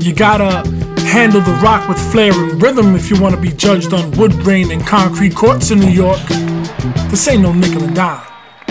[0.00, 0.66] You gotta
[1.02, 4.70] handle the rock with flair and rhythm if you wanna be judged on wood grain
[4.70, 6.20] and concrete courts in New York.
[7.10, 8.26] This ain't no nickel and dime.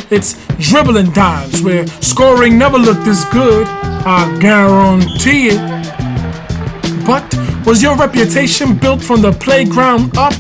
[0.09, 3.67] It's dribbling dimes where scoring never looked this good.
[3.67, 7.05] I guarantee it.
[7.05, 7.23] But
[7.63, 10.33] was your reputation built from the playground up?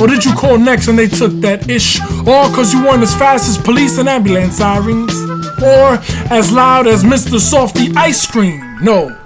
[0.00, 2.00] Or did you call next and they took that ish?
[2.20, 5.12] Or cause you weren't as fast as police and ambulance sirens?
[5.60, 5.98] Or
[6.30, 7.40] as loud as Mr.
[7.40, 8.78] Softy Ice Cream?
[8.80, 9.19] No.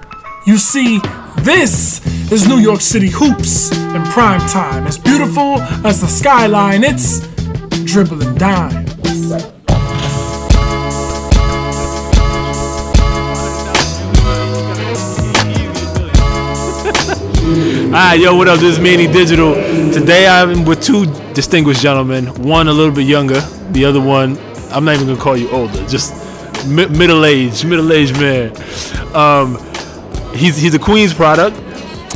[0.46, 0.98] You see,
[1.39, 4.86] this is New York City hoops in prime time.
[4.86, 7.26] As beautiful as the skyline, it's
[7.85, 8.93] dribbling dimes.
[17.86, 18.58] Alright, yo, what up?
[18.58, 19.54] This is Manny Digital.
[19.93, 22.26] Today I'm with two distinguished gentlemen.
[22.43, 23.40] One a little bit younger,
[23.71, 24.36] the other one,
[24.71, 26.13] I'm not even gonna call you older, just
[26.66, 28.50] mi- middle aged, middle aged man.
[29.14, 29.57] Um,
[30.34, 31.56] he's he's a Queens product.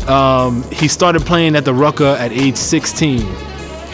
[0.09, 3.27] Um, he started playing at the Rucker at age 16.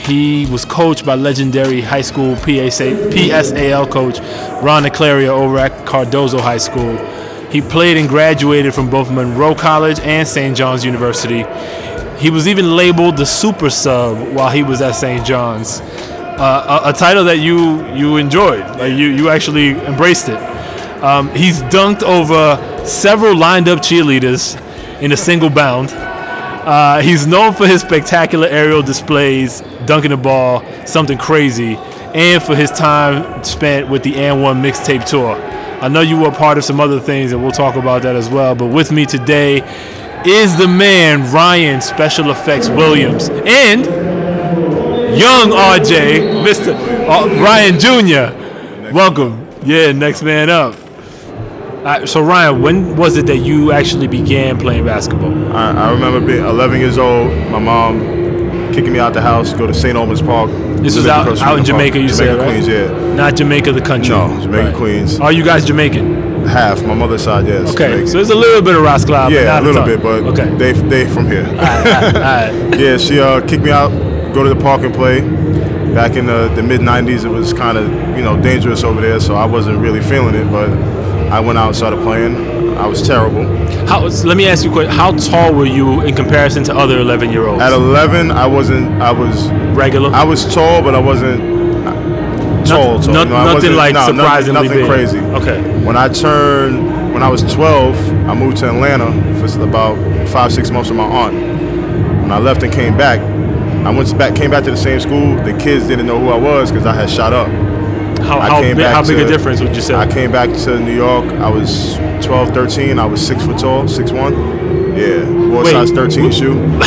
[0.04, 4.18] He was coached by legendary high school PSA, PSAL coach
[4.62, 6.96] Ron Naclerio over at Cardozo High School.
[7.50, 10.56] He played and graduated from both Monroe College and St.
[10.56, 11.44] John's University.
[12.18, 15.24] He was even labeled the super sub while he was at St.
[15.26, 18.60] John's, uh, a, a title that you you enjoyed.
[18.78, 20.53] Like you you actually embraced it.
[21.04, 24.58] Um, he's dunked over several lined up cheerleaders
[25.02, 25.90] in a single bound.
[25.90, 31.76] Uh, he's known for his spectacular aerial displays, dunking the ball, something crazy,
[32.14, 35.34] and for his time spent with the And One mixtape tour.
[35.82, 38.30] I know you were part of some other things, and we'll talk about that as
[38.30, 38.54] well.
[38.54, 39.58] But with me today
[40.24, 43.84] is the man Ryan Special Effects Williams and
[45.18, 46.74] young RJ, Mr.
[47.06, 48.94] uh, Ryan Jr.
[48.94, 49.46] Welcome.
[49.64, 50.83] Yeah, next man up.
[51.84, 55.34] Uh, so Ryan, when was it that you actually began playing basketball?
[55.54, 57.30] I, I remember being 11 years old.
[57.50, 58.00] My mom
[58.72, 59.94] kicking me out the house, go to St.
[59.96, 60.50] Albans Park.
[60.80, 62.48] This was out, out in Jamaica, you Jamaica, said, right?
[62.48, 63.14] Queens, yeah.
[63.14, 64.14] Not Jamaica, the country.
[64.14, 64.74] No, Jamaica, Right.
[64.74, 65.20] Queens.
[65.20, 66.46] Are you guys Jamaican?
[66.46, 66.82] Half.
[66.84, 67.68] My mother's side, yes.
[67.74, 68.06] Okay, Jamaican.
[68.06, 70.54] so there's a little bit of Rascalab, but yeah, a little bit, but okay.
[70.56, 71.46] they they from here.
[71.46, 72.80] Alright, alright.
[72.80, 73.90] yeah, she uh, kicked me out,
[74.34, 75.20] go to the park and play.
[75.94, 79.20] Back in the, the mid 90s, it was kind of you know dangerous over there,
[79.20, 80.50] so I wasn't really feeling it.
[80.50, 80.68] But
[81.34, 82.76] I went out and started playing.
[82.78, 83.44] I was terrible.
[83.88, 84.92] How, let me ask you a question.
[84.92, 87.60] How tall were you in comparison to other 11 year olds?
[87.60, 89.02] At 11, I wasn't.
[89.02, 90.10] I was Regular?
[90.10, 91.40] I was tall, but I wasn't
[92.64, 93.00] tall.
[93.00, 93.12] tall.
[93.12, 94.88] no- I nothing wasn't- like no, nothing- surprisingly nothing, big.
[94.88, 95.18] crazy.
[95.18, 95.60] Okay.
[95.84, 97.96] When I turned, when I was 12,
[98.28, 99.96] I moved to Atlanta for about
[100.28, 101.34] five, six months with my aunt.
[102.22, 103.18] When I left and came back,
[103.84, 105.34] I went back, came back to the same school.
[105.42, 107.48] The kids didn't know who I was because I had shot up.
[108.24, 109.94] How, I how, came big, back how big a difference would you say?
[109.94, 111.24] I came back to New York.
[111.34, 112.98] I was 12, 13.
[112.98, 114.32] I was six foot tall, six one.
[114.96, 116.54] Yeah, wore size 13 wh- shoe.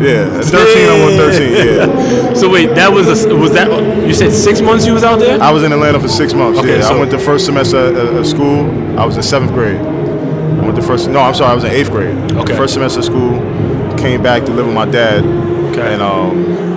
[0.00, 1.52] yeah, 13, I wore 13.
[1.52, 2.32] Yeah.
[2.34, 3.68] So wait, that was a, was that
[4.08, 5.38] you said six months you was out there?
[5.40, 6.58] I was in Atlanta for six months.
[6.58, 8.64] Okay, yeah, so- I went the first semester at school.
[8.98, 9.76] I was in seventh grade.
[9.78, 11.08] I went the first.
[11.10, 11.50] No, I'm sorry.
[11.50, 12.16] I was in eighth grade.
[12.32, 12.56] Okay.
[12.56, 13.38] First semester of school.
[13.98, 15.22] Came back to live with my dad,
[15.72, 15.92] Okay.
[15.92, 16.71] and um,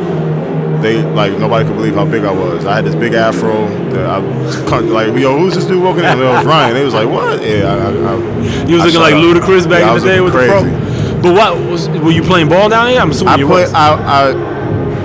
[0.86, 2.66] they like nobody could believe how big I was.
[2.66, 3.68] I had this big afro.
[3.90, 6.06] That I like, yo, who's this dude walking in?
[6.06, 6.74] And it was Ryan.
[6.76, 7.42] They was like, what?
[7.42, 9.22] Yeah, I, I, you was looking like up.
[9.22, 11.12] ludicrous back Yeah, in the day with looking the crazy.
[11.12, 11.22] fro.
[11.22, 13.00] But what was were you playing ball down here?
[13.02, 13.66] I'm assuming I you played.
[13.66, 13.74] was.
[13.74, 13.88] I,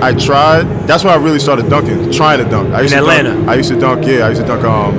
[0.01, 0.63] I I tried.
[0.87, 2.73] That's when I really started dunking, trying to dunk.
[2.73, 3.33] I used In to Atlanta?
[3.33, 4.05] Dunk, I used to dunk.
[4.05, 4.95] Yeah, I used to dunk um,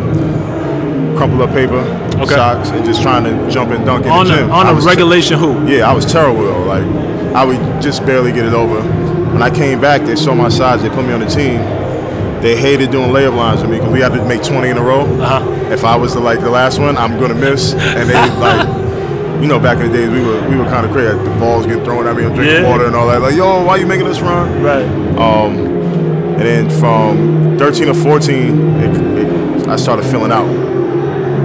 [1.17, 1.79] crumple up paper,
[2.23, 2.35] Okay.
[2.35, 4.51] socks, and just trying to jump and dunk in on the a, gym.
[4.51, 5.69] on I a regulation hoop.
[5.69, 6.65] yeah, I was terrible though.
[6.65, 6.85] Like
[7.35, 8.81] I would just barely get it over.
[9.33, 10.83] When I came back, they saw my size.
[10.83, 11.61] They put me on the team.
[12.43, 14.83] They hated doing layup lines with me because we had to make 20 in a
[14.83, 15.03] row.
[15.03, 15.73] Uh-huh.
[15.73, 17.73] If I was the like the last one, I'm gonna miss.
[17.75, 18.67] And they like,
[19.41, 21.17] you know, back in the days we were we were kind of crazy.
[21.17, 22.25] The balls getting thrown at me.
[22.25, 22.69] I'm drinking Yeah.
[22.71, 23.23] water and all that.
[23.23, 24.63] Like, yo, why you making us run?
[24.63, 24.85] Right.
[25.19, 25.57] Um,
[26.37, 29.19] and then from 13 to 14, it,
[29.63, 30.49] it, I started filling out.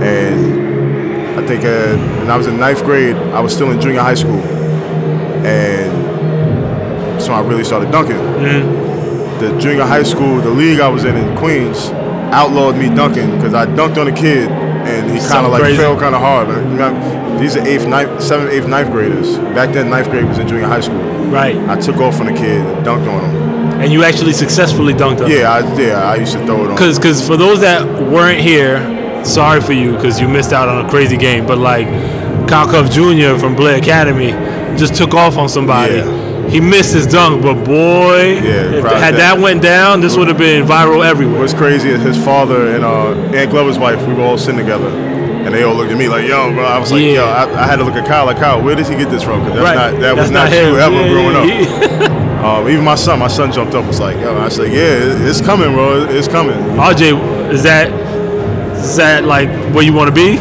[0.02, 4.02] And I think uh, when I was in ninth grade, I was still in junior
[4.02, 4.42] high school.
[5.46, 5.87] And
[7.28, 8.18] so I really started dunking.
[9.40, 11.90] The junior high school, the league I was in in Queens,
[12.32, 15.78] outlawed me dunking because I dunked on a kid and he kind of like crazy.
[15.78, 16.48] fell kind of hard.
[16.48, 19.38] Like, you know, These are eighth, ninth, seventh, eighth, ninth graders.
[19.54, 21.04] Back then, ninth grade was in junior high school.
[21.28, 21.56] Right.
[21.70, 23.82] I took off on the kid and dunked on him.
[23.82, 25.30] And you actually successfully dunked on.
[25.30, 26.78] Yeah, I, yeah, I used to throw it on.
[26.78, 28.80] Cause, cause for those that weren't here,
[29.26, 31.46] sorry for you, cause you missed out on a crazy game.
[31.46, 31.88] But like,
[32.48, 33.38] Kyle Cuffe Jr.
[33.38, 34.32] from Blair Academy
[34.80, 35.96] just took off on somebody.
[35.96, 36.27] Yeah.
[36.50, 40.38] He missed his dunk, but boy, if had that- that went down, this would have
[40.38, 41.42] been viral everywhere.
[41.42, 44.00] What's crazy is his father and uh, Aunt Glover's wife.
[44.08, 46.78] We were all sitting together, and they all looked at me like, "Yo, bro." I
[46.80, 47.14] was like, Yeah.
[47.14, 49.24] "Yo," I, I had to look at Kyle like, "Kyle, where did he get this
[49.24, 49.92] from?" Because that's right.
[49.94, 50.70] not that That's was not, him.
[50.70, 51.46] true ever Yeah, growing up.
[51.48, 52.24] yeah.
[52.38, 55.28] Um, even my son, my son jumped up, and was like, "Yo," I said, "Yeah,
[55.28, 56.06] it's coming, bro.
[56.06, 57.92] It's coming." RJ, is that
[58.78, 60.34] is that like where you want to be?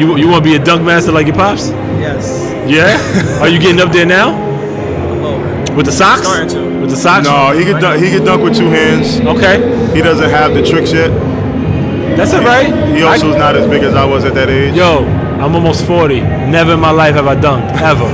[0.00, 1.68] You you want to be a dunk master like your pops?
[2.00, 2.24] Yes.
[2.66, 2.96] Yeah.
[3.42, 4.45] Are you getting up there now A little bit.
[5.76, 6.26] With the socks?
[6.54, 7.26] With the socks?
[7.26, 9.20] No, he could dunk, he could dunk with two hands.
[9.20, 9.60] Okay,
[9.94, 11.10] He doesn't have the tricks yet.
[12.16, 12.66] that's all right.
[12.96, 14.74] He also is not as big as I was at that age.
[14.74, 15.04] Yo,
[15.40, 16.20] I'm almost 40.
[16.20, 18.06] Never in my life have I dunked ever.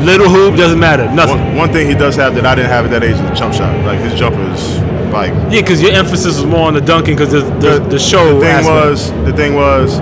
[0.04, 1.12] Little hoop doesn't matter.
[1.12, 1.38] Nothing.
[1.48, 3.34] One, one thing he does have that I didn't have at that age is a
[3.34, 3.74] jump shot.
[3.84, 4.78] Like his jumper is
[5.12, 8.34] like Yeah, because your emphasis was more on the dunking because the, the, the show
[8.34, 8.68] The thing aspect.
[8.90, 10.00] was, the thing was,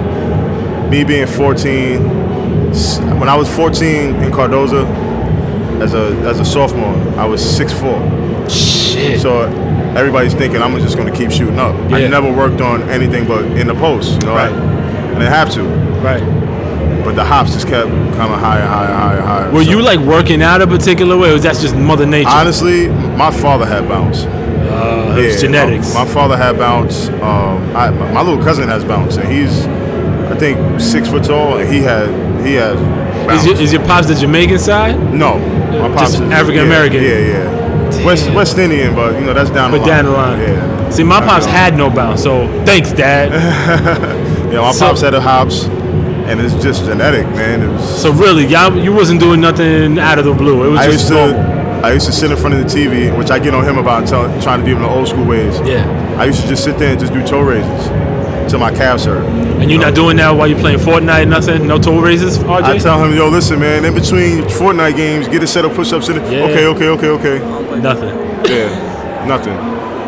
[0.90, 2.02] me being 14.
[3.18, 4.84] When I was 14 in Cardoza,
[5.82, 8.50] as a as a sophomore, I was 6'4".
[8.50, 9.20] shit.
[9.20, 9.42] So
[9.96, 11.74] everybody's thinking I'm just going to keep shooting up.
[11.92, 14.20] I never worked on anything but in the post.
[14.20, 14.52] You know, Right.
[14.52, 15.62] I, I have to.
[16.02, 16.22] right.
[17.04, 19.50] But the hops just kept coming higher, higher, higher, higher.
[19.52, 22.28] Were So- you like working out a particular way, or was that just Mother Nature?
[22.30, 24.24] Honestly, my father had bounce.
[24.24, 25.94] uh, Yeah, genetics.
[25.94, 27.08] My, my father had bounce.
[27.08, 29.66] Um, I, my my little cousin has bounce, and he's,
[30.32, 32.08] I think, six foot tall, and he had
[32.44, 32.76] he has
[33.26, 33.42] bounce.
[33.42, 34.96] is, your, is your pops the Jamaican side?
[35.14, 35.38] no,
[35.80, 37.02] my pops just African American?
[37.02, 37.28] Yeah, yeah,
[37.98, 38.04] yeah.
[38.04, 40.04] West West Indian, but you know that's down the But line.
[40.04, 40.40] down the line.
[40.40, 40.90] Yeah.
[40.90, 41.52] See, my I pops know.
[41.52, 43.32] had no bounce, so thanks, Dad.
[44.52, 47.62] Yeah, my So- pops had a hops, and it's just genetic, man.
[47.62, 48.02] It was.
[48.02, 50.64] so really, y'all, you wasn't doing nothing out of the blue.
[50.64, 51.14] It was I just used to.
[51.14, 51.84] normal.
[51.84, 54.06] I used to sit in front of the TV, which I get on him about
[54.06, 55.60] tell, trying to do them the old school ways.
[55.64, 55.84] Yeah.
[56.18, 57.88] I used to just sit there and just do toe raises
[58.48, 59.24] till my calves hurt.
[59.60, 61.66] And you're not doing that while you're playing Fortnite, nothing?
[61.66, 62.62] No toe raises, RJ?
[62.62, 66.08] I tell him, yo, listen, man, in between Fortnite games, get a set of push-ups
[66.08, 66.32] in it.
[66.32, 66.44] Yeah.
[66.44, 67.08] Okay, okay, okay,
[67.38, 67.80] okay.
[67.80, 68.08] nothing.
[68.50, 69.54] Yeah, nothing.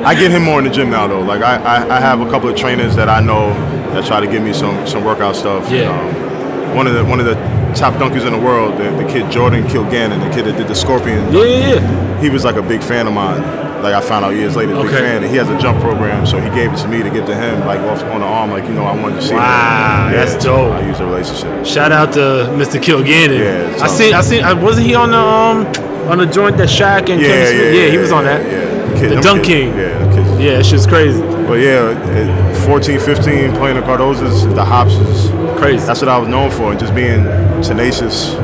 [0.04, 1.20] I get him more in the gym now, though.
[1.22, 3.50] Like, I, I, I have a couple of trainers that I know
[3.94, 5.70] that try to give me some, some workout stuff.
[5.70, 5.90] Yeah.
[5.90, 6.28] Um,
[6.76, 7.34] one of the one of the
[7.74, 10.74] top dunkers in the world, the, the kid Jordan Kilganon, the kid that did the
[10.74, 12.20] Scorpion, Yeah, yeah, yeah.
[12.20, 13.42] he was like a big fan of mine.
[13.82, 15.22] Like I found out years later, big fan.
[15.22, 17.34] And he has a jump program, so he gave it to me to get to
[17.34, 19.30] him, like off on the arm, like you know, I wanted to see.
[19.30, 19.36] him.
[19.38, 20.72] Wow, that's so dope.
[20.74, 21.64] I use a relationship.
[21.64, 22.80] Shout out to Mr.
[22.82, 23.38] Kilganon.
[23.38, 25.66] Yeah, I seen, I seen, I, wasn't he on the um
[26.10, 27.74] on the joint that Shaq and Yeah, Kevin yeah, Smith?
[27.74, 28.40] yeah, he was on that.
[28.44, 29.68] Yeah, Kid- The them Dunk King.
[29.76, 30.40] Yeah, the kids.
[30.40, 35.30] Yeah, it's just crazy, But yeah, at 14, 15, playing the Cardozas, the hops is
[35.58, 35.84] crazy.
[35.86, 37.24] that's what I was known for, and just being
[37.62, 38.34] tenacious,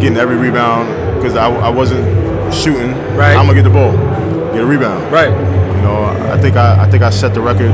[0.00, 2.04] getting every rebound because I, I wasn't
[2.54, 2.92] shooting.
[3.16, 3.34] Right.
[3.36, 3.92] I'm gonna get the ball,
[4.54, 5.12] get a rebound.
[5.12, 5.30] right.
[5.30, 7.70] You know, I think I, I think I set the record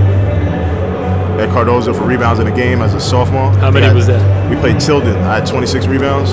[1.41, 3.51] at Cardozo for rebounds in a game as a sophomore.
[3.53, 4.51] How many I- was that?
[4.51, 5.17] We played Tilden.
[5.25, 6.31] I had 26 rebounds.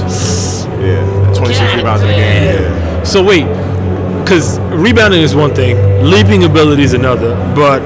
[0.82, 2.44] Yeah, 26 rebounds in a game.
[2.62, 3.04] Yeah.
[3.04, 3.46] So wait,
[4.24, 7.36] because rebounding is one thing, leaping ability is another.
[7.56, 7.82] But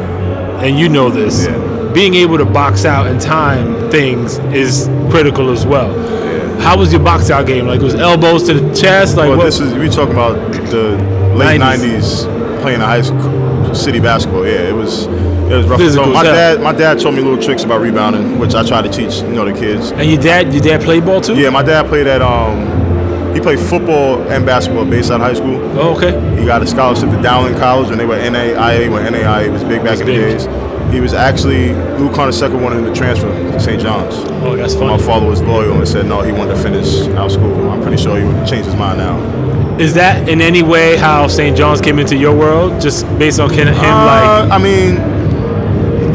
[0.63, 1.91] and you know this, Yeah.
[1.93, 5.89] being able to box out and time things is critical as well.
[5.95, 6.59] Yeah.
[6.61, 7.65] How was your box out game?
[7.67, 9.17] Like it was elbows to the chest?
[9.17, 9.45] Like Well, what?
[9.45, 10.35] this is we talking about
[10.69, 10.97] the
[11.35, 12.25] late 90s.
[12.25, 14.45] '90s, playing a high school city basketball.
[14.45, 15.79] Yeah, it was it was rough.
[15.79, 18.81] Physical So my dad, my dad told me little tricks about rebounding, which I try
[18.81, 19.91] to teach you know the kids.
[19.91, 21.35] and your dad, your dad played ball too?
[21.35, 22.79] Yeah, my dad played at um,
[23.33, 25.57] he played football and basketball based out of High School.
[25.79, 26.11] Oh, okay.
[26.39, 29.77] He got a scholarship to Dowling College when they were NAIA when NAIA was big
[29.83, 30.39] back That's in big.
[30.39, 30.93] the days.
[30.93, 33.81] He was actually Lou Carnesecca wanted him to transfer to St.
[33.81, 34.13] John's.
[34.43, 34.87] Oh, that's funny.
[34.87, 37.69] My father was loyal and said no, he wanted to finish out school.
[37.71, 39.17] I'm pretty sure he would change his mind now.
[39.79, 41.55] Is that in any way how St.
[41.57, 42.81] John's came into your world?
[42.81, 44.97] Just based on him, him like Uh, I mean,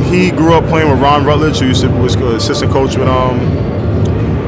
[0.05, 3.39] he grew up playing with Ron Rutledge, who used to was assistant coach with um,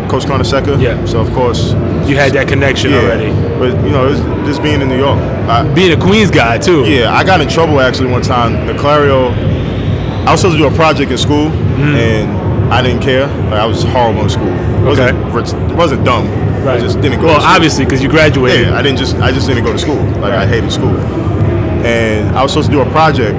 [0.09, 0.81] Coach Carnesecca.
[0.81, 1.05] Yeah.
[1.05, 1.73] So of course,
[2.09, 2.99] you had that connection yeah.
[2.99, 3.31] already?
[3.59, 4.13] But you know,
[4.47, 6.85] just being in New York, I, Being a Queens guy too.
[6.85, 8.53] Yeah, I got in trouble actually one time.
[8.67, 9.33] Naclerio,
[10.27, 13.27] I was supposed to do a project in school, and I didn't care.
[13.27, 14.49] Like I was horrible in school.
[14.49, 16.27] It wasn't, it wasn't dumb.
[16.67, 17.27] I just didn't go.
[17.27, 17.55] Well, to school.
[17.55, 18.69] obviously, because you graduated.
[18.69, 20.03] Yeah, I didn't just I just didn't go to school.
[20.21, 20.97] Like I hated school.
[21.85, 23.35] And I was supposed to do a project,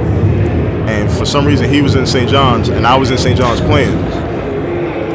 [0.89, 2.29] and for some reason he was in St.
[2.29, 3.37] John's and I was in St.
[3.37, 3.97] John's playing.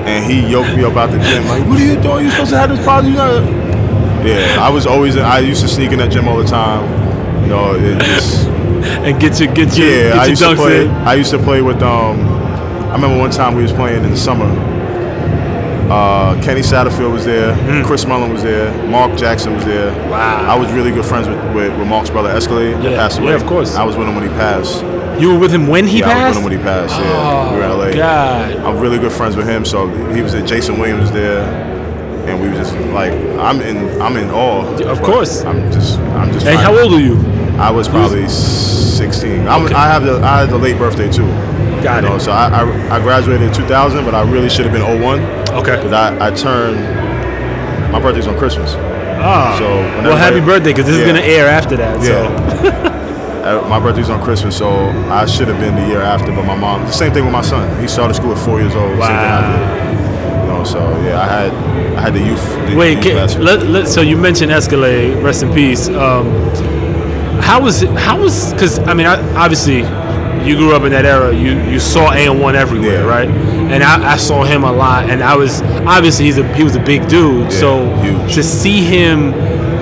[0.07, 2.25] And he yoked me up out the gym like, "What are you doing?
[2.27, 5.69] You supposed to have this project?" You gotta-" Yeah, I was always I used to
[5.69, 6.85] sneak in that gym all the time.
[7.43, 8.47] You know, it just
[9.07, 10.03] and get your get your yeah.
[10.09, 10.85] get I your used to play.
[10.85, 10.91] in.
[10.91, 12.21] I used to play with um.
[12.91, 14.47] I remember one time we was playing in the summer.
[15.91, 17.55] Uh, Kenny Satterfield was there.
[17.85, 18.73] Chris Mullin was there.
[18.89, 19.93] Mark Jackson was there.
[20.11, 20.47] Wow.
[20.51, 22.83] I was really good friends with, with, with Mark's brother Escalade.
[22.83, 23.29] Yeah, passed away.
[23.31, 23.75] yeah, of course.
[23.75, 24.83] I was with him when he passed.
[25.21, 26.19] You were with him when he yeah, passed.
[26.25, 26.95] I was with him when he passed.
[27.01, 27.85] Yeah, we were in LA.
[27.85, 28.57] Oh, God.
[28.57, 29.65] I'm really good friends with him.
[29.65, 30.45] So he was there.
[30.45, 31.45] Jason Williams was there,
[32.29, 34.65] and we were just like, I'm in, I'm in awe.
[34.89, 35.43] Of course.
[35.45, 36.47] I'm just, I'm just.
[36.47, 37.17] And how old are you?
[37.59, 39.47] I was probably 16.
[39.47, 39.75] I'm, Okay.
[39.75, 41.27] I have the, I had the late birthday too.
[41.85, 42.11] Got you it.
[42.13, 45.21] know, so I, I, I graduated in 2000, but I really should have been 01
[45.61, 45.77] Okay.
[45.77, 46.81] because I, I turned.
[47.93, 48.75] My birthday's on Christmas.
[48.77, 49.55] Ah.
[49.59, 49.67] So
[50.03, 52.03] well, happy everybody- birthday, because this is gonna air after that.
[52.03, 52.91] So.
[53.45, 54.71] Uh, my birthday's on Christmas, so
[55.11, 56.33] I should have been the year after.
[56.33, 57.79] But my mom, the same thing with my son.
[57.79, 58.89] He started school at four years old.
[58.93, 60.41] Same thing I did.
[60.41, 61.53] You know, so yeah, I had
[61.95, 62.43] I had the youth.
[62.71, 65.91] The Wait, youth can, let, let, so you mentioned Escalade, rest in peace.
[65.91, 66.25] Um,
[67.43, 67.91] how was it?
[67.91, 68.55] How was?
[68.55, 69.83] Because I mean, I, obviously,
[70.43, 71.35] you grew up in that era.
[71.35, 73.17] You you saw and one everywhere, Yeah.
[73.17, 73.29] right?
[73.29, 76.77] And I, I saw him a lot, and I was obviously he's a he was
[76.77, 77.45] a big dude.
[77.53, 78.35] Yeah, so huge.
[78.35, 79.33] to see him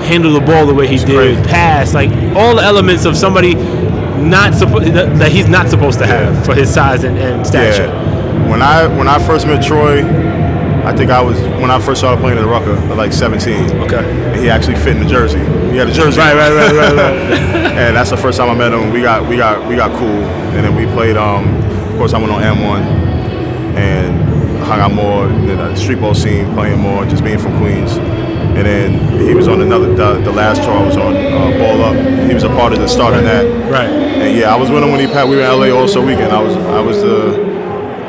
[0.03, 1.43] handle the ball the way he did, crazy.
[1.43, 6.33] pass like all the elements of somebody not supposed that, he's not supposed to have
[6.33, 6.43] Yeah.
[6.43, 7.89] for his size and, and stature.
[8.49, 10.03] When I when I first met Troy,
[10.85, 13.71] I think I was when I first started playing in the Rucker, at like 17.
[13.81, 13.97] Okay.
[13.97, 15.39] And he actually fit in the jersey.
[15.73, 16.19] He had a jersey.
[16.19, 17.13] Right, right, right, right, right.
[17.81, 18.93] and that's the first time I met him.
[18.93, 20.21] We got we got we got cool,
[20.53, 21.17] and then we played.
[21.17, 21.57] Um,
[21.89, 22.83] of course, I went on And One
[23.75, 27.97] and hung out more in the street ball scene, playing more, just being from Queens.
[27.97, 29.95] And then he was on another.
[29.95, 32.27] The, the last tour I was on, uh, Ball Up.
[32.27, 33.43] He was a part of the start of that.
[33.71, 33.89] right.
[33.89, 35.27] And yeah, I was with him when he passed.
[35.27, 36.31] We were in LA also weekend.
[36.31, 37.51] I was I was the.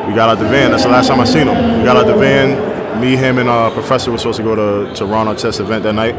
[0.06, 0.70] We got out the van.
[0.70, 1.78] That's the last time I seen him.
[1.78, 3.00] We got out the van.
[3.00, 5.94] Me, him, and uh, Professor were supposed to go to to Ron Artest event that
[5.94, 6.14] night.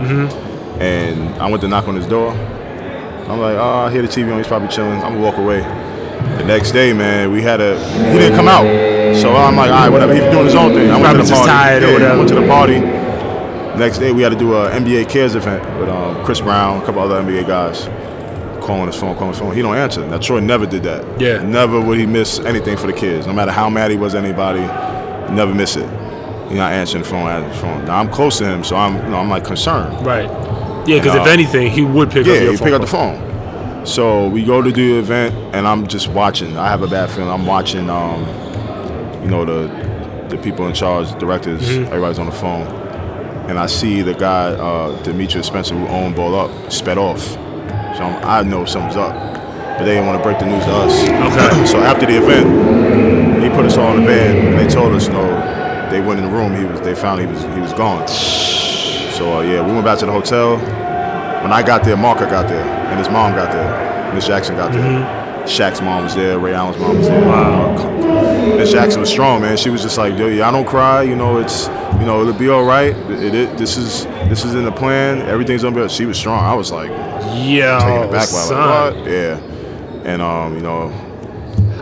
[0.80, 2.32] And I went to knock on his door.
[2.32, 4.38] I'm like, oh, I hear the TV on.
[4.38, 5.02] He's probably chilling.
[5.02, 5.60] I'm gonna walk away.
[5.62, 7.78] The next day, man, we had a.
[8.12, 8.64] He didn't come out.
[9.18, 10.14] So I'm like, all right, whatever.
[10.14, 10.90] He's doing his own thing.
[10.90, 11.50] I went Probably to the party.
[11.50, 12.14] tired or Yeah, whatever.
[12.14, 12.80] I went to the party.
[13.80, 16.86] Next day, we had to do a NBA Cares event with um, Chris Brown, a
[16.86, 17.84] couple other NBA guys.
[18.66, 19.54] Calling his phone, calling his phone.
[19.56, 20.06] He don't answer.
[20.08, 21.22] Now Troy never did that.
[21.22, 21.42] Yeah.
[21.44, 23.28] Never would he miss anything for the kids.
[23.28, 24.62] No matter how mad he was at anybody,
[25.34, 25.88] never miss it.
[26.50, 27.86] He not answering the phone, answering the phone.
[27.86, 30.04] Now I'm close to him, so I'm, you know, I'm like concerned.
[30.06, 30.30] Right.
[30.86, 33.86] Yeah, because if anything, he would pick Yeah, up your he pick up the phone.
[33.86, 36.58] So we go to the event, and I'm just watching.
[36.58, 37.30] I have a bad feeling.
[37.30, 38.22] I'm watching, um,
[39.24, 39.86] you know, the
[40.30, 41.86] the people in charge, directors, Mm-hmm.
[41.86, 42.66] everybody's on the phone,
[43.48, 47.22] and I see the guy, uh, Demetrius Spencer, who owned Ball Up, sped off.
[47.22, 49.14] So I'm, I know something's up,
[49.78, 51.04] but they didn't want to break the news to us.
[51.04, 51.66] Okay.
[51.72, 55.08] so after the event, he put us all in the van, and they told us,
[55.10, 55.28] no,
[55.92, 56.56] they went in the room.
[56.56, 58.08] He was, they found he was, he was gone.
[59.16, 60.58] So uh, yeah, we went back to the hotel.
[61.44, 64.14] When I got there, Marker got there, and his mom got there.
[64.14, 65.44] Miss Jackson got there.
[65.46, 66.40] Shaq's mom was there.
[66.40, 67.22] Ray Allen's mom was there.
[67.22, 67.76] Wow.
[68.58, 69.58] Miss Jackson was strong, man.
[69.58, 71.04] She was just like, "Yo, I don't cry.
[71.04, 71.68] You know, it's,
[72.00, 72.96] you know, it'll be all right.
[73.12, 75.22] It, it, this is, this is in the plan.
[75.22, 76.44] Everything's gonna be." She was strong.
[76.44, 78.94] I was like Yeah, aback by Oh, son.
[78.96, 79.12] like, what?
[79.12, 79.40] Yeah.
[80.04, 80.90] And um, you know,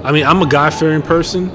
[0.03, 1.49] I mean, I'm a God fearing person,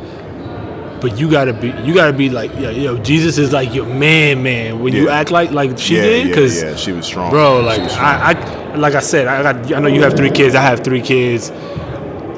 [1.00, 4.42] but you gotta be, you gotta be like, yo, yo Jesus is like your man,
[4.42, 4.80] man.
[4.80, 7.30] When you act like like she yeah, did, because yeah, she was strong.
[7.30, 8.04] bro, like strong.
[8.06, 10.54] I, I, like I said, I got, I know you have three kids.
[10.54, 11.50] I have three kids.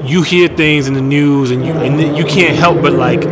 [0.02, 3.22] You hear things in the news, and you, and you can't help but like.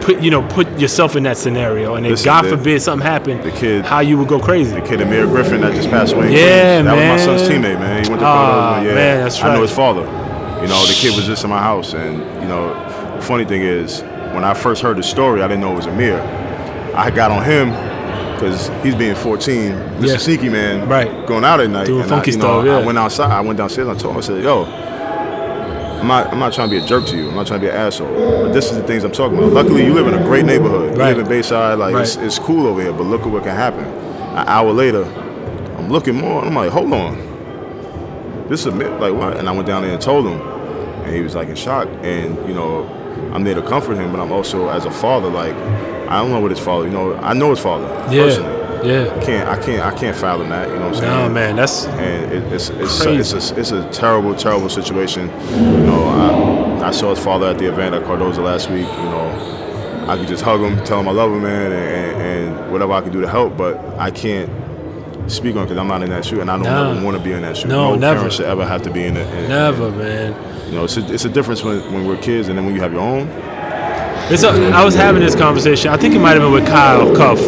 [0.00, 3.06] Put you know, put yourself in that scenario, and if Listen, God the- forbid something
[3.06, 4.74] happened, the kid- how you would go crazy.
[4.74, 6.32] the kid Amir Griffin that just passed away.
[6.32, 7.12] Yeah, that man.
[7.18, 8.02] was my son's teammate, man.
[8.02, 9.50] He went to Ah, Yeah, man, that's true.
[9.50, 10.00] I know his father.
[10.62, 14.00] You know, the kid was just in my house, and you know, funny thing is,
[14.34, 16.20] when I first heard the story, I didn't know it was Amir.
[16.94, 17.70] I got on him
[18.34, 20.06] because he's being 14, Mr.
[20.06, 20.16] Yeah.
[20.16, 21.26] Sneaky Man, Right.
[21.26, 21.86] going out at night.
[21.86, 22.78] Doing and funky I, you know, stuff, yeah.
[22.78, 23.30] I went outside.
[23.30, 23.88] I went downstairs.
[23.88, 26.86] and I told him, I said, "Yo, I'm not, I'm not trying to be a
[26.86, 27.28] jerk to you.
[27.28, 28.08] I'm not trying to be an asshole.
[28.44, 29.52] But this is the things I'm talking about.
[29.52, 30.96] Luckily, you live in a great neighborhood.
[30.96, 31.10] Right.
[31.10, 31.78] You live in Bayside.
[31.78, 32.26] Like it's, Right.
[32.26, 32.92] it's cool over here.
[32.92, 33.84] But look at what can happen.
[33.84, 35.04] An hour later,
[35.76, 36.42] I'm looking more.
[36.42, 37.18] I'm like, hold on.
[38.48, 38.70] This is a.
[38.76, 39.36] Like what?
[39.36, 40.40] And I went down there and told him,
[41.04, 41.88] and he was like in shock.
[42.02, 42.84] And you know,
[43.34, 45.28] I'm there to comfort him, but I'm also as a father.
[45.28, 45.54] Like
[46.08, 46.86] I don't know what his father.
[46.86, 48.88] You know, I know his father Yeah, personally.
[48.92, 49.14] yeah.
[49.14, 49.48] I can't.
[49.48, 49.82] I can't.
[49.94, 50.68] I can't fathom that.
[50.68, 51.28] You know what I'm saying?
[51.28, 53.36] No, man, that's and it, it's it's Crazy.
[53.36, 55.28] it's a, it's a terrible, terrible situation.
[55.50, 56.04] You know,
[56.82, 58.86] I, I saw his father at the event at Cardoza last week.
[58.86, 62.72] You know, I could just hug him, tell him I love him, man, and, and,
[62.72, 63.56] whatever I can do to help.
[63.56, 64.50] But I can't
[65.30, 66.90] speak on because I'm not in that shoe, and I don't No.
[66.92, 67.68] ever want to be in that shoe.
[67.68, 68.28] No, never.
[68.30, 69.48] should ever have to be in it.
[69.48, 70.34] Never, man.
[70.70, 72.80] You know, it's a, it's a difference when, when we're kids and then when you
[72.80, 73.28] have your own.
[74.32, 75.90] It's a, I was having this conversation.
[75.90, 77.40] I think it might have been with Kyle Cuffe.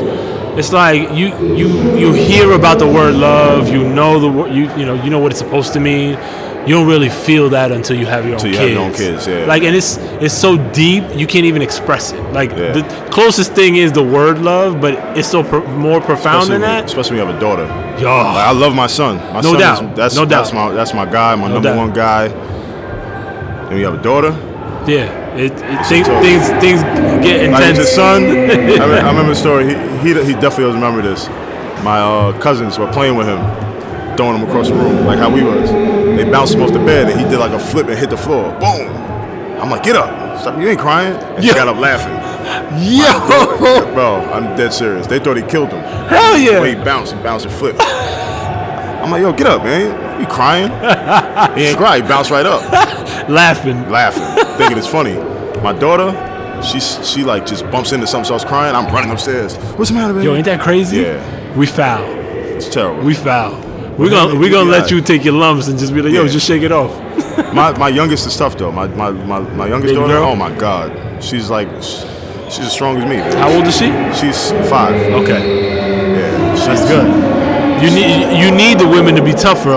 [0.59, 3.69] It's like you you you hear about the word love.
[3.69, 4.53] You know the.
[4.53, 6.19] You you know you know what it's supposed to mean.
[6.67, 8.69] You don't really feel that until you have your own Till you kids.
[8.69, 9.47] have your own kids, yeah.
[9.47, 12.21] Like and it's it's so deep you can't even express it.
[12.33, 12.73] Like Yeah.
[12.73, 16.61] the closest thing is the word love, but it's so pro- more profound Especially than
[16.63, 16.85] when, that.
[16.85, 17.67] especially when you have a daughter.
[18.01, 19.17] Yo, Like, I love my son.
[19.33, 19.85] My No son doubt.
[19.91, 20.69] Is, that's No that's doubt.
[20.71, 21.79] my that's my guy, my No number doubt.
[21.79, 22.29] one guy.
[23.73, 24.31] And you have a daughter.
[24.87, 25.21] yeah.
[25.35, 26.83] It, it things, things things
[27.25, 27.79] get Like intense.
[27.79, 29.65] his son, I, remember, I remember a story.
[29.65, 31.27] He, he he definitely doesn't remember this.
[31.83, 33.41] My uh, cousins were playing with him,
[34.19, 35.71] throwing him across the room, like how we was.
[35.71, 38.17] They bounced him off the bed, and he did like a flip and hit the
[38.19, 38.51] floor.
[38.61, 38.89] Boom!
[39.59, 40.39] I'm like, get up!
[40.39, 40.59] stop.
[40.61, 41.15] You ain't crying.
[41.17, 41.55] And he Yeah.
[41.55, 42.13] got up laughing.
[42.83, 45.07] Yo, Bro, I'm dead serious.
[45.07, 45.81] They thought he killed him.
[46.09, 46.67] hell The yeah.
[46.67, 47.79] he bounced, he bounced and flipped.
[49.03, 50.21] I'm like, yo, get up, man.
[50.21, 50.69] You crying?
[51.59, 51.97] he ain't cry.
[51.97, 52.63] He bounced right up,
[53.29, 53.89] Laughing.
[53.91, 54.23] laughing,
[54.57, 55.15] thinking it's funny.
[55.63, 56.11] My daughter,
[56.63, 58.75] she she like just bumps into something, starts crying.
[58.75, 59.57] I'm running upstairs.
[59.77, 60.23] What's the matter, man?
[60.25, 60.99] Yo, ain't that crazy?
[60.99, 61.57] Yeah.
[61.57, 62.05] We foul.
[62.05, 63.03] It's terrible.
[63.05, 63.61] We foul.
[63.99, 66.29] We're gonna we gonna let you take your lumps and just be like, yo, Yeah.
[66.29, 66.97] just shake it off.
[67.55, 68.73] my my youngest is tough though.
[68.73, 70.15] My my my, my youngest Baby daughter.
[70.15, 70.25] girl?
[70.31, 71.69] Oh my god, she's like
[72.49, 73.17] she's as strong as me.
[73.17, 73.35] Dude.
[73.35, 73.87] How old is she?
[74.19, 74.95] She's five.
[75.13, 77.32] Okay, Yeah, she's that's good.
[77.83, 79.71] You need you need the women to be tougher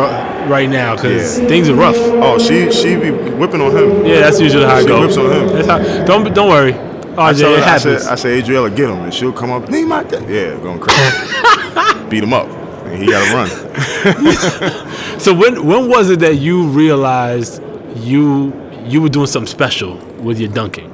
[0.47, 1.47] right now because Yeah.
[1.47, 1.95] things are rough.
[1.97, 4.05] Oh, she she be whipping on him.
[4.05, 5.15] Yeah, that's usually how it goes.
[5.15, 5.55] She whips on him.
[5.55, 6.73] That's how, don't don't worry.
[7.17, 8.01] I, tell it her, I said.
[8.03, 9.69] I said, Adriella, get him, and she'll come up.
[9.69, 10.29] Need my dad.
[10.29, 12.09] Yeah, going crazy.
[12.09, 12.47] Beat him up,
[12.87, 15.19] and he got to run.
[15.19, 17.61] so when when was it that you realized
[17.95, 18.53] you
[18.85, 20.91] you were doing something special with your dunking?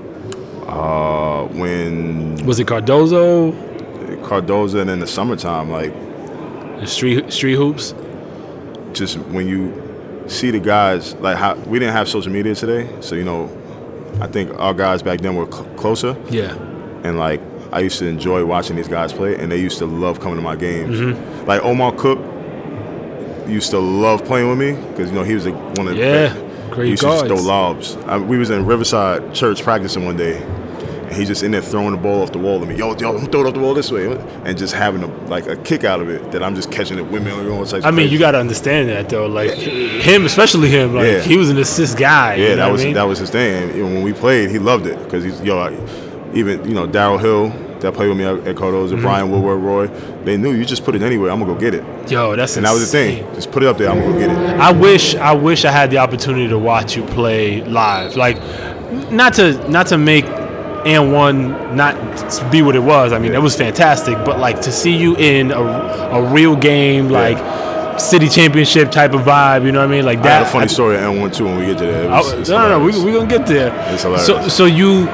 [0.68, 3.52] Uh, when Was it Cardozo,
[4.24, 5.92] Cardozo, and in the summertime, like
[6.82, 7.94] the street street hoops?
[8.94, 13.16] just when you see the guys, like how we didn't have social media today, so
[13.16, 13.50] you know,
[14.20, 16.16] I think our guys back then were cl- closer.
[16.30, 16.54] Yeah.
[17.04, 20.20] and like I used to enjoy watching these guys play, and they used to love
[20.20, 21.00] coming to my games.
[21.00, 21.46] Mm-hmm.
[21.48, 22.20] Like Omar Cook
[23.48, 26.00] used to love playing with me because you know he was a, one of the
[26.00, 27.96] Yeah, he great used to just throw guards.
[27.96, 27.96] lobs.
[28.08, 30.40] I, we was in Riverside Church practicing one day,
[31.12, 32.76] and he's just in there throwing the ball off the wall to me.
[32.76, 34.12] Yo, yo, throw it off the wall this way,
[34.46, 37.06] and just having a, like a kick out of it that I'm just catching it,
[37.06, 37.86] and all types.
[37.86, 39.28] I mean, crazy- you got to understand that though.
[39.28, 40.96] Like him, especially him.
[40.96, 41.20] Like Yeah.
[41.20, 42.36] he was an assist guy.
[42.36, 42.94] Yeah, you know that was I mean?
[42.96, 43.72] that was his thing.
[43.72, 45.78] And when we played, he loved it because he's yo, like,
[46.34, 47.50] even you know Daryl Hill
[47.82, 49.02] that played with me at, at Cardozo, Mm-hmm.
[49.02, 49.88] Brian Woodward, Roy.
[50.24, 51.32] They knew you just put it anywhere.
[51.32, 53.26] I'm gonna go get it, Yo, that's and that was the thing.
[53.34, 53.90] Just put it up there.
[53.90, 54.38] I'm gonna go get it.
[54.60, 58.16] I wish I wish I had the opportunity to watch you play live.
[58.16, 58.38] Like
[59.12, 60.26] not to not to make
[60.86, 61.96] and one not
[62.52, 63.14] be what it was.
[63.14, 63.40] I mean, Yeah.
[63.40, 67.38] it was fantastic, but like to see you in a, a real game like
[68.00, 70.06] city championship type of vibe, you know what I mean?
[70.06, 71.78] Like I that had a funny I- story at And One too when we get
[71.80, 72.04] to that.
[72.06, 73.04] It was- it's no, no, no, we hilarious.
[73.06, 73.74] we gonna get there.
[73.94, 74.26] It's hilarious.
[74.26, 75.08] So so you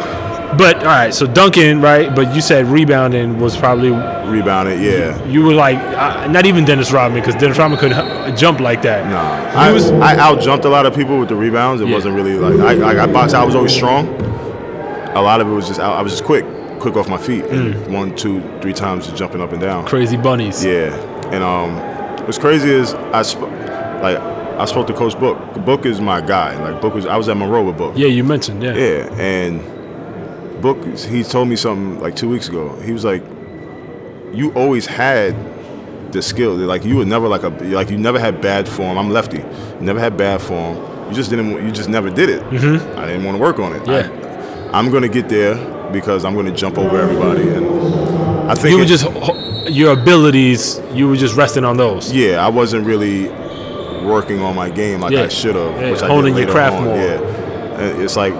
[0.57, 2.15] but all right, so Duncan, right?
[2.15, 3.89] But you said rebounding was probably
[4.31, 4.79] rebounded.
[4.79, 5.21] Yeah.
[5.25, 8.81] you were like uh, not even Dennis Rodman because Dennis Rodman couldn't h- jump like
[8.83, 9.05] that.
[9.09, 11.81] Nah, I was I out jumped a lot of people with the rebounds.
[11.81, 11.95] It Yeah.
[11.95, 13.35] wasn't really like I, I, I boxed.
[13.35, 14.05] I was always strong.
[15.17, 16.45] A lot of it was just I, I was just quick,
[16.79, 17.87] quick off my feet, and Mm.
[17.89, 19.85] one, two, three times just jumping up and down.
[19.85, 20.63] Crazy bunnies.
[20.63, 20.93] Yeah,
[21.33, 21.75] and um,
[22.25, 23.49] what's crazy is I sp-
[24.01, 25.37] like I spoke to Coach Book.
[25.65, 26.55] Book is my guy.
[26.61, 27.93] Like Book was I was at Monroe with Book.
[27.97, 28.75] Yeah, you mentioned, yeah.
[28.75, 29.61] Yeah, and
[30.61, 32.75] Book he told me something like two weeks ago.
[32.81, 33.23] He was like,
[34.33, 35.35] "You always had
[36.11, 36.53] the skill.
[36.55, 38.97] Like you were never like a like you never had bad form.
[38.97, 39.37] I'm lefty.
[39.39, 40.75] You never had bad form.
[41.09, 41.51] You just didn't.
[41.65, 42.41] You just never did it.
[42.43, 42.99] Mm-hmm.
[42.99, 43.85] I didn't want to work on it.
[43.87, 44.09] Yeah.
[44.23, 44.26] I,
[44.73, 45.55] am gonna get there
[45.91, 47.47] because I'm gonna jump over everybody.
[47.49, 47.65] And
[48.49, 49.07] I think You were it- just
[49.69, 50.79] your abilities.
[50.93, 52.11] You were just resting on those.
[52.13, 53.29] yeah, I wasn't really
[54.05, 55.23] working on my game like Yeah.
[55.23, 56.83] I should have, Yeah, which I honing did your craft on.
[56.85, 56.95] more.
[56.95, 57.19] Yeah,
[57.79, 58.33] and it's like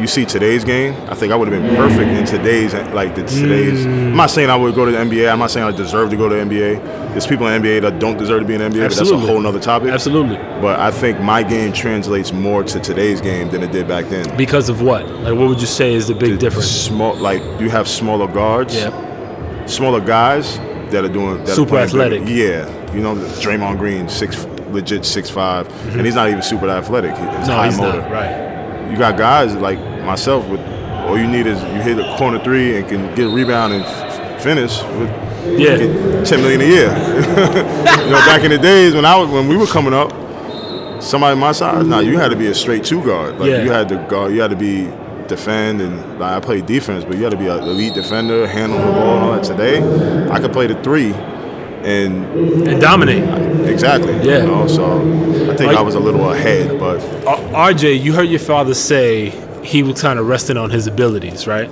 [0.00, 0.94] you see today's game.
[1.08, 3.84] I think I would have been perfect in today's like the today's.
[3.86, 4.10] Mm.
[4.10, 5.30] I'm not saying I would go to the NBA.
[5.30, 6.82] I'm not saying I deserve to go to the NBA.
[7.12, 8.88] There's people in the NBA that don't deserve to be in the NBA.
[8.88, 9.90] But that's a whole other topic.
[9.90, 10.36] Absolutely.
[10.60, 14.36] But I think my game translates more to today's game than it did back then.
[14.36, 15.06] Because of what?
[15.08, 16.68] Like, what would you say is the big difference?
[16.70, 19.66] Small, like you have smaller guards, Yeah.
[19.66, 20.58] smaller guys
[20.90, 21.82] that are doing that Super bigger.
[21.82, 22.22] athletic.
[22.28, 27.16] Yeah, you know, Draymond Green, six legit six five, and he's not even super athletic.
[27.16, 27.46] He- It's Mm-hmm.
[27.48, 28.00] No, high he's motor.
[28.02, 28.10] not.
[28.10, 28.90] Right.
[28.90, 30.60] You got guys like myself with
[31.06, 33.84] all you need is you hit a corner three and can get a rebound and
[33.84, 35.10] f- finish with
[35.58, 35.76] Yeah.
[36.24, 36.88] ten million a year.
[38.04, 40.12] you know, back in the days when I was when we were coming up,
[41.02, 43.38] somebody my size, nah, you had to be a straight two guard.
[43.38, 43.62] Like Yeah.
[43.64, 44.88] you had to guard, you had to be
[45.26, 48.78] defend and like, I played defense, but you had to be an elite defender, handle
[48.78, 49.44] the ball and all that.
[49.44, 49.78] Today,
[50.30, 51.12] I could play the three
[51.82, 52.24] and
[52.68, 53.24] And dominate.
[53.68, 54.12] exactly.
[54.22, 54.40] Yeah.
[54.42, 54.84] You know, so
[55.50, 56.98] I think Like- I was a little ahead, but
[57.54, 59.32] RJ, you heard your father say
[59.62, 61.70] he was kind of resting on his abilities, right?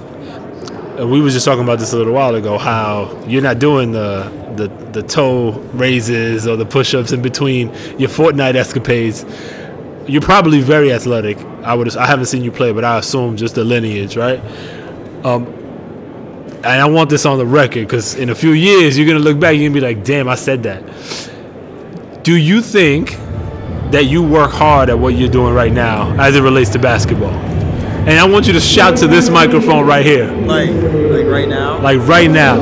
[0.98, 2.58] We was just talking about this a little while ago.
[2.58, 8.08] How you're not doing the the, the toe raises or the push-ups in between your
[8.08, 9.24] Fortnite escapades.
[10.08, 11.38] You're probably very athletic.
[11.62, 11.96] I would.
[11.96, 14.40] I haven't seen you play, but I assume just the lineage, right?
[15.24, 15.46] Um,
[16.58, 19.38] and I want this on the record because in a few years you're gonna look
[19.38, 20.82] back, you're gonna be like, "Damn, I said that."
[22.24, 23.16] Do you think
[23.90, 27.32] that you work hard at what you're doing right now as it relates to basketball.
[28.08, 30.32] And I want you to shout to this microphone right here.
[30.32, 31.78] Like, like right now.
[31.78, 32.58] Like right now.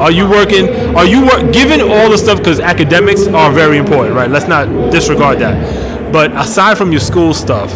[0.00, 0.68] Are you working?
[0.94, 4.30] Are you work given all the stuff because academics are very important, right?
[4.30, 6.12] Let's not disregard that.
[6.12, 7.72] But aside from your school stuff,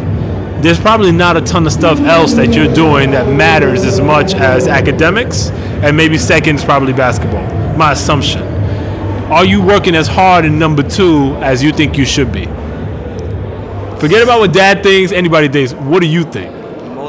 [0.62, 4.34] there's probably not a ton of stuff else that you're doing that matters as much
[4.34, 5.48] as academics,
[5.82, 7.44] and maybe second is probably basketball.
[7.76, 8.42] My assumption.
[9.32, 12.44] Are you working as hard in number two as you think you should be?
[13.98, 15.72] Forget about what dad thinks, anybody thinks.
[15.72, 16.59] What do you think?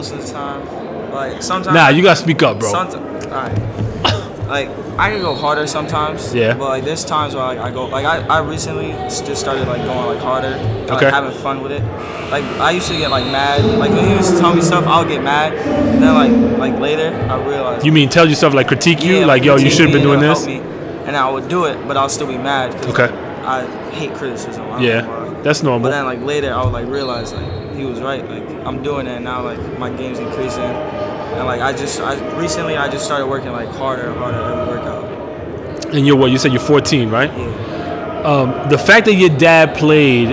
[0.01, 1.75] Most of the time, like sometimes.
[1.75, 2.71] Nah, you gotta speak up, bro.
[2.71, 4.47] Sometimes, alright.
[4.47, 6.33] like I can go harder sometimes.
[6.33, 6.55] Yeah.
[6.55, 9.83] But like there's times where like, I go like I, I recently just started like
[9.83, 11.11] going like harder, and, like Okay.
[11.11, 11.83] having fun with it.
[12.31, 13.63] Like I used to get like mad.
[13.77, 15.53] Like when he used to tell me stuff, I'll get mad.
[16.01, 17.85] Then like like later I realized.
[17.85, 20.19] You mean tell yourself like critique you, Yeah, like yo, you should have been doing
[20.19, 20.47] this.
[20.47, 20.61] me.
[21.05, 22.73] And I would do it, but I'll still be mad.
[22.87, 23.05] Okay.
[23.05, 24.63] like, I hate criticism.
[24.63, 25.81] I Yeah, that's normal.
[25.81, 28.27] But then like later, I would like realize like he was right.
[28.27, 29.43] Like I'm doing it now.
[29.43, 33.69] Like my game's increasing, and like I just I recently I just started working like
[33.69, 35.93] harder and harder every workout.
[35.93, 36.31] And you're what?
[36.31, 37.29] You said you're 14, right?
[37.29, 38.21] Yeah.
[38.23, 40.29] um, the fact that your dad played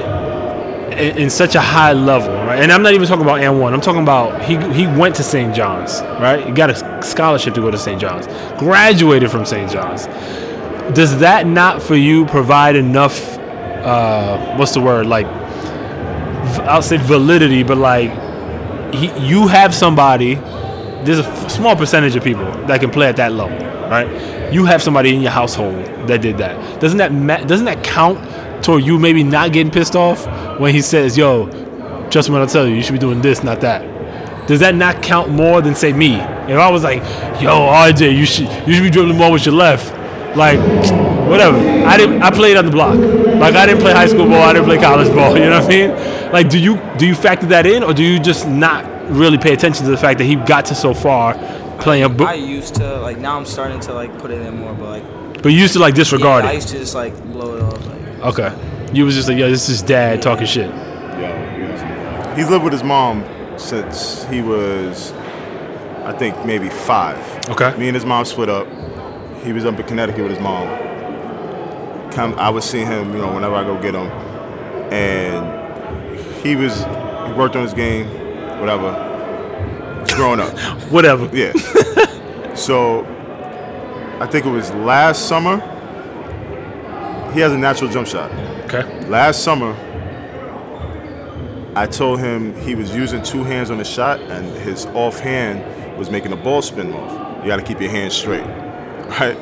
[0.99, 2.61] in, in such a high level, right?
[2.61, 3.75] And I'm not even talking about and one.
[3.75, 5.55] I'm talking about he he went to St.
[5.55, 6.45] John's, right?
[6.47, 8.01] He got a scholarship to go to St.
[8.01, 8.27] John's,
[8.59, 9.71] graduated from St.
[9.71, 10.07] John's.
[10.95, 13.37] Does that not for you provide enough?
[13.39, 15.07] Uh, what's the word?
[15.07, 15.27] Like,
[16.69, 18.11] I'll say validity, but like,
[18.95, 20.35] he, you have somebody.
[21.05, 23.57] There's a small percentage of people that can play at that level,
[23.89, 24.53] right?
[24.53, 26.81] You have somebody in your household that did that.
[26.81, 28.19] Doesn't that ma- doesn't that count
[28.65, 30.27] toward you maybe not getting pissed off
[30.59, 31.47] when he says, "Yo,
[32.11, 33.83] trust me when I tell you, you should be doing this, not that."
[34.49, 36.15] Does that not count more than say me?
[36.17, 37.03] If I was like,
[37.41, 39.93] "Yo, RJ, you should you should be dribbling more with your left,"
[40.37, 40.59] like
[41.29, 41.57] whatever.
[41.87, 42.23] I didn't.
[42.23, 42.97] I played on the block.
[42.97, 44.43] Like I didn't play high school ball.
[44.43, 45.37] I didn't play college ball.
[45.39, 46.33] You know what I mean?
[46.33, 49.53] Like, do you do you factor that in, or do you just not really pay
[49.55, 51.35] attention to the fact that he got to so far
[51.81, 54.59] playing a I book, used to like now I'm starting to like put it in
[54.59, 57.15] more, but like but you used to like disregard yeah, I used to just like
[57.33, 57.87] blow it off.
[57.87, 57.99] Like,
[58.35, 58.53] Okay.
[58.93, 60.69] You was just like, yo, this is dad talking shit.
[60.71, 63.25] Yo, he's lived with his mom
[63.59, 65.13] since he was,
[66.05, 67.19] I think, maybe five.
[67.51, 67.77] Okay.
[67.77, 68.67] Me and his mom split up.
[69.49, 70.69] He was up in Connecticut with his mom.
[72.11, 74.11] Come, I would see him, you know, whenever I go get him,
[74.93, 78.09] and he was he worked on his game,
[78.61, 78.93] whatever.
[80.17, 80.53] Growing up.
[80.91, 81.35] Whatever.
[81.35, 81.55] Yeah.
[82.55, 83.07] so,
[84.21, 85.57] I think it was last summer.
[87.33, 88.31] He has a natural jump shot.
[88.67, 89.07] Okay.
[89.07, 89.73] Last summer,
[91.75, 95.97] I told him he was using two hands on the shot, and his off hand
[95.97, 97.43] was making the ball spin off.
[97.43, 98.45] You got to keep your hands straight,
[99.09, 99.37] right?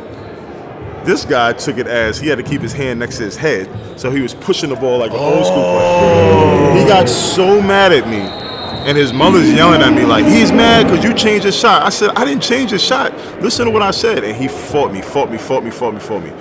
[1.05, 3.69] This guy took it as he had to keep his hand next to his head,
[3.99, 6.81] so he was pushing the ball like an old school player.
[6.81, 10.87] He got so mad at me, and his mother's yelling at me like, "He's mad
[10.89, 13.13] because you changed his shot." I said, "I didn't change his shot.
[13.41, 16.01] Listen to what I said." And he fought me, fought me, fought me, fought me,
[16.01, 16.33] fought me.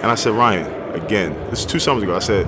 [0.00, 2.16] And I said, Ryan, again, this is two summers ago.
[2.16, 2.46] I said,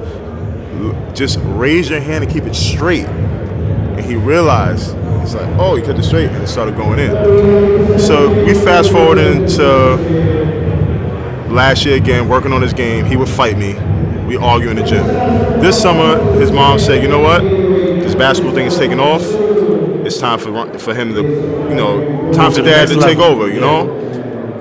[1.14, 3.04] just raise your hand and keep it straight.
[3.04, 7.98] And he realized, he's like, oh, he kept it straight, and it started going in.
[7.98, 9.96] So we fast forward into
[11.50, 13.04] last year again, working on his game.
[13.06, 13.74] He would fight me.
[14.26, 15.06] We argue in the gym.
[15.60, 17.42] This summer, his mom said, you know what?
[17.42, 19.22] This basketball thing is taking off.
[20.06, 23.60] It's time for for him to, you know, time for dad to take over, you
[23.60, 23.90] know?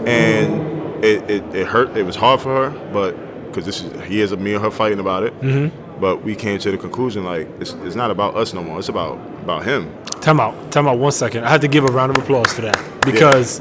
[0.06, 1.96] And it, it, it hurt.
[1.96, 5.00] It was hard for her, but because this is years of me and her fighting
[5.00, 5.40] about it.
[5.42, 6.00] Mm-hmm.
[6.00, 8.80] But we came to the conclusion like it's, it's not about us no more.
[8.80, 9.94] It's about about him.
[10.22, 10.72] Time out.
[10.72, 11.44] Time out one second.
[11.44, 13.60] I have to give a round of applause for that because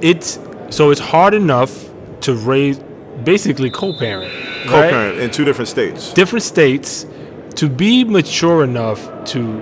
[0.00, 0.38] it's
[0.70, 1.88] so it's hard enough
[2.20, 2.78] to raise
[3.24, 4.32] basically co-parent.
[4.66, 6.12] Co-parent in two different states.
[6.12, 7.06] different states
[7.56, 9.60] to be mature enough to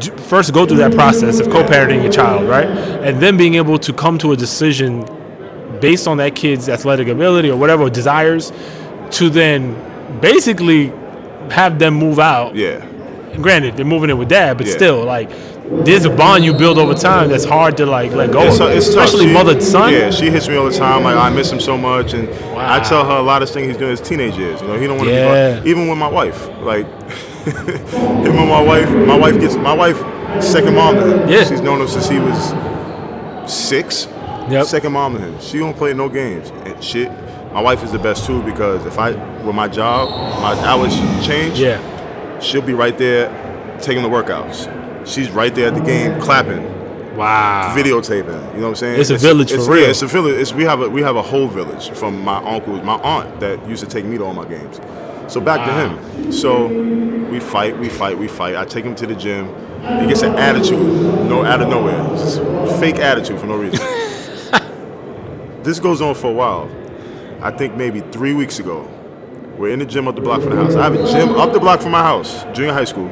[0.00, 2.66] do, first go through that process of co-parenting your child, right?
[2.66, 5.04] And then being able to come to a decision
[5.80, 8.52] based on that kid's athletic ability or whatever desires
[9.10, 9.74] to then
[10.20, 10.86] basically
[11.50, 12.54] have them move out.
[12.54, 12.86] Yeah.
[13.36, 14.72] Granted, they're moving in with dad, but Yeah.
[14.74, 15.30] still like
[15.84, 18.70] there's a bond you build over time that's hard to like let go It's, of.
[18.70, 18.88] it's.
[18.88, 19.92] Especially She- mother son.
[19.92, 21.04] Yeah, she hits me all the time.
[21.04, 23.76] Like I miss him so much, and I tell her a lot of things he's
[23.76, 24.60] doing his teenage years.
[24.60, 25.60] You know, he don't want to Yeah.
[25.60, 26.48] be even with my wife.
[26.60, 26.86] Like
[27.46, 28.90] him and my wife.
[28.90, 29.98] My wife gets my wife
[30.42, 31.28] second mom to him.
[31.28, 31.44] Yeah.
[31.44, 32.54] she's known him since he was
[33.46, 34.06] six.
[34.50, 34.66] Yep.
[34.66, 35.38] Second mom to him.
[35.40, 37.10] She don't play no games and shit.
[37.52, 39.10] My wife is the best too because if I
[39.44, 40.08] with my job,
[40.40, 41.58] my hours change.
[41.60, 41.78] Yeah.
[42.40, 43.28] She'll be right there
[43.80, 45.06] taking the workouts.
[45.06, 46.80] She's right there at the game clapping
[47.16, 47.74] Wow.
[47.76, 48.54] videotaping.
[48.54, 49.00] You know what I'm saying?
[49.00, 49.82] It's a village for it's, real.
[49.82, 50.36] Yeah, it's a village.
[50.36, 53.66] It's, we have a we have a whole village from my uncle, my aunt that
[53.68, 54.80] used to take me to all my games.
[55.32, 56.32] So back to him.
[56.32, 58.56] So we fight, we fight, we fight.
[58.56, 59.46] I take him to the gym.
[60.00, 60.80] He gets an attitude,
[61.28, 63.78] no out of nowhere, fake attitude for no reason.
[65.62, 66.70] this goes on for a while.
[67.40, 68.88] I think maybe three weeks ago,
[69.60, 70.74] we're in the gym up the block from the house.
[70.74, 73.06] I have a gym up the block from my house, junior high school.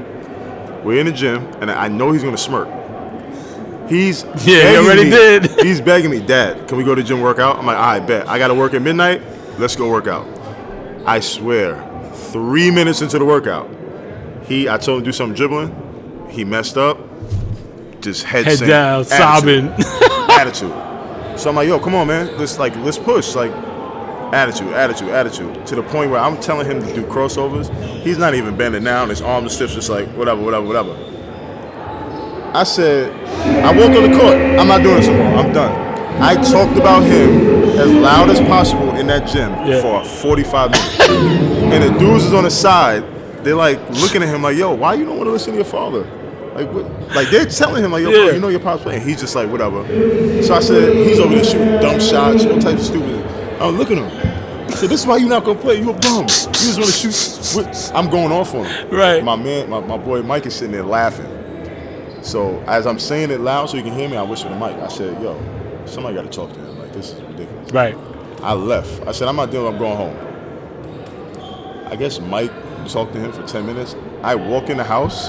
[0.83, 2.69] We're in the gym, and I know he's gonna smirk.
[3.89, 5.61] He's Yeah, he begging already me- did.
[5.67, 7.59] He's begging me, Dad, can we go to the gym workout?
[7.59, 8.27] I'm like, I bet.
[8.29, 9.21] I gotta work at midnight.
[9.59, 10.27] Let's go work out.
[11.07, 11.83] I swear,
[12.15, 13.69] three minutes into the workout,
[14.47, 16.27] he I told him to do some dribbling.
[16.31, 16.99] He messed up.
[18.01, 19.19] Just head, Head down, Attitude.
[19.19, 19.67] sobbing.
[20.31, 21.39] attitude.
[21.39, 22.39] So I'm like, yo, come on, man.
[22.39, 23.35] Let's like let's push.
[23.35, 23.53] Like
[24.33, 25.67] attitude, attitude, attitude.
[25.67, 27.69] To the point where I'm telling him to do crossovers.
[28.03, 29.09] He's not even bending down.
[29.09, 30.95] His arms are stiff, just like whatever, whatever, whatever.
[32.55, 33.12] I said,
[33.64, 34.37] I walked on the court.
[34.37, 35.38] I'm not doing this anymore.
[35.38, 35.88] I'm done.
[36.21, 37.47] I talked about him
[37.79, 39.81] as loud as possible in that gym Yeah.
[39.81, 41.01] for 45 minutes.
[41.09, 43.05] and the dudes is on the side.
[43.45, 45.64] They're like looking at him like, yo, why you don't want to listen to your
[45.64, 46.01] father?
[46.55, 46.91] Like, what?
[47.14, 48.33] like they're telling him like, yo, Yeah.
[48.33, 49.03] you know your pop's playing.
[49.03, 49.85] He's just like, whatever.
[50.43, 53.25] So I said, he's over there shooting dumb shots, all types of stupid.
[53.61, 54.18] I'm looking at him.
[54.79, 55.81] Said, this is why you're not gonna play.
[55.81, 56.23] You a bum.
[56.23, 57.57] You just want to shoot.
[57.57, 58.91] What- I'm going off on him.
[58.91, 59.25] Right.
[59.25, 61.27] My man, my, my boy Mike is sitting there laughing.
[62.23, 64.77] So as I'm saying it loud so you can hear me, I whisper to Mike.
[64.77, 65.35] I said, yo,
[65.87, 66.79] somebody got to talk to him.
[66.79, 67.73] Like this is ridiculous.
[67.73, 67.97] right.
[68.43, 69.05] I left.
[69.07, 69.73] I said, I'm not dealing.
[69.75, 70.17] I'm going home.
[71.91, 72.53] I guess Mike
[72.87, 73.97] talked to him for 10 minutes.
[74.23, 75.29] I walk in the house.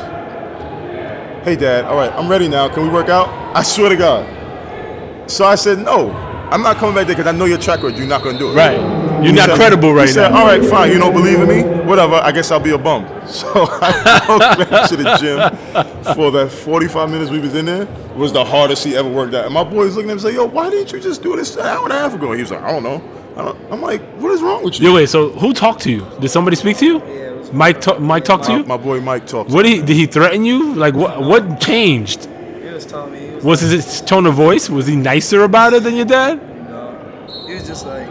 [1.44, 1.86] Hey, Dad.
[1.86, 2.70] All right, I'm ready now.
[2.70, 3.30] Can we work out?
[3.56, 5.32] I swear to God.
[5.32, 6.12] So I said, no.
[6.52, 7.98] I'm not coming back there because I know your track record.
[7.98, 8.56] You're not going to do it.
[8.56, 8.99] Right.
[9.22, 10.32] You're He not said- credible right he said.
[10.32, 10.92] All right, fine.
[10.92, 11.62] You don't believe in me?
[11.86, 12.16] Whatever.
[12.16, 13.06] I guess I'll be a bum.
[13.30, 17.84] So I walked back to the gym for that 45 minutes we was in there.
[17.84, 19.46] It Was the hardest he ever worked out.
[19.46, 21.56] And my boys looking at him and say, Yo, why didn't you just do this
[21.56, 22.32] an hour and a half ago?
[22.34, 23.02] He was like, I don't know.
[23.38, 24.88] I don't, I'm like, What is wrong with you?
[24.90, 25.10] Yo, wait.
[25.10, 26.06] So who talked to you?
[26.20, 26.98] Did somebody speak to you?
[27.06, 27.82] Yeah, Mike.
[27.82, 28.64] Ta- Mike talked to you.
[28.64, 29.52] my boy Mike talked.
[29.52, 29.80] What did he?
[29.82, 30.74] Did he threaten you?
[30.74, 31.22] Like what?
[31.22, 32.26] What changed?
[32.26, 34.70] He was telling me he was, Was his tone of voice?
[34.72, 36.42] Was he nicer about it than your dad?
[36.68, 38.09] no, he was just like like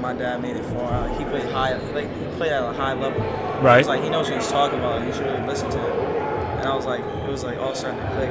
[0.00, 1.08] my dad made it for him.
[1.10, 3.20] Like, he played high, like he played at a high level.
[3.62, 3.78] Right.
[3.80, 4.98] It's like he knows what he's talking about.
[4.98, 5.90] and You should really listen to him.
[6.60, 8.30] And I was like, it was like all starting to click.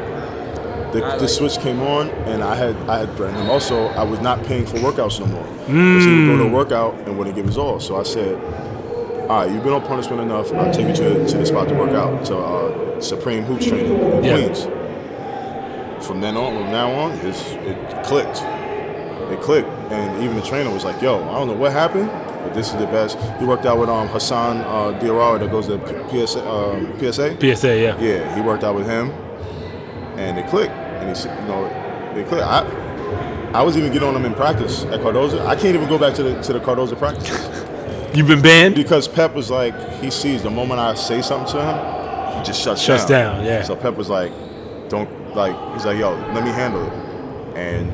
[0.93, 3.49] the, the like- switch came on, and I had I had threatened him.
[3.49, 5.43] Also, I was not paying for workouts no more.
[5.43, 7.79] Because he would go to a workout and wouldn't give his all.
[7.79, 8.35] So I said,
[9.29, 10.51] all right, you've been on punishment enough.
[10.53, 13.93] I'll take you to, to the spot to work out, to uh, Supreme Hoops Training
[13.99, 14.33] in Yeah.
[14.37, 14.63] Queens.
[16.05, 18.41] From then on, from now on, it's, it clicked.
[19.31, 22.09] It clicked, and even the trainer was like, "Yo, I don't know what happened,
[22.43, 25.67] but this is the best." He worked out with um, Hassan uh, Diarra that goes
[25.67, 25.77] to
[26.09, 26.49] PSA.
[26.49, 27.37] Um, PSA.
[27.55, 27.79] PSA.
[27.79, 27.99] Yeah.
[27.99, 29.11] Yeah, he worked out with him,
[30.17, 30.73] and it clicked.
[30.73, 31.63] And he, said, you know,
[32.15, 32.43] they clicked.
[32.43, 32.65] I,
[33.53, 35.45] I was even getting on him in practice at Cardoza.
[35.45, 37.65] I can't even go back to the to the Cardoza practices
[38.15, 38.75] You've been banned.
[38.75, 42.61] because Pep was like, he sees the moment I say something to him, he just
[42.61, 43.61] shuts, Shuts down, yeah.
[43.63, 44.31] So Pep was like,
[44.89, 45.55] don't like.
[45.73, 46.93] He's like, yo, let me handle it.
[47.55, 47.91] And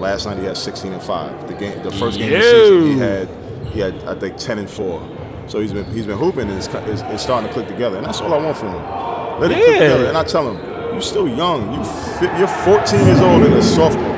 [0.00, 1.48] last night he had 16 and five.
[1.48, 3.28] The game, the first game of the season, he had
[3.72, 5.00] he had I think 10 and four.
[5.48, 8.06] So he's been he's been hooping and it's, it's, it's starting to click together, and
[8.06, 9.40] that's all I want from him.
[9.40, 10.06] Let it click together.
[10.06, 11.72] And I tell him, you're still young.
[11.72, 14.16] You you're 14 years old and a sophomore.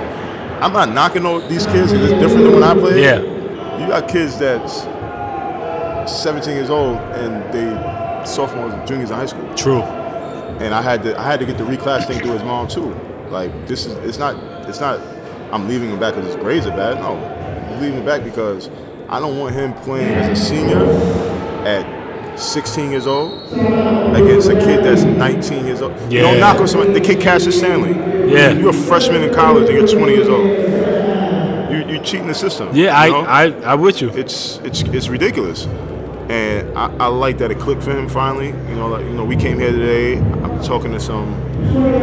[0.60, 1.92] I'm not knocking all these kids.
[1.92, 3.02] It's different than when I played.
[3.02, 3.20] Yeah.
[3.78, 4.82] You got kids that's
[6.10, 9.54] 17 years old and they sophomores and juniors in high school.
[9.54, 9.82] True.
[9.82, 12.94] And I had to I had to get the reclass thing through his mom too.
[13.30, 14.36] Like this is it's not
[14.68, 14.98] it's not
[15.52, 16.98] I'm leaving him back because his grades are bad.
[16.98, 18.68] No, I'm leaving him back because
[19.08, 20.84] I don't want him playing as a senior
[21.66, 21.98] at
[22.38, 25.92] 16 years old against a kid that's 19 years old.
[26.12, 26.92] You don't knock on somebody.
[26.92, 27.92] The kid Cassius Stanley.
[28.32, 28.52] Yeah.
[28.52, 30.46] You're a freshman in college and you're 20 years old.
[31.72, 32.70] You you cheating the system.
[32.72, 32.98] Yeah.
[32.98, 33.06] I.
[33.06, 33.20] you know?
[33.20, 33.44] I.
[33.62, 34.10] I with you.
[34.10, 35.66] it's it's it's ridiculous.
[36.28, 38.48] And I, I like that it clicked for him finally.
[38.48, 40.16] You know, like you know, we came here today.
[40.64, 41.34] Talking to some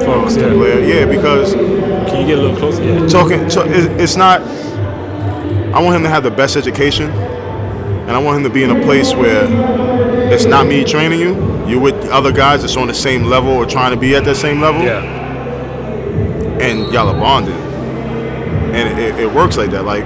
[0.02, 0.36] Folks.
[0.38, 1.06] Yeah.
[1.06, 2.84] because Can you get a little closer?
[2.84, 3.08] Yeah.
[3.08, 4.42] talking to, it's not.
[4.42, 8.72] I want him to have the best education, and I want him to be in
[8.72, 9.46] a place where
[10.32, 11.34] it's not me training you.
[11.68, 14.36] You're with other guys that's on the same level or trying to be at that
[14.36, 15.02] same level, Yeah.
[16.62, 17.56] and y'all are bonded.
[18.76, 19.84] And it, it works like that.
[19.86, 20.04] Like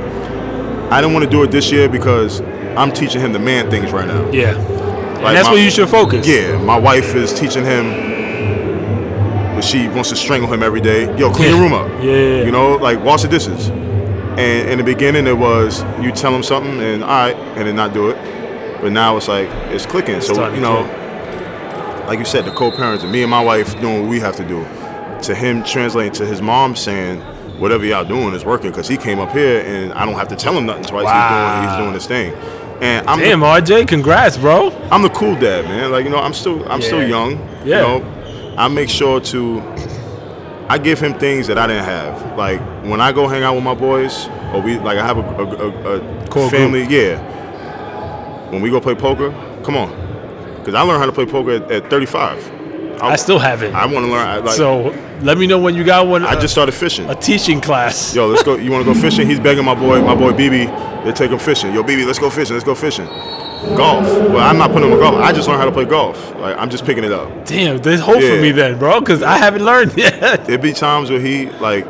[0.91, 2.41] I didn't want to do it this year because
[2.77, 4.29] I'm teaching him the man things right now.
[4.31, 4.53] Yeah.
[4.53, 6.25] Like and that's my- where you should focus.
[6.27, 8.18] Yeah, my wife is teaching him.
[9.59, 11.03] But she wants to strangle him every day.
[11.17, 11.85] Yo, clean your room up.
[12.01, 12.45] Yeah.
[12.45, 13.67] You know, like wash the dishes.
[13.67, 17.75] And in the beginning, it was you tell him something and all right, and then
[17.75, 18.15] not do it.
[18.81, 20.21] But now it's like it's clicking.
[20.21, 20.83] So you know,
[22.07, 24.63] like you said, the co-parenting, me and my wife doing what we have to do.
[25.23, 27.19] To him translating to his mom saying,
[27.59, 30.37] whatever y'all doing is working because he came up here and I don't have to
[30.37, 31.03] tell him nothing twice.
[31.03, 31.59] Wow.
[31.59, 32.81] He's doing he's doing his thing.
[32.81, 34.69] And I'm the- Damn, RJ, congrats, bro.
[34.89, 35.91] I'm the cool dad, man.
[35.91, 37.33] Like you know, I'm still I'm still young.
[37.65, 37.95] Yeah.
[37.95, 38.18] You know,
[38.59, 39.61] I make sure to
[40.67, 42.37] I give him things that I didn't have.
[42.37, 45.21] Like when I go hang out with my boys, or we like I have a,
[45.21, 46.83] a, a, a family.
[46.83, 47.17] Yeah.
[48.51, 49.31] When we go play poker,
[49.63, 49.89] come on,
[50.57, 53.01] because I learned how to play poker at, at 35.
[53.01, 53.73] I still haven't.
[53.73, 54.27] I want to learn.
[54.27, 56.25] I, like, so let me know when you got one.
[56.25, 57.09] I uh, just started fishing.
[57.09, 58.13] a teaching class.
[58.13, 58.55] Yo, let's go.
[58.57, 59.25] You want to go fishing?
[59.25, 61.73] He's begging my boy, my boy BB, to take him fishing.
[61.73, 62.55] Yo, BB, let's go fishing.
[62.57, 63.07] Let's go fishing.
[63.75, 64.05] Golf.
[64.05, 65.15] Well, I'm not putting him on golf.
[65.15, 66.33] I just learned how to play golf.
[66.35, 67.45] Like I'm just picking it up.
[67.45, 70.45] Damn, there's hope for me then, bro, because I haven't learned yet.
[70.45, 71.85] There be times where he like,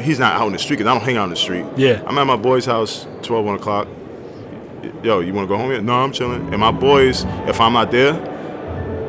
[0.00, 1.64] he's not out in the street because I don't hang out in the street.
[1.76, 2.02] Yeah.
[2.06, 3.88] I'm at my boy's house, 12, 1 o'clock.
[5.02, 5.82] Yo, you want to go home yet?
[5.82, 6.48] No, I'm chilling.
[6.52, 8.12] And my boys, if I'm not there,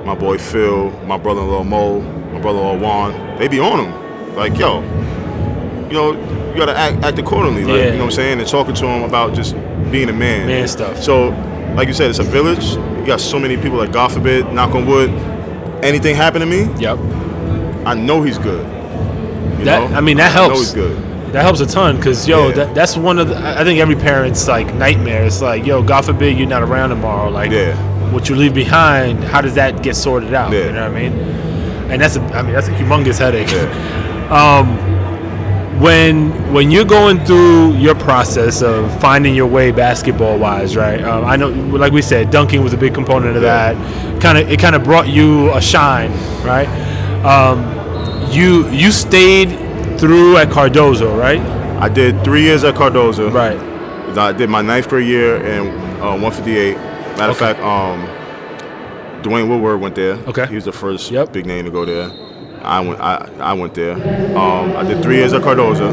[0.06, 4.36] my boy Phil, my brother-in-law Mo, my brother-in-law Juan, they be on him.
[4.36, 4.82] Like, yo,
[5.88, 6.12] you know,
[6.52, 7.63] you gotta act, act accordingly.
[7.63, 7.84] Like, Yeah.
[7.86, 8.39] you know what I'm saying?
[8.39, 9.54] And talking to him about just
[9.91, 10.48] being a man.
[10.48, 11.02] Man stuff.
[11.02, 11.32] So,
[11.76, 12.66] like you said, it's a village.
[13.00, 13.78] You got so many people.
[13.78, 15.10] Like, God forbid, knock on wood,
[15.84, 16.98] anything happen to me, Yep.
[17.86, 18.66] I know he's good.
[19.60, 19.96] You That- know?
[19.98, 20.60] I mean, that I know helps.
[20.60, 20.98] he's good.
[21.34, 22.54] That helps a ton because yo, Yeah.
[22.56, 23.36] that, that's one of the.
[23.38, 25.24] I I think every parent's like nightmare.
[25.24, 27.30] It's like yo, God forbid you're not around tomorrow.
[27.30, 27.74] Like, Yeah.
[28.12, 30.52] what you leave behind, how does that get sorted out?
[30.54, 30.66] Yeah.
[30.68, 31.14] You know what I mean?
[31.92, 33.52] And that's a, I mean, that's a humongous headache.
[33.52, 33.68] Yeah.
[34.32, 34.68] Um,
[35.80, 41.02] when when you're going through your process of finding your way basketball wise, right?
[41.04, 43.76] Um, I know, like we said, dunking was a big component of that.
[44.22, 46.12] Kind of, it kind of brought you a shine,
[46.46, 46.68] right?
[47.26, 47.64] Um,
[48.32, 49.50] you you stayed
[50.00, 51.40] through at Cardozo, right?
[51.82, 53.30] I did three years at Cardozo.
[53.32, 53.58] Right.
[54.18, 55.68] I did my ninth grade year in
[56.02, 56.78] uh, 158.
[56.78, 57.40] Matter of Okay.
[57.54, 58.08] fact, um,
[59.24, 60.14] Dwayne Woodward went there.
[60.28, 60.46] Okay.
[60.48, 61.34] He was the first Yep.
[61.34, 62.12] big name to go there.
[62.65, 62.99] I went.
[62.99, 63.93] I, I went there.
[64.38, 65.91] Um, I did three years at Cardozo,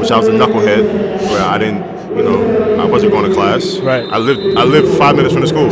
[0.00, 0.84] which I was a knucklehead,
[1.30, 3.78] where I didn't, you know, I wasn't going to class.
[3.78, 4.04] Right.
[4.04, 4.56] I lived.
[4.58, 5.70] I lived five minutes from the school.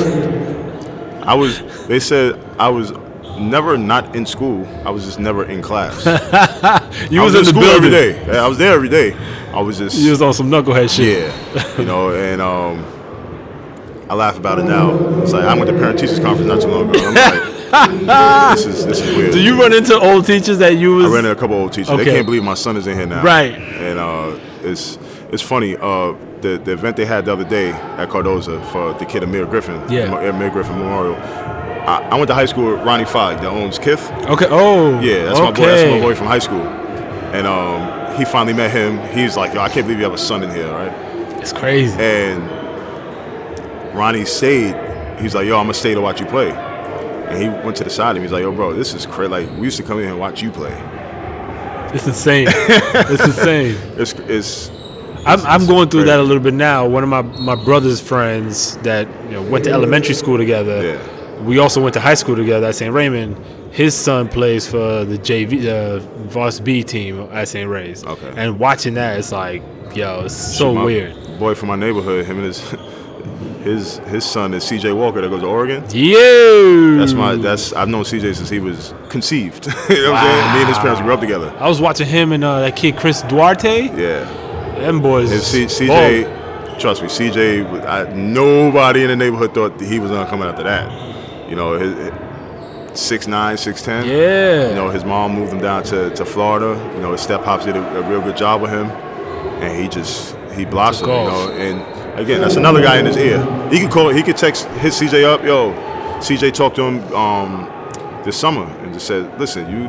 [1.29, 1.63] I was.
[1.87, 2.93] They said I was
[3.39, 4.67] never not in school.
[4.87, 6.05] I was just never in class.
[7.11, 7.77] You I was, in the school building.
[7.77, 8.27] every day.
[8.33, 9.15] Yeah, I was there every day.
[9.53, 9.99] I was just.
[9.99, 11.29] You was on some knucklehead shit.
[11.55, 12.85] Yeah, you know, and um,
[14.09, 14.95] I laugh about it now.
[15.23, 17.01] It's like I went to parent teachers conference not too long ago.
[17.09, 17.54] I'm like,
[18.55, 19.33] this is this is weird.
[19.33, 21.07] Do you run into old teachers that you was?
[21.07, 21.91] I ran into a couple old teachers.
[21.91, 22.05] Okay.
[22.05, 23.23] They can't believe my son is in here now.
[23.23, 23.55] Right.
[23.55, 24.99] And uh, it's
[25.31, 25.77] it's funny.
[25.77, 29.47] Uh, the the event they had the other day at Cardozo for the kid Amir
[29.47, 29.81] Griffin.
[29.91, 30.15] Yeah.
[30.15, 31.17] Amir Griffin Memorial.
[31.17, 34.11] I, I went to high school with Ronnie Fieg that owns Kith.
[34.13, 34.47] Okay.
[34.49, 35.01] Oh.
[35.01, 35.45] Yeah, that's okay.
[35.45, 35.67] my boy.
[35.67, 36.63] That's my boy from high school.
[36.63, 38.99] And um, he finally met him.
[39.17, 40.93] He's like, yo, I can't believe you have a son in here, right?
[41.41, 41.99] It's crazy.
[41.99, 42.43] And
[43.95, 44.77] Ronnie stayed.
[45.21, 46.53] He's like, yo, I'm gonna stay to watch you play.
[47.29, 48.23] And he went to the side of me.
[48.23, 49.31] He's like, yo, bro, this is crazy.
[49.31, 50.73] Like, we used to come in and watch you play.
[51.95, 52.49] It's insane.
[52.51, 53.77] it's insane.
[53.97, 54.71] It's it's
[55.27, 56.11] I'm, I'm it's going through crazy.
[56.11, 56.87] that a little bit now.
[56.87, 60.85] One of my, my brother's friends that you know, went to elementary school together.
[60.85, 61.43] Yeah.
[61.43, 62.93] We also went to high school together at St.
[62.93, 63.37] Raymond.
[63.73, 67.69] His son plays for the JV, uh, Voss B team at St.
[67.69, 68.05] Ray's.
[68.05, 68.33] Okay.
[68.37, 69.63] And watching that, it's like,
[69.95, 71.39] yo, it's so my weird.
[71.39, 72.61] Boy from my neighborhood, him and his
[73.65, 75.83] his his son is CJ Walker that goes to Oregon.
[75.91, 76.99] Yeah.
[76.99, 79.67] That's my that's I've known CJ since he was conceived.
[79.89, 80.55] you know what I'm saying?
[80.55, 81.53] Me and his parents grew up together.
[81.59, 83.87] I was watching him and uh, that kid Chris Duarte.
[83.87, 84.25] Yeah.
[84.79, 85.33] Them boys.
[85.33, 85.65] And C.
[85.65, 90.63] CJ, trust me, CJ, I, nobody in the neighborhood thought he was gonna come after
[90.65, 91.49] that.
[91.49, 92.13] You know, his,
[92.99, 94.07] six nine, six ten.
[94.07, 94.69] Yeah.
[94.69, 96.79] You know, his mom moved him down to, to Florida.
[96.95, 99.89] You know, his step pops did a, a real good job with him, and he
[99.89, 101.09] just he blossomed.
[101.09, 103.43] You know, and again, that's another guy in his ear.
[103.71, 104.09] He could call.
[104.09, 105.45] He could text his CJ up.
[105.45, 105.73] Yo,
[106.21, 109.89] CJ talked to him um, this summer and just said, "Listen, you,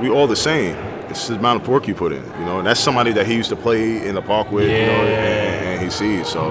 [0.00, 0.76] we all the same.
[1.08, 2.24] It's the amount of work you put in.
[2.38, 4.64] You know, and that's somebody that he used to play in the park with.
[4.64, 6.28] You know, and, and he sees.
[6.28, 6.50] So,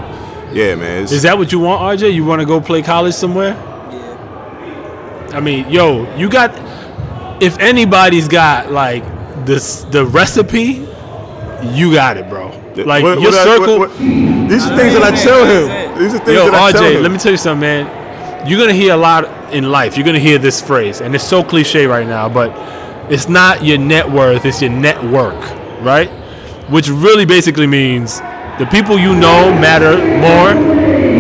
[0.54, 1.04] yeah, man.
[1.04, 2.14] It's, Is that what you want, RJ?
[2.14, 3.54] You want to go play college somewhere?
[3.54, 5.32] Yeah.
[5.34, 6.52] I mean, yo, you got.
[7.42, 9.04] If anybody's got like
[9.48, 10.88] this, the recipe,
[11.74, 12.61] you got it, bro.
[12.78, 13.80] Like What- your what circle.
[13.80, 15.98] what- these are things that I tell him.
[16.00, 17.04] These are things Yo, that I tell RJ, him.
[17.04, 17.88] let me tell you something, man.
[18.48, 19.98] You're gonna hear a lot in life.
[19.98, 22.52] You're gonna hear this phrase, and it's so cliche right now, but
[23.10, 25.36] it's not your net worth; it's your network,
[25.82, 26.10] right?
[26.70, 28.22] Which really basically means
[28.58, 30.54] the people you know matter more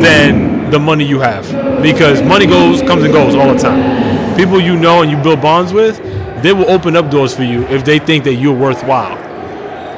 [0.01, 1.45] than the money you have,
[1.81, 4.35] because money goes, comes and goes all the time.
[4.35, 5.99] People you know and you build bonds with,
[6.41, 9.17] they will open up doors for you if they think that you're worthwhile.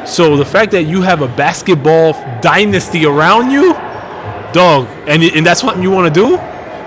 [0.05, 3.73] So the fact that you have a basketball dynasty around you,
[4.53, 6.37] dog, and and that's what you want to do.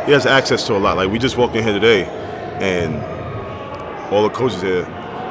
[0.07, 0.97] he has access to a lot.
[0.97, 2.05] Like we just walked in here today,
[2.61, 3.03] and
[4.13, 4.85] all the coaches here,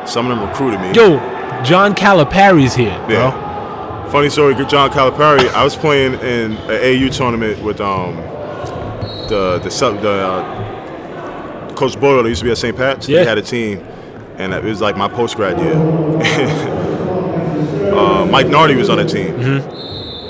[0.05, 0.87] some of them recruited me.
[0.93, 1.17] Yo,
[1.63, 3.09] John Calipari's here, bro.
[3.15, 4.09] Yeah.
[4.11, 5.47] Funny story, John Calipari.
[5.53, 8.15] I was playing in an AU tournament with um
[9.29, 12.75] the the sub the uh, Coach Boyle that used to be at St.
[12.75, 13.07] Pat's.
[13.07, 13.21] Yeah.
[13.21, 13.79] He had a team,
[14.37, 15.75] and it was like my post grad year.
[18.25, 19.35] uh, Mike Nardi was on the team.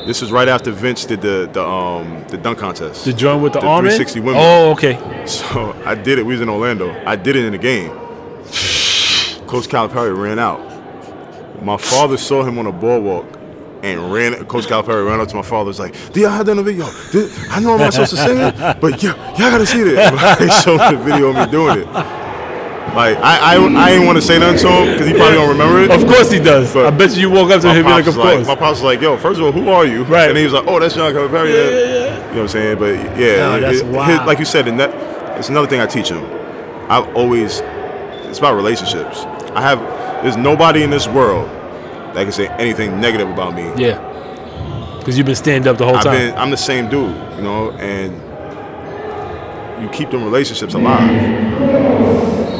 [0.05, 3.05] This was right after Vince did the the um the dunk contest.
[3.05, 3.91] The joint with the, The arm in?
[3.91, 4.35] 360 women.
[4.43, 5.25] Oh, okay.
[5.25, 6.25] So I did it.
[6.25, 6.93] We was in Orlando.
[7.07, 7.89] I did it in the game.
[9.47, 10.61] Coach Calipari ran out.
[11.63, 13.25] My father saw him on the boardwalk
[13.81, 14.45] and ran.
[14.45, 15.69] Coach Calipari ran up to my father.
[15.69, 16.85] Was like, "Do y'all have that on the video?
[17.11, 19.97] Did, I know I'm not supposed to say it, but yeah, y'all gotta see this."
[20.39, 22.24] they showed the video of me doing it.
[22.93, 25.49] Like I, I, I didn't want to say nothing to him because he probably don't
[25.49, 25.91] remember it.
[25.91, 26.73] Of course he does.
[26.73, 28.25] But I bet you you walk up to My him and be like, of was
[28.25, 28.47] course.
[28.47, 30.29] my pops was like, "Yo, first of all, who are you?" Right.
[30.29, 32.15] And he was like, "Oh, that's John Calipari." Yeah, Yeah, yeah, yeah.
[32.15, 32.77] You know what I'm saying?
[32.79, 34.25] But yeah, No, that's it- wild.
[34.27, 36.23] like you said, and that, it's another thing I teach him.
[36.89, 37.59] I've always,
[38.29, 39.23] it's about relationships.
[39.55, 39.79] I have,
[40.23, 41.49] there's nobody in this world
[42.15, 43.71] that can say anything negative about me.
[43.75, 43.99] yeah.
[44.99, 46.17] Because you've been stand up the whole I've time.
[46.17, 48.13] been, I'm the same dude, you know, and
[49.83, 51.09] you keep them relationships alive.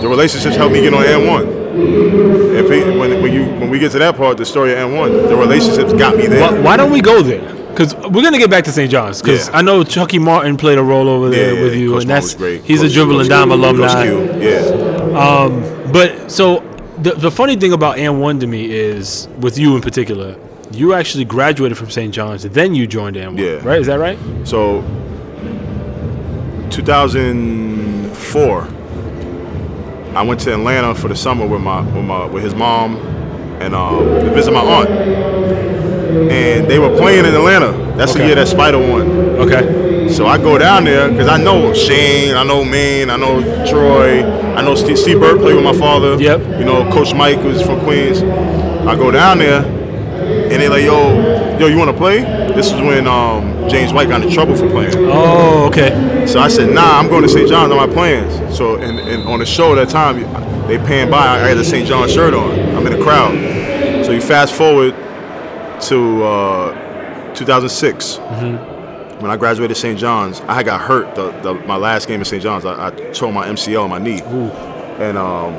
[0.06, 1.48] The relationships helped me get on And One.
[2.56, 4.94] If it, when, when you when we get to that part, the story of And
[4.96, 6.42] One, the relationships got me there.
[6.42, 7.52] why, why don't we go there?
[7.70, 8.92] Because we're gonna get back to St.
[8.92, 9.20] John's.
[9.20, 9.58] Because Yeah.
[9.58, 12.36] I know Chucky Martin played a role over there yeah, with you, Coach and that's
[12.36, 12.64] great.
[12.64, 14.04] he's Coach- a dribble and dime alumni.
[14.06, 14.60] Yeah.
[15.20, 16.62] Um, but so
[17.02, 20.36] the the funny thing about and one to me is with you in particular,
[20.72, 22.14] you actually graduated from St.
[22.14, 23.44] John's, then you joined and one.
[23.44, 23.60] Yeah.
[23.68, 23.80] Right?
[23.82, 24.20] Is that right?
[24.44, 24.84] So,
[26.70, 28.68] 2004,
[30.16, 32.96] I went to Atlanta for the summer with my with my with his mom
[33.60, 34.90] and um, to visit my aunt.
[34.90, 37.74] And they were playing in Atlanta.
[37.98, 39.02] That's the year that Spider won.
[39.42, 40.08] Okay.
[40.14, 44.24] So I go down there because I know Shane, I know Maine, I know Troy,
[44.56, 46.16] I know Steve, Steve Burke played with my father.
[46.16, 46.60] Yep.
[46.60, 48.22] You know, Coach Mike was from Queens.
[48.22, 52.22] I go down there, and they like, yo, yo, you want to play?
[52.54, 54.94] This is when um, James White got in trouble for playing.
[54.96, 56.26] Oh, okay.
[56.28, 57.48] So I said, nah, I'm going to St.
[57.48, 58.58] John's on my plans.
[58.58, 60.20] So and, and on the show that time,
[60.68, 61.18] they pan by.
[61.18, 61.88] I had the St.
[61.88, 62.52] John's shirt on.
[62.76, 63.34] I'm in the crowd.
[64.06, 64.94] So you fast forward
[65.82, 68.18] to uh, 2006.
[68.18, 69.98] When I graduated St.
[69.98, 72.44] John's, I got hurt the, the, my last game at St.
[72.44, 72.66] John's.
[72.66, 74.22] I, I tore my MCL on my knee.
[74.22, 75.54] And um,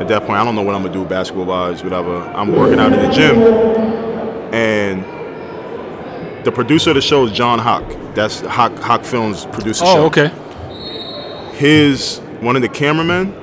[0.00, 2.18] at that point, I don't know what I'm going to do basketball wise, whatever.
[2.18, 4.09] I'm working out in the gym.
[4.52, 5.04] And
[6.44, 7.84] the producer of the show is John Hawk.
[8.14, 10.04] That's Hawk, Hawk Films producer Oh, show.
[10.06, 10.30] okay.
[11.56, 13.34] His one of the cameramen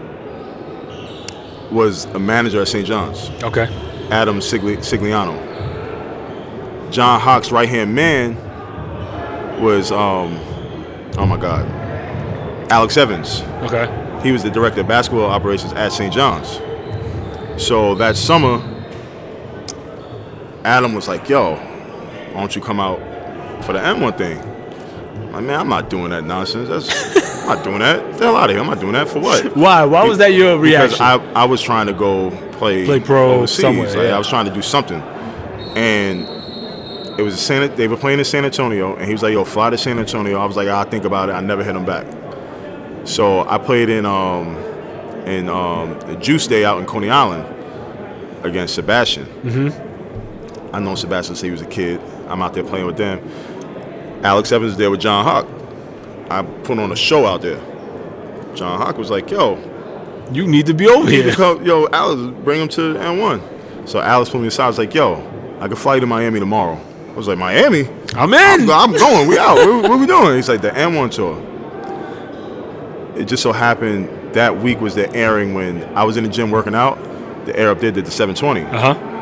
[1.71, 2.85] was a manager at St.
[2.87, 3.67] John's, Okay.
[4.09, 5.35] Adam Sigli- Sigliano.
[6.91, 8.35] John Hawk's right hand man
[9.61, 10.39] was um,
[11.17, 11.65] oh my God,
[12.71, 13.41] Alex Evans.
[13.63, 13.87] Okay.
[14.23, 16.11] He was the director of basketball operations at St.
[16.13, 16.59] John's.
[17.61, 18.59] So that summer,
[20.63, 22.99] Adam was like, "Yo, why don't you come out
[23.63, 24.39] for the And One thing?"
[25.17, 26.69] I'm like, man, I'm not doing that nonsense.
[26.69, 28.17] That's I'm not doing that.
[28.17, 28.61] The hell out of here.
[28.61, 29.55] I'm not doing that for what?
[29.57, 29.83] Why?
[29.85, 30.89] Why was that your reaction?
[30.97, 31.01] Because?
[31.01, 33.59] I, I was trying to go play Play pro overseas.
[33.61, 34.15] somewhere, Like, yeah.
[34.15, 35.01] I was trying to do something,
[35.75, 36.21] and
[37.19, 37.75] it was a San.
[37.75, 40.39] They were playing in San Antonio, and he was like, "Yo, fly to San Antonio."
[40.39, 42.05] I was like, "I'll think about it." I never hit him back.
[43.05, 44.55] So I played in um
[45.25, 47.45] in um the Juice Day out in Coney Island
[48.45, 49.25] against Sebastian.
[49.43, 49.86] Mm-hmm.
[50.77, 51.99] I know Sebastian since he was a kid.
[52.27, 53.19] I'm out there playing with them.
[54.23, 55.47] Alex Evans is there with John Hawk.
[56.29, 57.59] I put on a show out there.
[58.53, 59.55] John Hawk was like, "Yo,
[60.31, 61.33] you need to be over here.
[61.33, 63.41] come, yo, Alex, bring him to And One.
[63.87, 64.65] So Alex put me aside.
[64.65, 65.15] I was like, yo,
[65.59, 66.79] I can fly you to Miami tomorrow.
[67.09, 67.87] I was like, Miami?
[68.15, 68.69] I'm I'm, in.
[68.69, 69.27] I'm going.
[69.27, 69.55] We out.
[69.55, 70.35] What, what we doing?
[70.35, 71.41] He's like, the And One tour.
[73.15, 76.51] It just so happened that week was the airing when I was in the gym
[76.51, 77.03] working out.
[77.47, 78.61] The air up there did the 720.
[78.61, 79.16] Uh huh.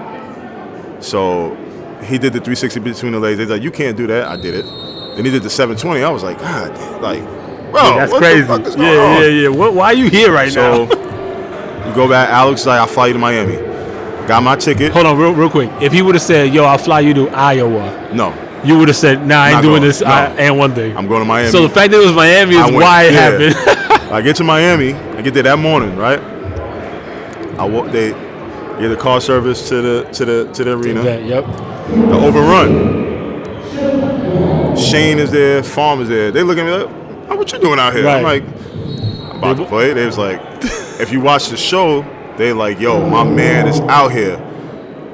[1.06, 1.56] So
[2.04, 3.38] he did the 360 between the legs.
[3.38, 4.28] They like, you can't do that.
[4.28, 4.66] I did it.
[5.16, 6.04] Then he did the 720.
[6.04, 7.22] I was like, God, like,
[7.72, 8.42] bro, That's crazy.
[8.42, 9.50] the fuck is yeah, yeah, yeah.
[9.50, 10.86] What, why are you here right now?
[10.88, 11.88] So now?
[11.88, 12.30] you go back.
[12.30, 13.56] Alex like, I'll fly you to Miami.
[14.28, 14.92] Got my ticket.
[14.92, 15.70] Hold on, real, real quick.
[15.80, 18.34] If he would have said, "Yo, I'll fly you to Iowa," No,
[18.64, 19.84] you would have said, "Nah, I ain't doing going.
[19.84, 20.08] this." No.
[20.08, 20.98] I, and one thing.
[20.98, 21.52] I'm going to Miami.
[21.52, 23.20] So the fact that it was Miami is went- why it yeah.
[23.30, 24.12] happened.
[24.12, 24.94] I get to Miami.
[24.94, 26.20] I get there that morning, right?
[27.60, 27.92] I walk.
[27.92, 28.14] They
[28.80, 31.04] get the car service to the to the to the arena.
[31.04, 31.46] yep.
[31.88, 33.06] The overrun.
[34.76, 35.64] Shane is there.
[35.64, 36.32] Farm is there.
[36.32, 36.90] They look at me like,
[37.30, 40.42] oh, "What you doing out here?" I'm like, "I'm about to play." They was like,
[41.00, 42.06] "If you watch the show,
[42.38, 44.42] they like, yo, my man is out here."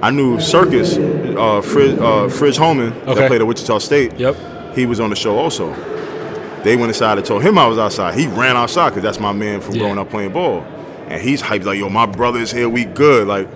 [0.01, 3.13] I knew Circus, uh, Fridge, uh, Fridge Holman, Okay.
[3.13, 4.17] that played at Wichita State.
[4.19, 4.35] Yep.
[4.75, 5.71] He was on the show also.
[6.63, 8.15] They went inside and told him I was outside.
[8.15, 9.81] He ran outside because that's my man from Yeah.
[9.81, 10.63] growing up playing ball.
[11.11, 12.69] And he's hyped like, yo, my brother is here.
[12.69, 13.27] We good.
[13.27, 13.47] Like,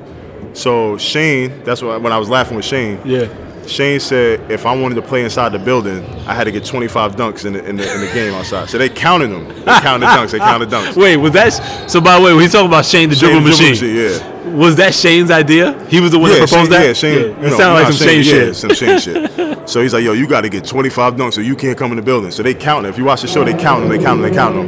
[0.54, 3.00] so Shane, that's what when I was laughing with Shane.
[3.06, 3.28] Yeah.
[3.66, 7.16] Shane said if I wanted to play inside the building, I had to get 25
[7.16, 8.70] dunks in the in the, in the game outside.
[8.70, 9.48] So they counted them.
[9.48, 10.32] They counted dunks.
[10.32, 10.96] They counted dunks.
[11.02, 11.90] Wait, was that?
[11.90, 13.70] So by the way, we talking about Shane the Shane dribble machine.
[13.72, 14.32] machine, yeah.
[14.56, 15.84] Was that Shane's idea?
[15.88, 16.86] He was the one that proposed Shane, that.
[16.86, 17.20] Yeah, Shane.
[17.20, 18.56] Yeah, you It sounded like some Shane, yeah, shit.
[18.56, 19.00] some Shane
[19.56, 19.70] shit.
[19.70, 21.96] So he's like, yo, you got to get 25 dunks, so you can't come in
[21.98, 22.30] the building.
[22.30, 22.86] So they count.
[22.86, 24.68] If you watch the show, they count them, they count them, they count them.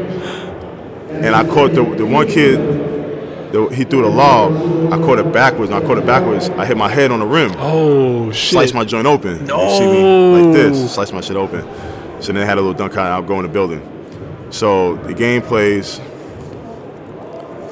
[1.23, 2.59] And I caught the the one kid.
[3.51, 4.91] The, he threw the lob.
[4.91, 5.71] I caught it backwards.
[5.71, 6.49] And I caught it backwards.
[6.49, 7.51] I hit my head on the rim.
[7.57, 8.51] Oh shit!
[8.51, 9.39] Sliced my joint open.
[9.47, 10.93] You see me like this.
[10.93, 11.61] Slice my shit open.
[12.21, 13.07] So then I had a little dunk out.
[13.11, 13.81] I'll go in the building.
[14.49, 15.99] So the game plays.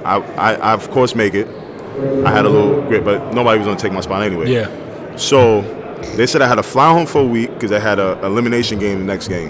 [0.06, 1.48] I, I, I of course make it.
[2.26, 4.50] I had a little grip, but nobody was gonna take my spot anyway.
[4.52, 5.16] yeah.
[5.18, 5.62] So
[6.16, 8.80] they said I had to fly home for a week because I had a elimination
[8.80, 9.50] game the next game,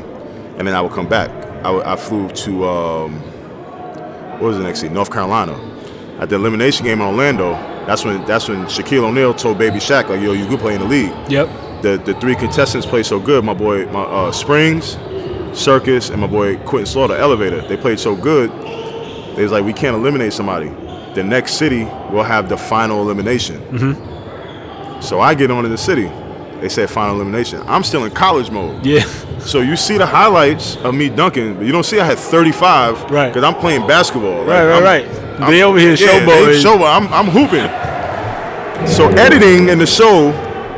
[0.57, 1.29] and then I would come back.
[1.65, 3.21] I, I flew to um,
[4.39, 4.93] what was the next city?
[4.93, 5.53] North Carolina.
[6.19, 7.51] At the elimination game in Orlando,
[7.86, 10.81] that's when that's when Shaquille O'Neal told Baby Shaq like, "Yo, you could play in
[10.81, 11.49] the league." Yep.
[11.81, 13.43] The the three contestants played so good.
[13.43, 14.97] My boy, my uh, Springs,
[15.53, 17.61] Circus, and my boy Quentin Slaughter, Elevator.
[17.67, 18.49] They played so good.
[19.36, 20.69] They was like, "We can't eliminate somebody.
[21.15, 23.61] The next city will have the final elimination."
[25.01, 26.09] So I get on in the city.
[26.66, 27.61] They said final elimination.
[27.68, 28.84] I'm still in college mode.
[28.84, 29.03] Yeah.
[29.38, 33.11] So you see the highlights of me dunking, but you don't see I had 35
[33.11, 33.28] Right.
[33.32, 34.39] because I'm playing basketball.
[34.39, 35.41] Like, Right, right, I'm- right.
[35.41, 36.59] I'm- They over here yeah, showboating.
[36.63, 37.68] Show, I'm, I'm hooping.
[38.88, 40.32] So editing in the show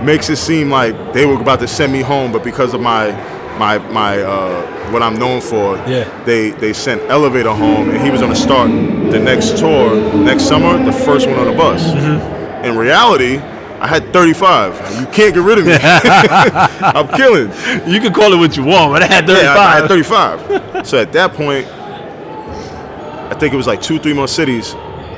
[0.03, 3.11] makes it seem like they were about to send me home, but because of my
[3.57, 6.03] my my uh, what I'm known for, Yeah.
[6.25, 10.43] they they sent Elevator home, and he was going to start the next tour next
[10.49, 11.81] summer, the first one on the bus.
[11.81, 12.65] Mm-hmm.
[12.65, 13.39] In reality.
[13.79, 14.99] I had 35.
[14.99, 15.73] You can't get rid of me.
[15.79, 17.49] I'm killing.
[17.91, 19.43] You can call it what you want, but I had 35.
[19.43, 20.87] Yeah, I, I had 35.
[20.87, 24.73] so at that point, I think it was like two, three more cities.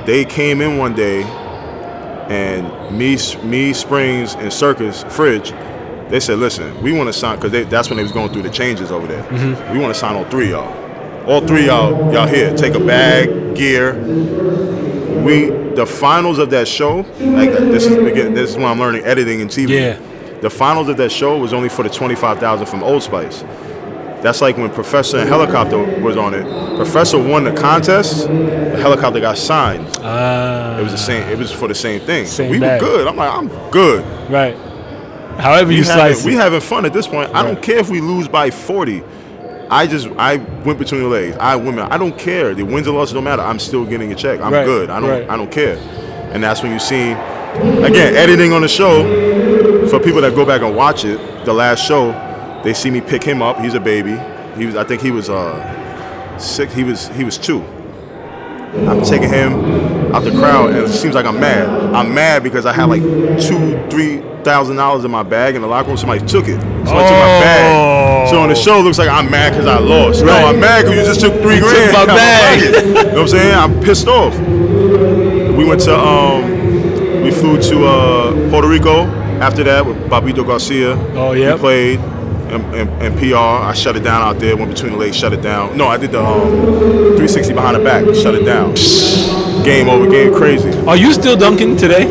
[0.05, 5.51] They came in one day, and me, me, Springs, and Circus, Fridge,
[6.09, 8.49] they said, "Listen, we want to sign because that's when they was going through the
[8.49, 9.23] changes over there.
[9.23, 9.73] Mm-hmm.
[9.73, 11.29] We want to sign all three of y'all.
[11.29, 12.55] All three of y'all, y'all here.
[12.57, 13.93] Take a bag, gear.
[15.23, 16.97] We the finals of that show.
[17.19, 19.69] Like this is this is when I'm learning editing and TV.
[19.69, 20.39] Yeah.
[20.41, 23.43] The finals of that show was only for the 25,000 from Old Spice.
[24.21, 26.43] That's like when Professor and Helicopter was on it.
[26.75, 29.87] Professor won the contest, the helicopter got signed.
[30.01, 31.27] Ah, It was the same.
[31.29, 32.25] It was for the same thing.
[32.25, 32.81] Same we bag.
[32.81, 33.07] were good.
[33.07, 34.03] I'm like, I'm good.
[34.29, 34.55] right.
[35.39, 37.33] However We you having, slice we having fun at this point.
[37.33, 39.03] I don't care if we lose by 40.
[39.71, 41.37] I just I went between the legs.
[41.37, 41.79] I went.
[41.79, 42.53] I don't care.
[42.55, 43.41] The wins and losses don't matter.
[43.43, 44.39] I'm still getting a check.
[44.41, 44.89] I'm Right, good.
[44.89, 45.09] I don't.
[45.09, 45.29] right.
[45.29, 45.77] I don't care.
[46.33, 49.27] And that's when you see, again, editing on the show.
[49.89, 52.11] For people that go back and watch it, the last show,
[52.63, 53.59] they see me pick him up.
[53.59, 54.17] He's a baby.
[54.57, 54.75] He was.
[54.75, 56.73] I think he was uh, six.
[56.73, 57.07] He was.
[57.09, 57.61] He was two.
[58.87, 59.53] I'm taking him
[60.13, 61.67] out the crowd, and it seems like I'm mad.
[61.95, 65.67] I'm mad because I had like two, three thousand dollars in my bag in the
[65.67, 65.97] locker room.
[65.97, 66.59] Somebody took it.
[66.59, 67.98] Somebody took my bag.
[68.29, 70.21] So on the show, it looks like I'm mad because I lost.
[70.21, 70.27] Oh.
[70.27, 70.41] Right.
[70.41, 71.95] No, I'm mad because you just took three grand.
[71.95, 72.61] Took my bag.
[72.61, 73.55] You know what I'm saying?
[73.55, 74.37] I'm pissed off.
[74.37, 79.05] We went to um, we flew to uh, Puerto Rico.
[79.39, 80.95] After that, with Babito Garcia.
[81.15, 81.53] Oh, yeah.
[81.53, 81.99] We played.
[81.99, 84.57] And, and, and PR, I shut it down out there.
[84.57, 85.77] Went between the legs, shut it down.
[85.77, 88.73] No, I did the um, 360 behind the back, shut it down.
[89.63, 90.71] Game over, game crazy.
[90.87, 92.07] Are you still dunking today?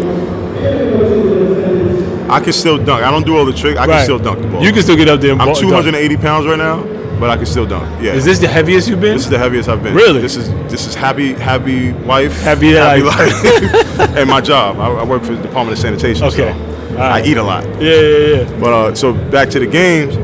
[2.31, 3.03] I can still dunk.
[3.03, 3.79] I don't do all the tricks.
[3.79, 4.63] I can still dunk the ball.
[4.63, 5.71] You can still get up there and I'm ball- dunk.
[5.71, 6.83] 280 pounds right now,
[7.19, 8.03] but I can still dunk.
[8.03, 8.13] Yeah.
[8.13, 9.15] Is this the heaviest you've been?
[9.15, 9.95] This is the heaviest I've been.
[9.95, 10.21] Really?
[10.21, 12.39] This is this is happy happy wife.
[12.43, 13.05] Happy life.
[13.05, 14.01] life.
[14.17, 14.79] and my job.
[14.79, 16.25] I, I work for the Department of Sanitation.
[16.27, 16.53] Okay.
[16.53, 17.23] So right.
[17.23, 17.65] I eat a lot.
[17.81, 18.61] yeah, yeah, yeah.
[18.61, 20.17] But uh, so back to the games.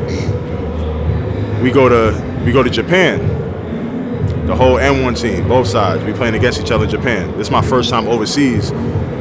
[1.62, 3.32] We go to we go to Japan.
[4.46, 7.30] The whole And One team, both sides, we playing against each other in Japan.
[7.38, 8.72] This is my first time overseas,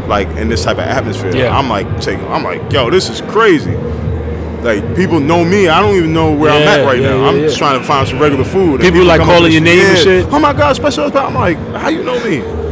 [0.07, 1.35] like in this type of atmosphere.
[1.35, 1.57] Yeah.
[1.57, 3.75] I'm like taking, I'm like, yo, this is crazy.
[4.63, 5.67] Like people know me.
[5.67, 7.21] I don't even know where I'm at right yeah, now.
[7.21, 7.47] yeah, I'm yeah.
[7.47, 8.81] just trying to find some regular food.
[8.81, 10.25] And People, like, calling your name and shit?
[10.31, 11.25] Oh my God, special effect.
[11.25, 12.63] I'm like, how you know me?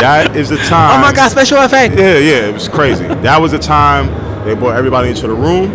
[0.00, 0.90] that is the time.
[0.98, 1.96] Oh my God, special effect.
[1.96, 3.04] Yeah, yeah, it was crazy.
[3.04, 4.06] that was the time
[4.44, 5.70] they brought everybody into the room.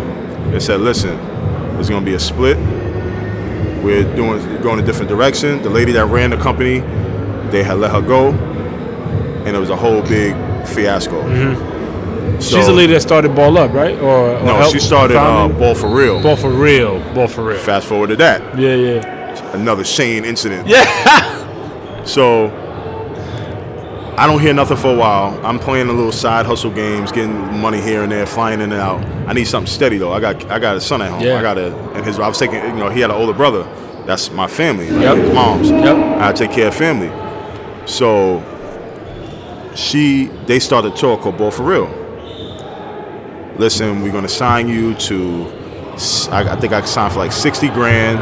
[0.50, 1.16] They said, "Listen,
[1.74, 2.56] there's gonna be a split.
[3.82, 6.80] We're doing going a different direction." The lady that ran the company,
[7.50, 8.32] they had let her go,
[9.46, 10.34] and it was a whole big
[10.66, 11.22] fiasco.
[11.22, 12.40] Mm-hmm.
[12.40, 13.94] She's the lady that started Ball Up, right?
[13.98, 15.48] Or, or No, she started uh?
[15.48, 16.22] Ball for Real.
[16.22, 16.98] Ball for real.
[17.14, 17.58] Ball for real.
[17.58, 19.52] Fast forward to that, Yeah, yeah.
[19.56, 20.66] another Shane incident.
[20.68, 20.84] Yeah.
[22.06, 22.46] So
[24.16, 25.44] I don't hear nothing for a while.
[25.44, 28.80] I'm playing a little side hustle games, getting money here and there, flying in and
[28.80, 29.04] out.
[29.28, 30.12] I need something steady though.
[30.12, 31.20] I got I got a son at home.
[31.22, 31.36] Yeah.
[31.36, 33.64] I got a and his I was taking you know he had an older brother.
[34.06, 34.88] That's my family.
[34.88, 35.16] like, Yep.
[35.18, 35.70] His mom's.
[35.70, 35.96] Yep.
[36.22, 37.10] I take care of family.
[37.88, 38.38] So
[39.76, 41.86] she they started a tour called Ball for Real.
[43.58, 45.52] Listen, we're gonna sign you to.
[46.30, 48.18] I think I signed for like sixty grand.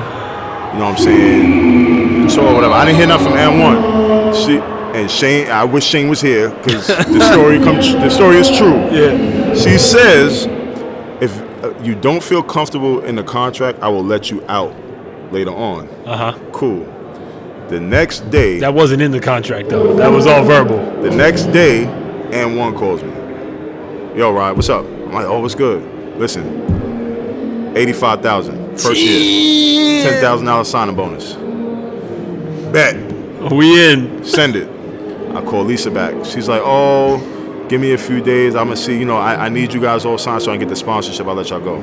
[0.74, 2.28] You know what I'm saying?
[2.28, 2.74] So whatever.
[2.74, 4.34] I didn't hear nothing from And One.
[4.34, 7.92] She and Shane, I wish Shane was here because the story comes.
[7.92, 8.74] The story is true.
[8.92, 9.54] Yeah.
[9.54, 10.46] She says,
[11.20, 14.74] if you don't feel comfortable in the contract, I will let you out
[15.32, 15.88] later on.
[16.06, 16.38] Uh huh.
[16.52, 16.84] Cool.
[17.68, 19.94] The next day, That wasn't in the contract though.
[19.96, 20.78] That was all verbal.
[21.02, 21.84] the next day,
[22.32, 23.10] and one calls me.
[24.18, 24.84] Yo, Rod, what's up?
[24.84, 25.82] I'm like, oh, what's good?
[26.18, 31.34] Listen, eighty-five thousand first year, ten thousand dollars signing bonus.
[32.72, 32.96] Bet.
[33.52, 34.24] We in.
[34.24, 34.68] Send it.
[35.34, 36.24] I call Lisa back.
[36.24, 37.18] She's like, oh,
[37.68, 38.54] give me a few days.
[38.54, 38.98] I'm gonna see.
[38.98, 41.26] You know, I, I need you guys all signed so I can get the sponsorship.
[41.26, 41.78] I'll let y'all go.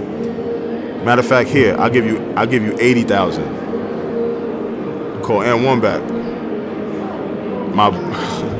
[1.03, 2.33] Matter of fact, here I'll give you.
[2.35, 3.70] I'll give you eighty thousand.
[5.39, 6.01] And one back.
[7.73, 7.89] My.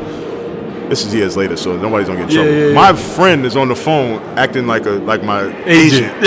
[0.92, 2.52] This is years later, so nobody's gonna get in Yeah, trouble.
[2.60, 2.74] yeah, yeah.
[2.74, 6.12] My friend is on the phone acting like a like my Agent.
[6.18, 6.22] agent.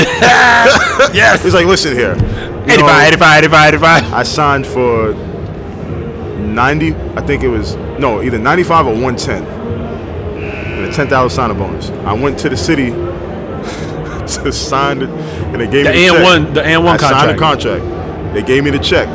[1.14, 1.42] yes.
[1.44, 2.14] He's like, listen here.
[2.16, 4.12] you 85, know, 85, 85, 85.
[4.14, 9.44] I signed for 90, I think it was, no, either 95 or 110.
[9.44, 11.90] And a $10,000 signing bonus.
[12.06, 16.14] I went to the city to sign it, and they gave The me the and
[16.16, 16.24] check.
[16.24, 17.82] one, the and one I signed the contract.
[17.84, 18.32] contract.
[18.34, 19.08] They gave me the check.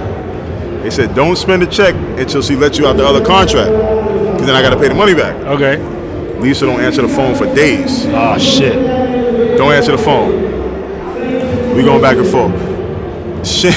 [0.82, 3.72] They said, don't spend the check until she lets you out the other contract.
[3.72, 5.36] Because then I got to pay the money back.
[5.46, 5.78] Okay.
[6.40, 8.06] Lisa don't answer the phone for days.
[8.08, 8.74] Oh shit.
[9.58, 11.76] Don't answer the phone.
[11.76, 12.70] We going back and forth.
[13.46, 13.76] Shane,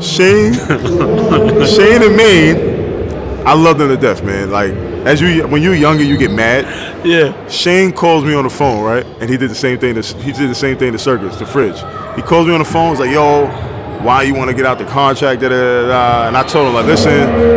[0.00, 0.52] Shane,
[1.66, 4.50] Shane and Maine, I love them to death, man.
[4.50, 4.72] Like
[5.06, 6.64] as you when you're younger, you get mad.
[7.06, 7.48] Yeah.
[7.48, 9.04] Shane calls me on the phone, right?
[9.20, 9.94] And he did the same thing.
[9.94, 11.76] To, he did the same thing to Circus, the fridge.
[12.16, 12.90] He calls me on the phone.
[12.90, 13.46] He's like, "Yo,
[14.04, 16.28] why you want to get out the contract?" Da, da, da.
[16.28, 17.12] And I told him like, "Listen,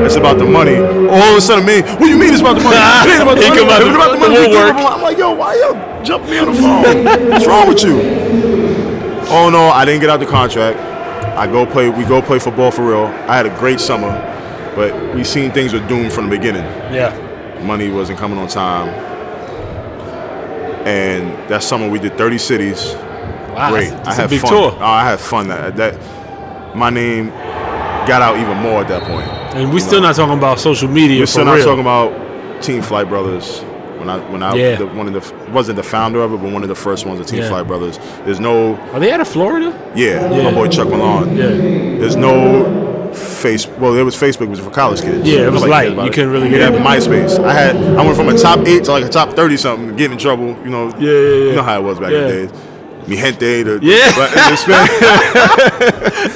[0.06, 2.56] it's about the money." All of a sudden, me, what do you mean it's about
[2.58, 2.76] the money?
[2.78, 3.58] It ain't about the money.
[3.60, 4.96] come out It's the- about the money.
[4.96, 7.30] I'm like, "Yo, why you jumping me on the phone?
[7.30, 7.96] What's wrong with you?"
[9.30, 10.80] Oh no, I didn't get out the contract.
[11.38, 11.90] I go play.
[11.90, 13.06] We go play football for real.
[13.28, 14.10] I had a great summer,
[14.76, 17.12] but we seen things were doomed from the beginning Yeah.
[17.62, 18.88] money wasn't coming on time.
[20.88, 22.94] And that summer we did 30 cities.
[22.96, 23.72] Wow.
[23.72, 23.90] Great.
[23.90, 24.52] That's, I that's had big fun.
[24.52, 24.78] tour.
[24.80, 25.48] Oh, I had fun.
[25.50, 25.96] That that
[26.78, 27.30] my name
[28.08, 29.28] got out even more at that point.
[29.56, 31.66] And we're still not talking about social media We're still not real.
[31.66, 33.62] talking about Team Flight Brothers.
[34.00, 34.76] When I when I Yeah.
[34.76, 37.20] the, one of the wasn't the founder of it, but one of the first ones
[37.20, 37.50] of Team Yeah.
[37.50, 38.00] Flight Brothers.
[38.26, 39.74] There's no Are they out of Florida?
[39.96, 40.44] yeah, Yeah.
[40.44, 41.36] my boy Chuck Malone.
[41.36, 41.48] Yeah.
[42.00, 43.68] There's no face.
[43.80, 45.28] Well, it was Facebook, it was for college kids.
[45.28, 45.98] Yeah, it was Nobody light.
[45.98, 46.14] You it.
[46.14, 46.84] couldn't really get had in.
[46.84, 47.44] MySpace.
[47.44, 47.76] I had.
[47.76, 50.56] I went from a top eight to like a top thirty something, getting in trouble.
[50.64, 50.88] You know.
[51.00, 51.50] Yeah, yeah, yeah.
[51.50, 52.18] You know how it was back Yeah.
[52.20, 52.50] in the days.
[53.08, 54.12] Mi gente, the Yeah.
[54.12, 54.28] the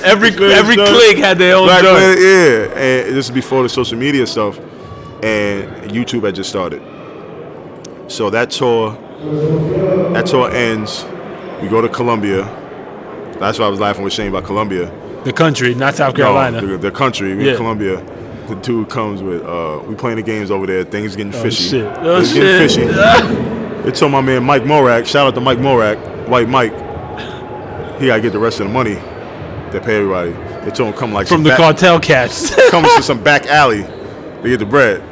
[0.05, 0.89] Every every stuff.
[0.89, 2.79] clique had their own black man, yeah.
[2.79, 4.57] And this is before the social media stuff,
[5.21, 6.81] and YouTube had just started.
[8.07, 8.97] So that tour,
[10.13, 11.05] that tour ends.
[11.61, 12.43] We go to Colombia.
[13.39, 14.91] That's why I was laughing with Shane about Colombia.
[15.23, 16.61] The country, not South Carolina.
[16.61, 17.51] No, the, the country, we Yeah.
[17.51, 18.01] in Colombia.
[18.47, 20.83] The dude comes with, uh, we playing the games over there.
[20.83, 21.69] Things getting fishy.
[21.69, 21.85] shit.
[21.99, 22.85] Oh, Things getting fishy.
[23.83, 25.97] they told my man Mike Morak, shout out to Mike Morak,
[26.31, 26.71] White Mike.
[27.99, 28.93] He gotta get the rest of the money.
[28.93, 30.31] They pay everybody.
[30.63, 32.55] They told him come like From the back, cartel cats.
[32.71, 35.03] comes to some back alley to get the bread.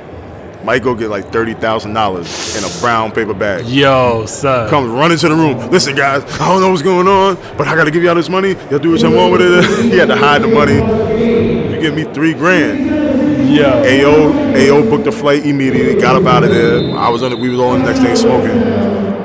[0.63, 3.65] Mike go get like thirty thousand dollars in a brown paper bag.
[3.65, 4.70] Yo, son.
[4.70, 5.70] Comes running to the room.
[5.70, 8.53] Listen, guys, I don't know what's going on, but I gotta give y'all this money.
[8.72, 9.65] Y'all do what you want with it.
[9.91, 10.76] he had to hide the money.
[10.76, 13.49] You give me three grand.
[13.49, 13.74] Yeah.
[13.74, 15.99] AO, AO booked a flight immediately.
[16.01, 16.97] Got up out of there.
[16.97, 17.32] I was on.
[17.32, 18.51] The, we was all in the next day smoking,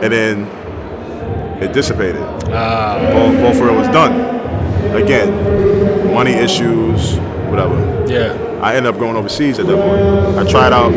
[0.02, 0.63] and then
[1.64, 2.22] it dissipated.
[2.52, 2.98] Ah.
[3.12, 4.12] Ball for it was done.
[4.94, 7.16] Again, money issues,
[7.50, 7.76] whatever.
[8.08, 8.32] Yeah.
[8.62, 10.38] I ended up going overseas at that point.
[10.46, 10.92] I tried out.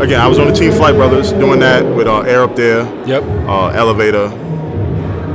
[0.00, 2.84] Again, I was on the Team Flight Brothers doing that with uh, Air Up There,
[3.06, 3.22] Yep.
[3.48, 4.28] uh, Elevator.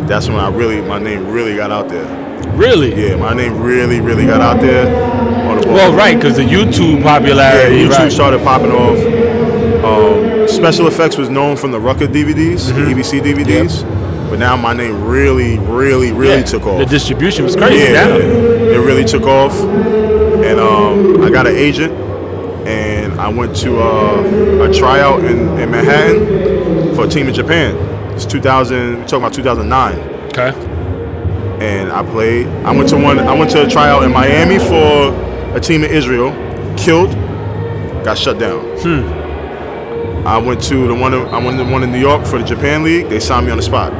[0.07, 2.05] That's when I really, my name really got out there.
[2.55, 2.95] Really?
[3.09, 4.87] Yeah, my name really, really got out there.
[5.49, 7.83] On the Well, right, because the YouTube Yeah, popularity.
[7.85, 8.11] YouTube right.
[8.11, 8.97] started popping off.
[9.83, 12.99] Um, special effects was known from the Rucker DVDs, Mm-hmm.
[12.99, 13.83] EBC DVDs,
[14.29, 16.43] but now my name really, really, really Yeah.
[16.43, 16.79] took off.
[16.79, 17.83] The distribution was crazy.
[17.93, 18.15] yeah, now.
[18.17, 21.93] it really took off, and um, I got an agent,
[22.67, 27.75] and I went to uh, a tryout in, in Manhattan for a team in Japan.
[28.13, 28.77] It's 2000.
[28.77, 29.99] We're talking about 2009
[30.29, 30.51] Okay.
[31.65, 32.47] and I played.
[32.65, 33.19] I went to one.
[33.19, 35.13] I went to a tryout in Miami for
[35.55, 36.31] a team in Israel.
[36.77, 37.11] Killed.
[38.03, 38.59] Got shut down.
[38.81, 40.27] Hmm.
[40.27, 41.13] I went to the one.
[41.13, 43.07] I went to the one in New York for the Japan League.
[43.09, 43.93] They signed me on the spot.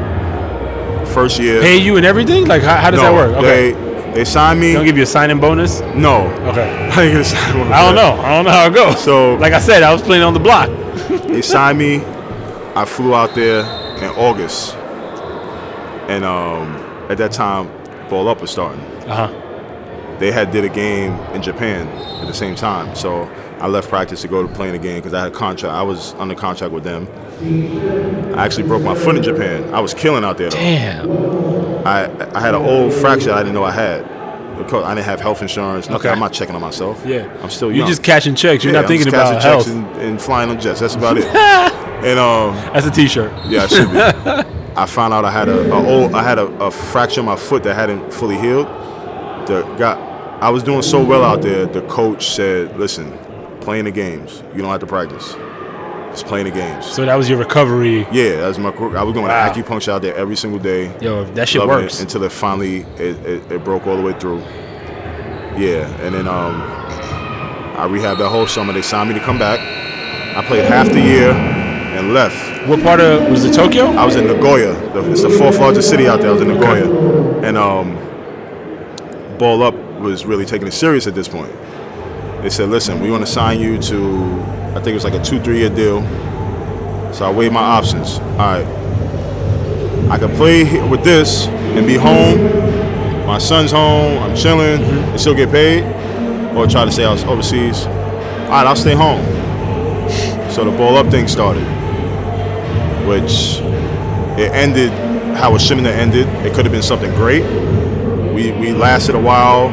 [1.13, 1.61] First year.
[1.61, 2.45] Pay you and everything?
[2.47, 3.35] Like, how, how does that work?
[3.37, 3.71] Okay.
[3.71, 4.67] They they signed me.
[4.67, 5.79] They don't give you a signing bonus?
[5.95, 6.27] no.
[6.49, 6.89] Okay.
[6.95, 8.21] I ain't gonna sign one of I don't know.
[8.21, 9.03] I don't know how it goes.
[9.03, 10.69] So- like I said, I was playing on the block.
[11.27, 12.03] They signed me.
[12.75, 13.61] I flew out there
[13.97, 14.75] in August,
[16.09, 16.75] and um,
[17.09, 17.67] at that time,
[18.09, 18.81] Ball Up was starting.
[19.07, 20.17] Uh huh.
[20.19, 21.87] they had did a game in Japan
[22.21, 22.95] at the same time.
[22.95, 23.25] So
[23.59, 25.73] I left practice to go to playing again because I had a contract.
[25.73, 27.07] I was under contract with them.
[28.37, 29.73] I actually broke my foot in Japan.
[29.73, 30.49] I was killing out there.
[30.49, 30.57] Though.
[30.57, 31.87] Damn.
[31.87, 32.05] I
[32.35, 34.03] I had an old fracture I didn't know I had.
[34.57, 35.87] Because I didn't have health insurance.
[35.87, 36.07] Nothing.
[36.07, 36.09] Okay.
[36.09, 37.03] I'm not checking on myself.
[37.05, 37.31] Yeah.
[37.43, 38.63] I'm still You're just cashing checks.
[38.63, 39.65] You're Yeah, not thinking about cashing health.
[39.65, 40.79] checks and, and flying on jets.
[40.79, 41.25] That's about it.
[42.03, 43.31] and um, That's a T-shirt.
[43.47, 43.99] yeah, I should be.
[44.75, 47.35] I found out I had a, a old, I had a, a fracture in my
[47.35, 48.65] foot that hadn't fully healed.
[49.47, 49.97] The got,
[50.41, 51.65] I was doing so well out there.
[51.67, 53.11] The coach said, "Listen,
[53.67, 54.41] playing the games.
[54.55, 55.33] You don't have to practice.
[56.11, 58.07] Just playing the games." So that was your recovery.
[58.13, 58.69] Yeah, that was my.
[58.69, 59.51] I was going Wow.
[59.51, 60.83] to acupuncture out there every single day.
[61.01, 61.95] Yo, that shit works.
[61.99, 64.39] it until it finally it, it, it broke all the way through.
[65.65, 66.61] Yeah, and then um,
[67.81, 68.71] I rehabbed that whole summer.
[68.71, 69.59] They signed me to come back.
[70.37, 72.37] I played half the year and left.
[72.69, 73.87] What part of was it Tokyo?
[73.87, 74.71] I was in Nagoya.
[75.11, 76.29] It's the fourth largest city out there.
[76.29, 76.87] I was in Nagoya,
[77.47, 77.97] and um,
[79.37, 81.51] Ball Up was really taking it serious at this point.
[82.47, 85.21] They said, "Listen, we want to sign you to, I think it was like a
[85.21, 86.01] two, three-year deal."
[87.13, 88.19] So I weighed my options.
[88.19, 88.65] All right,
[90.09, 93.27] I could play with this and be home.
[93.27, 94.23] My son's home.
[94.23, 95.09] I'm chilling mm-hmm.
[95.09, 95.83] and still get paid,
[96.55, 97.85] or try to stay out overseas.
[97.85, 99.25] All right, I'll stay home.
[100.49, 101.67] So the Ball Up thing started
[103.09, 103.57] which
[104.39, 104.93] it ended
[105.35, 106.27] how it shouldn't have ended.
[106.45, 107.43] It could have been something great.
[108.33, 109.67] We we lasted a while,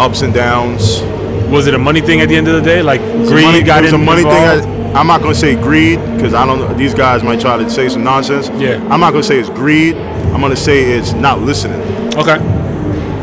[0.00, 1.02] ups and downs.
[1.50, 2.82] Was it a money thing at the end of the day?
[2.82, 4.64] Like greed money, got it was a money involved?
[4.64, 4.70] thing.
[4.96, 6.58] I, I'm not gonna say greed because I don't.
[6.60, 6.72] know.
[6.74, 8.48] These guys might try to say some nonsense.
[8.60, 8.76] Yeah.
[8.90, 9.96] I'm not gonna say it's greed.
[9.96, 11.80] I'm gonna say it's not listening.
[12.16, 12.38] Okay.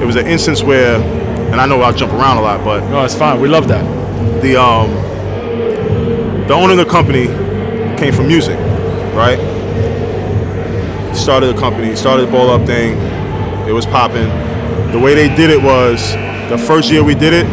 [0.01, 0.95] It was an instance where,
[1.51, 3.39] and I know I'll jump around a lot, but No, it's fine.
[3.41, 3.84] We love that.
[4.41, 4.91] the um
[6.47, 7.28] the owner of the company
[7.97, 8.57] came from music,
[9.15, 9.39] right?
[11.15, 12.97] Started a company, started the ball up thing.
[13.67, 14.30] It was popping.
[14.91, 16.13] The way they did it was
[16.49, 17.45] the first year we did it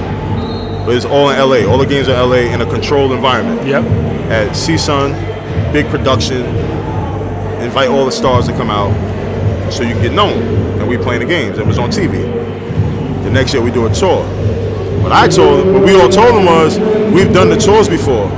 [0.87, 1.71] was all in LA.
[1.71, 3.67] All the games are LA in a controlled environment.
[3.67, 3.85] Yep.
[4.31, 6.45] At CSUN, big production.
[7.63, 8.93] Invite all the stars to come out
[9.73, 10.43] so you can get known.
[10.79, 11.59] And we playing the games.
[11.59, 12.23] It was on TV.
[13.25, 14.25] The next year we do a tour.
[15.03, 16.79] What I told, them, what we all told them was,
[17.13, 18.29] we've done the tours before.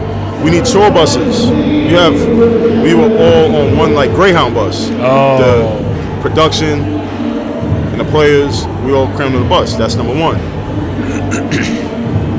[0.42, 1.46] We need tour buses.
[1.46, 2.14] You have,
[2.82, 4.90] we were all on one like Greyhound bus.
[4.94, 5.38] Oh.
[5.38, 9.76] The production and the players, we all crammed on the bus.
[9.76, 10.36] That's number one.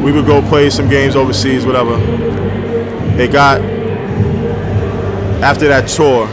[0.07, 1.95] We would go play some games overseas, whatever.
[3.21, 3.59] It got
[5.43, 6.27] after that tour.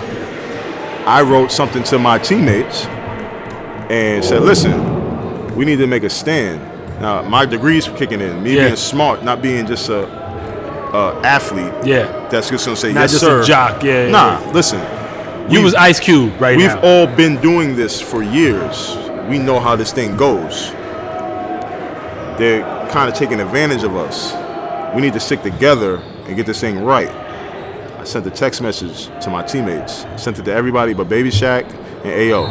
[1.07, 2.85] I wrote something to my teammates
[3.91, 6.61] and said, "Listen, we need to make a stand."
[7.01, 8.43] Now, my degrees kicking in.
[8.45, 8.65] Me Yeah.
[8.67, 10.07] being smart, not being just a,
[10.95, 11.73] a athlete.
[11.83, 12.07] Yeah.
[12.31, 13.41] That's just gonna say Not yes, just sir.
[13.41, 13.83] a jock.
[13.83, 14.09] Yeah.
[14.09, 14.53] Nah, yeah.
[14.53, 14.81] listen.
[15.51, 16.81] You was Ice Cube right We've now.
[16.81, 18.97] all been doing this for years.
[19.29, 20.71] We know how this thing goes.
[22.39, 22.65] They're
[22.95, 24.33] kind of taking advantage of us.
[24.95, 27.11] We need to stick together and get this thing right.
[27.11, 30.05] I sent a text message to my teammates.
[30.05, 31.65] I sent it to everybody but Baby Shaq
[32.05, 32.47] and AO.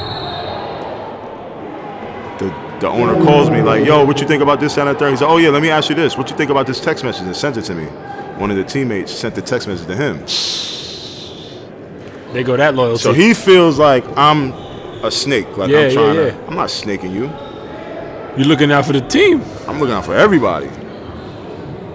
[2.40, 5.12] The, the owner calls me like, yo, what you think about this, that, and third?
[5.12, 6.18] He said, oh yeah, let me ask you this.
[6.18, 7.26] What you think about this text message?
[7.26, 7.86] And sent it to me.
[8.38, 10.26] One of the teammates sent the text message to him.
[12.34, 13.02] they go that loyalty.
[13.02, 14.52] So he feels like I'm
[15.06, 15.56] a snake.
[15.56, 16.48] Like Yeah, I'm trying yeah, to.
[16.48, 17.32] I'm not snaking you.
[18.36, 19.44] You're looking out for the team.
[19.68, 20.68] I'm looking out for everybody.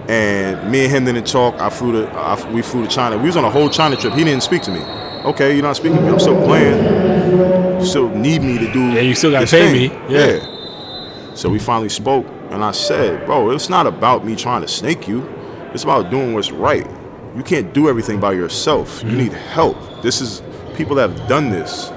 [0.09, 1.57] And me and him didn't talk.
[1.61, 2.09] I flew to.
[2.12, 3.18] I, we flew to China.
[3.18, 4.14] We was on a whole China trip.
[4.14, 4.80] He didn't speak to me.
[5.24, 6.11] Okay, you're not speaking to me.
[6.11, 7.80] I'm still playing.
[7.80, 8.80] You still need me to do.
[8.93, 9.91] Yeah, you still gotta pay thing.
[9.91, 10.14] me.
[10.14, 11.34] Yeah.
[11.34, 15.09] So we finally spoke, and I said, "Bro, it's not about me trying to snake
[15.09, 15.28] you.
[15.74, 16.89] It's about doing what's right.
[17.36, 19.01] You can't do everything by yourself.
[19.01, 19.11] Mm-hmm.
[19.11, 19.76] You need help.
[20.03, 20.41] This is
[20.76, 21.91] people have done this,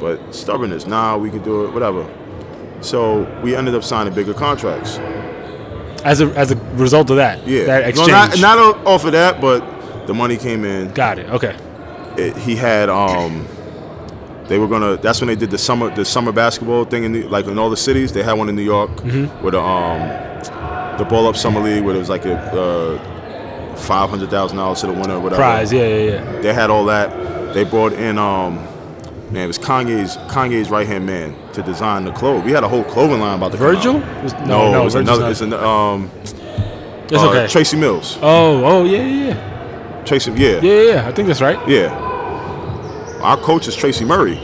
[0.00, 0.84] but stubbornness.
[0.84, 1.72] Nah, we can do it.
[1.72, 2.08] Whatever."
[2.82, 4.98] So we ended up signing bigger contracts.
[6.04, 7.46] As a as a result of that.
[7.46, 10.92] Yeah, That No, not, not off of that, but the money came in.
[10.92, 11.30] Got it.
[11.30, 11.56] Okay.
[12.16, 13.46] It, he had um,
[14.48, 14.96] they were gonna.
[14.96, 17.70] That's when they did the summer the summer basketball thing in New, like in all
[17.70, 18.12] the cities.
[18.12, 19.44] They had one in New York Mm-hmm.
[19.44, 24.10] with a, um, the ball up summer league where it was like a uh, five
[24.10, 25.40] hundred thousand dollars to the winner or whatever.
[25.40, 25.72] Prize.
[25.72, 26.40] Yeah, yeah, yeah.
[26.40, 27.54] They had all that.
[27.54, 28.58] They brought in um,
[29.32, 32.44] man, it was Kanye's Kanye's right hand man to design the clothes.
[32.44, 33.94] We had a whole clothing line about the Virgil?
[34.22, 35.22] Was- No, no, no, it's Virgil's another.
[35.22, 35.30] not.
[35.30, 36.10] It's an, um,
[37.04, 37.48] It's uh, okay.
[37.48, 38.18] Tracy Mills.
[38.22, 40.04] oh, oh, yeah, yeah, yeah.
[40.04, 40.60] Tracy, yeah.
[40.60, 41.08] Yeah, yeah.
[41.08, 41.58] I think that's right.
[41.68, 41.90] Yeah.
[43.22, 44.38] Our coach is Tracy Murray.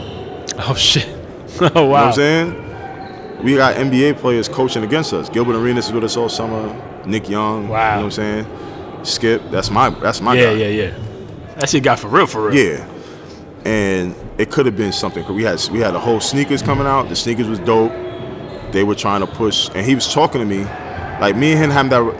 [0.57, 1.07] Oh shit.
[1.61, 2.07] oh know what wow.
[2.07, 3.43] I'm saying?
[3.43, 5.29] We got NBA players coaching against us.
[5.29, 6.73] Gilbert Arenas is with us all summer.
[7.05, 7.67] Nick Young.
[7.67, 7.89] Wow.
[7.89, 9.05] You know what I'm saying?
[9.05, 9.41] Skip.
[9.51, 10.51] That's my that's my yeah, guy.
[10.53, 10.99] yeah, yeah.
[11.55, 12.55] That shit got for real, for real.
[12.55, 12.98] Yeah.
[13.65, 15.23] And it could have been something.
[15.23, 17.09] 'cause We had we had a whole sneakers coming out.
[17.09, 17.91] The sneakers was dope.
[18.71, 20.65] They were trying to push, and he was talking to me,
[21.19, 22.13] like me and him have that.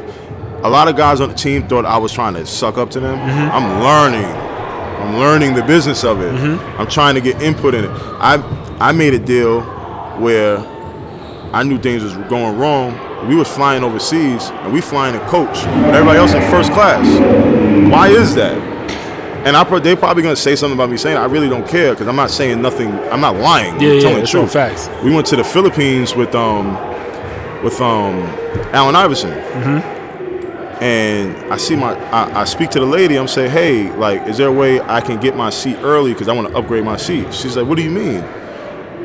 [0.62, 3.00] a lot of guys on the team thought I was trying to suck up to
[3.00, 3.18] them.
[3.18, 3.56] Mm-hmm.
[3.56, 4.26] I'm learning.
[4.26, 6.34] I'm learning the business of it.
[6.34, 6.82] Mm-hmm.
[6.82, 7.92] I'm trying to get input in it.
[8.20, 8.44] I
[8.82, 9.62] I made a deal
[10.20, 10.58] where
[11.54, 13.00] I knew things was going wrong.
[13.30, 17.06] We was flying overseas and we flying in coach, but everybody else in first class.
[17.90, 18.58] Why is that?
[19.46, 21.20] And I pro- they probably gonna say something about me saying it.
[21.20, 22.92] I really don't care because I'm not saying nothing.
[23.10, 23.80] I'm not lying.
[23.80, 24.54] Yeah, I'm yeah, telling the truth.
[24.54, 24.90] facts.
[25.04, 26.74] We went to the Philippines with um
[27.64, 28.16] with um
[28.74, 29.32] Allen Iverson.
[30.82, 33.18] And I see my, I, I speak to the lady.
[33.20, 36.30] I'm saying, hey, like, is there a way I can get my seat early because
[36.30, 37.34] I want to upgrade my seat?
[37.34, 38.24] She's like, what do you mean?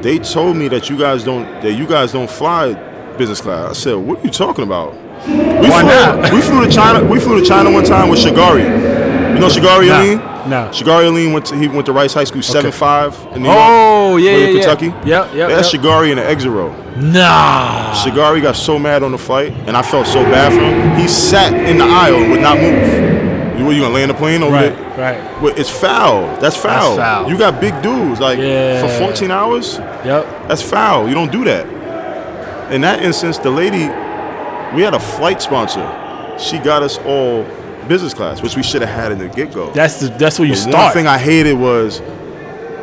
[0.01, 2.75] They told me that you guys don't, that you guys don't fly
[3.17, 3.71] business class.
[3.71, 4.95] I said, what are you talking about?
[5.27, 5.89] We Why flew,
[6.23, 6.33] not?
[6.33, 7.05] We flew to China.
[7.05, 9.04] We flew to China one time with Shagari.
[9.35, 10.19] You know Shagari Nah, Alleyne?
[10.51, 10.69] nah.
[10.71, 13.59] Shagari Alleyne went to he went to Rice High School seven five in New York.
[13.61, 14.53] Oh yeah, yeah, yeah.
[14.61, 14.87] Kentucky.
[14.87, 15.07] Yep, yep.
[15.07, 15.49] Yeah, yep.
[15.51, 16.71] that's Shagari in the exit row.
[16.97, 17.93] Nah.
[17.95, 20.97] Shagari got so mad on the flight, and I felt so bad for him.
[21.01, 23.59] He sat in the aisle and would not move.
[23.59, 25.15] You, were you gonna land the plane over Right, there?
[25.23, 25.43] right.
[25.43, 26.27] Well, it's foul.
[26.41, 26.97] That's foul.
[26.97, 27.31] That's foul.
[27.31, 28.81] You got big dudes like Yeah.
[28.81, 29.79] for 14 hours.
[30.05, 30.49] Yep.
[30.49, 31.09] That's foul.
[31.09, 31.67] You don't do that.
[32.73, 33.87] In that instance, the lady,
[34.75, 35.87] we had a flight sponsor.
[36.39, 37.45] She got us all
[37.89, 39.71] business class, which we should have had in the get go.
[39.73, 40.75] That's the that's where you The start.
[40.77, 42.01] One thing I hated was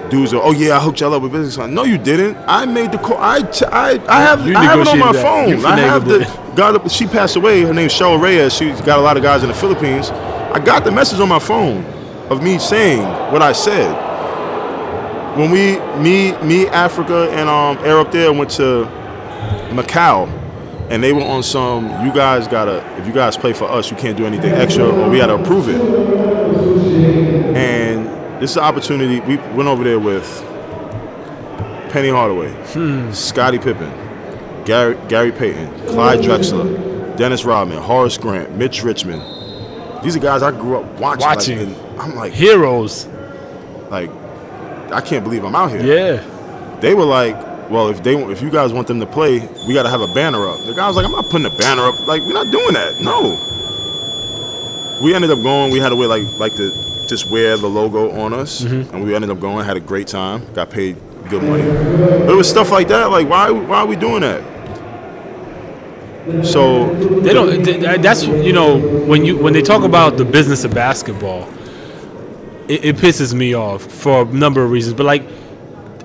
[0.09, 0.33] dudes.
[0.33, 1.69] Are, oh yeah, I hooked y'all up with business class.
[1.69, 2.37] No, you didn't.
[2.47, 3.17] I made the call.
[3.17, 5.21] I have You I have it on my that.
[5.21, 5.65] Phone.
[5.65, 6.25] I have the
[6.55, 6.91] got.
[6.91, 7.61] She passed away.
[7.61, 8.53] Her name's Cheryl Reyes.
[8.53, 10.09] She's got a lot of guys in the Philippines.
[10.09, 11.83] I got the message on my phone
[12.29, 14.09] of me saying what I said.
[15.37, 18.85] When we me me Africa and um Air up there went to
[19.71, 20.40] Macau
[20.91, 23.95] and they were on some you guys gotta if you guys play for us you
[23.95, 25.81] can't do anything extra or we gotta approve it.
[27.55, 28.07] And
[28.41, 30.27] this is an opportunity we went over there with
[31.91, 33.11] Penny Hardaway hmm.
[33.11, 33.91] Scottie Pippen
[34.65, 39.21] Gary, Gary Payton Clyde Drexler Dennis Rodman Horace Grant Mitch Richmond.
[40.03, 43.07] These are guys I grew up watching, like, and I'm like Heroes.
[43.89, 44.09] like
[44.91, 45.83] I can't believe I'm out here.
[45.83, 46.79] Yeah.
[46.81, 47.37] they were like,
[47.71, 50.13] well, if they if you guys want them to play, we got to have a
[50.13, 50.59] banner up.
[50.65, 52.05] The guy was like, I'm not putting a banner up.
[52.05, 52.99] Like, we're not doing that.
[52.99, 53.47] No.
[55.01, 55.71] We ended up going.
[55.71, 56.71] We had to wear like like to
[57.07, 58.93] just wear the logo on us, mm-hmm.
[58.93, 59.65] and we ended up going.
[59.65, 60.53] Had a great time.
[60.53, 60.95] Got paid
[61.29, 61.63] good money.
[61.63, 63.09] But it was stuff like that.
[63.09, 64.43] Like, why why are we doing that?
[66.45, 67.63] So They don't.
[67.65, 71.49] th- That's you know when you when they talk about the business of basketball,
[72.67, 74.93] it, it pisses me off for a number of reasons.
[74.93, 75.23] But like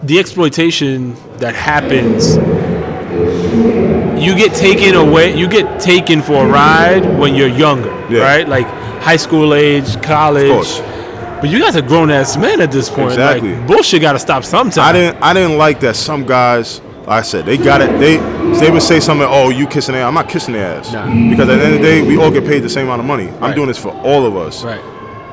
[0.02, 2.36] the exploitation that happens,
[4.22, 5.36] you get taken away.
[5.36, 8.20] You get taken for a ride when you're younger, Yeah.
[8.22, 8.48] right?
[8.48, 8.66] Like
[9.02, 10.50] high school age, college.
[10.50, 10.80] course.
[11.40, 13.10] But you guys are grown ass men at this point.
[13.12, 13.54] Exactly.
[13.54, 14.84] Like bullshit got to stop sometime.
[14.84, 18.16] I didn't I didn't like that some guys like I said they got it they
[18.58, 21.04] they would say something oh you kissing their I'm not kissing their ass Nah.
[21.30, 23.06] because at the end of the day we all get paid the same amount of
[23.06, 23.54] money I'm Right.
[23.54, 24.80] doing this for all of us Right.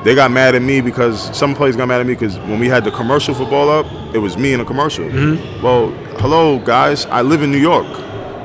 [0.04, 2.68] They got mad at me because some players got mad at me because when we
[2.68, 5.06] had the commercial for ball up it was me in a commercial.
[5.06, 5.64] Mm-hmm.
[5.64, 5.90] well
[6.20, 7.06] hello guys.
[7.08, 7.88] I live in New York.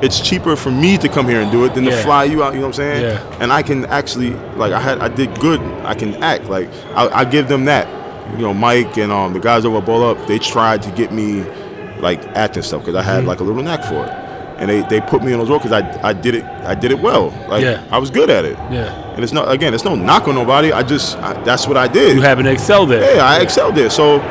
[0.01, 2.53] It's cheaper for me to come here and do it than to fly you out
[2.53, 3.01] you know what I'm saying?
[3.03, 3.37] Yeah.
[3.41, 5.59] and I can actually like I had I did good.
[5.85, 6.45] I can act.
[6.45, 7.87] Like I, I give them that.
[8.37, 11.43] You know Mike and um the guys over Ball Up they tried to get me
[11.99, 13.09] like acting stuff because I Mm-hmm.
[13.11, 14.11] had like a little knack for it.
[14.59, 16.91] And they, they put me in those roles because I, I did it I did
[16.91, 17.29] it well.
[17.49, 17.83] Like Yeah.
[17.91, 18.57] I was good at it.
[18.71, 18.93] Yeah.
[19.19, 21.89] And it's not again it's no knock on nobody I just I, that's what I
[21.89, 23.15] did You happen to excel there.
[23.17, 24.21] yeah I excelled there so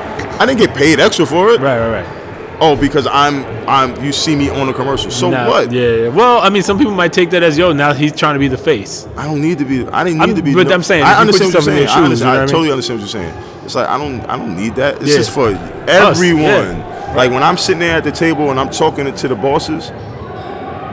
[0.40, 1.78] I didn't get paid extra for it Right.
[1.78, 2.02] Right.
[2.02, 2.56] Right.
[2.60, 6.08] oh because I'm I'm you see me on a commercial so Nah, what Yeah, yeah.
[6.08, 7.74] Well, I mean, some people might take that as yo.
[7.74, 9.06] Now he's trying to be the face.
[9.14, 9.86] I don't need to be.
[9.88, 10.54] I didn't need I'm- to be.
[10.54, 11.88] but I'm saying, I understand what you're saying.
[11.88, 13.34] I, understand, you know I what I totally understand what you're saying.
[13.66, 14.20] It's like I don't.
[14.32, 15.00] I don't need that.
[15.00, 15.20] This Yeah.
[15.20, 15.48] is for
[15.86, 16.78] everyone.
[16.78, 17.12] yeah.
[17.14, 19.90] Like when I'm sitting there at the table and I'm talking to the bosses,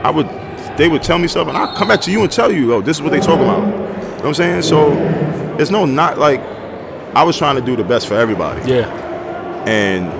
[0.04, 0.28] I would.
[0.76, 2.82] They would tell me stuff, and I'll come back to you and tell you, "Oh,
[2.82, 3.64] this is what they talk about."
[4.16, 4.62] You know what I'm saying?
[4.62, 4.92] So
[5.58, 6.40] it's no not like
[7.14, 8.70] I was trying to do the best for everybody.
[8.70, 8.88] Yeah.
[9.66, 10.10] And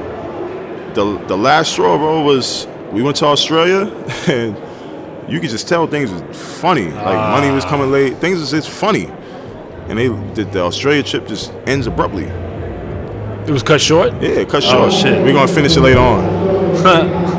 [0.95, 3.87] the the last straw, bro, was we went to Australia
[4.29, 4.57] and
[5.31, 6.23] you could just tell things was
[6.61, 6.91] funny.
[6.91, 8.19] Like money was coming late.
[8.19, 9.07] Things was just funny.
[9.89, 12.25] And they the, the Australia trip just ends abruptly.
[12.25, 14.13] It was cut short.
[14.21, 14.89] Yeah, cut short.
[14.89, 15.23] Oh, shit.
[15.23, 16.77] We're gonna finish it later on.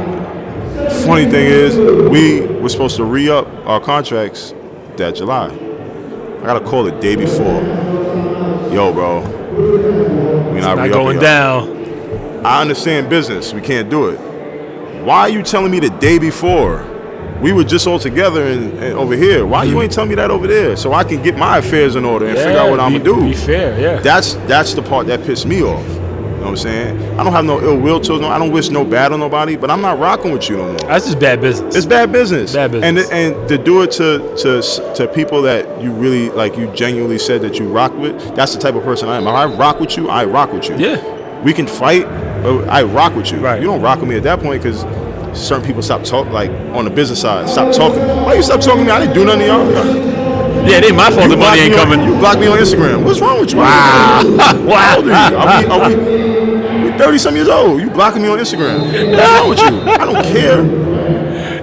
[1.05, 4.53] Funny thing is, we were supposed to re-up our contracts
[4.95, 5.66] that July.
[6.41, 7.61] I got a call the day before.
[8.71, 9.21] Yo, bro,
[10.53, 12.45] we not, Not going down.
[12.45, 13.53] I understand business.
[13.53, 15.03] We can't do it.
[15.03, 16.85] Why are you telling me the day before?
[17.41, 19.45] We were just all together and, and over here.
[19.45, 19.83] Why you hmm.
[19.83, 22.37] ain't telling me that over there so I can get my affairs in order and
[22.37, 23.21] figure out what I'm gonna do?
[23.21, 23.79] Be fair.
[23.79, 23.99] Yeah.
[23.99, 25.85] That's that's the part that pissed me off.
[26.47, 27.19] You know what I'm saying?
[27.19, 28.29] I don't have no ill will to no.
[28.29, 30.77] I don't wish no bad on nobody, but I'm not rocking with you no more.
[30.77, 31.75] That's just bad business.
[31.75, 32.53] It's bad business.
[32.53, 33.09] Bad business.
[33.09, 34.61] And and to do it to to
[34.95, 38.17] to people that you really like, you genuinely said that you rock with.
[38.35, 39.23] That's the type of person I am.
[39.23, 40.77] If I rock with you, I rock with you.
[40.77, 41.41] Yeah.
[41.43, 42.03] We can fight,
[42.43, 43.39] but I rock with you.
[43.39, 43.59] Right.
[43.61, 44.81] You don't rock with me at that point because
[45.37, 46.31] certain people stop talking.
[46.31, 47.99] Like on the business side, stop talking.
[48.23, 48.91] Why you stop talking to me?
[48.91, 50.67] I didn't do nothing to y'all.
[50.67, 52.07] yeah, it ain't my fault the money ain't me on- coming.
[52.07, 53.03] you blocked me on Instagram.
[53.03, 53.57] What's wrong with you?
[53.59, 54.23] Wow.
[54.39, 55.37] How old are you?
[55.37, 55.97] Are we, are
[56.31, 56.36] we
[56.97, 57.79] 30 some years old.
[57.81, 58.79] You blocking me on Instagram.
[58.81, 59.91] What's wrong with you?
[59.91, 60.63] I don't care.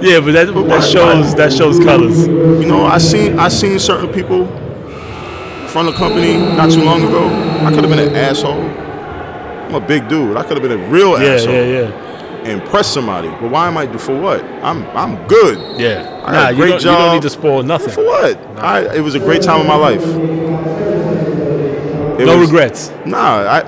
[0.03, 2.27] Yeah, but that why- that shows that shows colors.
[2.27, 4.47] You know, I seen I seen certain people
[5.69, 7.25] from the company not too long ago.
[7.67, 8.61] I could have been an asshole.
[8.63, 10.37] I'm a big dude.
[10.37, 11.55] I could have been a real Yeah, asshole.
[11.55, 11.89] yeah,
[12.45, 13.29] yeah, Impress somebody.
[13.41, 14.45] But why am I for what?
[14.63, 15.59] I'm I'm good.
[15.81, 16.23] yeah.
[16.25, 17.91] I Nah, a you great don't, you don't need to spoil nothing.
[17.93, 18.39] For what?
[18.59, 20.05] I it was a great time of my life.
[22.21, 22.93] It No was- regrets.
[23.07, 23.63] Nah, I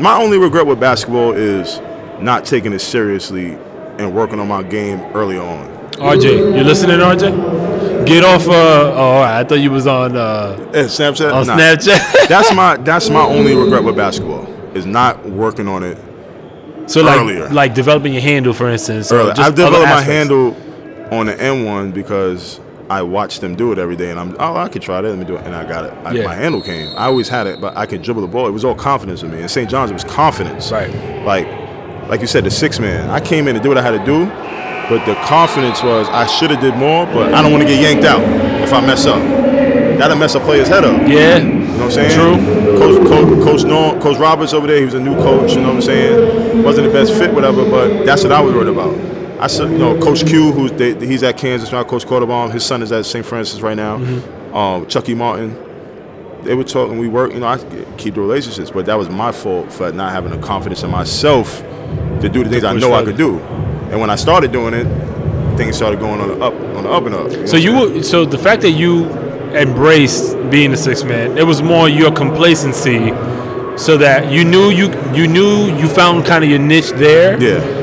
[0.00, 1.80] my only regret with basketball is
[2.20, 3.52] not taking it seriously
[3.98, 5.68] and working on my game early on.
[5.92, 8.06] RJ, you listening, RJ?
[8.06, 8.48] Get off.
[8.48, 9.20] Uh, oh.
[9.20, 11.32] I thought you was on uh, And Snapchat?
[11.34, 11.56] on Nah.
[11.56, 12.28] Snapchat.
[12.28, 15.98] That's my that's my only regret with basketball is not working on it
[16.88, 17.48] so like, Earlier.
[17.50, 19.12] like developing your handle, for instance.
[19.12, 19.32] early.
[19.32, 20.56] I've developed my handle
[21.12, 22.58] on the And One because
[22.90, 25.08] I watched them do it every day, and I'm oh I could try that.
[25.08, 25.92] Let me do it, and I got it.
[26.04, 26.24] I, Yeah.
[26.24, 26.88] My handle came.
[26.96, 28.48] I always had it, but I could dribble the ball.
[28.48, 29.40] It was all confidence in me.
[29.40, 29.70] And St.
[29.70, 30.72] John's, it was confidence.
[30.72, 30.92] Right.
[31.24, 31.46] Like,
[32.08, 33.08] like you said, the six man.
[33.08, 34.26] I came in to do what I had to do,
[34.90, 37.80] but the confidence was I should have did more, but I don't want to get
[37.80, 38.22] yanked out
[38.60, 39.20] if I mess up.
[39.96, 41.00] That'll mess a player's head up.
[41.06, 41.38] Yeah.
[41.38, 42.10] You know what I'm saying?
[42.10, 42.76] True.
[42.76, 45.52] Coach, Coach, Coach, Norm, Coach Roberts over there, he was a new coach.
[45.52, 46.64] You know what I'm saying?
[46.64, 47.64] Wasn't the best fit, whatever.
[47.70, 49.09] But that's what I was worried about.
[49.40, 51.82] I said, you know, Coach Q, who's they, he's at Kansas now.
[51.82, 53.24] Coach Cordoban, his son is at St.
[53.24, 53.96] Francis right now.
[53.98, 54.54] Mm-hmm.
[54.54, 55.56] Um, Chucky Martin.
[56.42, 56.98] They were talking.
[56.98, 57.32] We work.
[57.32, 57.58] You know, I
[57.96, 61.60] keep the relationships, but that was my fault for not having the confidence in myself
[62.20, 63.38] to do the things I know I could do.
[63.90, 64.84] And when I started doing it,
[65.56, 67.48] things started going on the up, on the up and up.
[67.48, 69.06] So you were, so the fact that you
[69.54, 73.08] embraced being a six man, it was more your complacency,
[73.76, 77.42] so that you knew you you knew you found kind of your niche there.
[77.42, 77.80] yeah.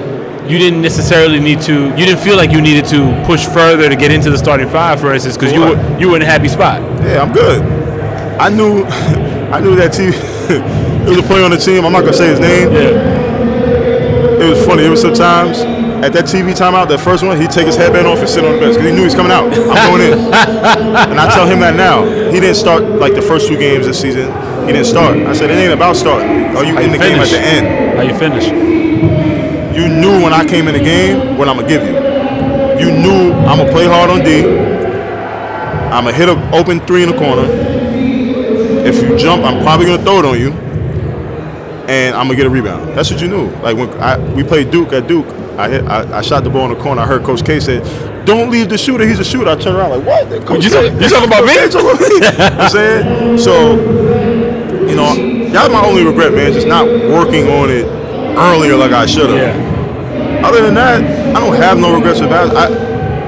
[0.50, 1.90] You didn't necessarily need to.
[1.90, 5.00] You didn't feel like you needed to push further to get into the starting five,
[5.00, 6.82] for instance, because you were you were in a happy spot.
[7.04, 7.62] Yeah, I'm good.
[8.40, 8.84] I knew,
[9.52, 10.12] I knew that team.
[11.04, 11.84] there was a player on the team.
[11.84, 12.72] I'm not gonna say his name.
[12.72, 14.40] Yeah.
[14.40, 14.86] It was funny.
[14.86, 15.60] It was sometimes
[16.06, 18.54] at that TV timeout, that first one, he'd take his headband off and sit on
[18.54, 19.52] the bench because he knew he was coming out.
[19.52, 20.14] I'm going in,
[21.12, 22.06] and I tell him that now.
[22.32, 24.32] He didn't start like the first two games this season.
[24.64, 25.18] He didn't start.
[25.18, 26.56] I said it ain't about starting.
[26.56, 27.98] Are you How in you the game at the end?
[27.98, 28.77] How you finish?
[29.98, 31.96] You knew when I came in the game what I'm gonna give you.
[32.86, 34.44] You knew I'm gonna play hard on D.
[35.92, 37.46] I'm gonna hit an open three in the corner.
[38.86, 40.52] If you jump, I'm probably gonna throw it on you,
[41.90, 42.96] and I'm gonna get a rebound.
[42.96, 43.50] That's what you knew.
[43.62, 45.26] Like when I, we played Duke at Duke,
[45.58, 47.02] I hit, I, I shot the ball in the corner.
[47.02, 47.84] I heard Coach K said,
[48.26, 49.06] "Don't leave the shooter.
[49.08, 50.46] He's a shooter." I turned around like, "What?
[50.46, 51.56] Coach You K- talk- you talking about me?
[51.58, 53.76] Coach talking about me?" You know what I'm saying so.
[54.88, 56.54] You know, that's my only regret, man.
[56.54, 57.86] Just not working on it
[58.38, 59.38] earlier like I should have.
[59.58, 59.67] Yeah.
[60.48, 61.02] Other than that,
[61.36, 62.56] I don't have no regrets with that.
[62.56, 62.70] I,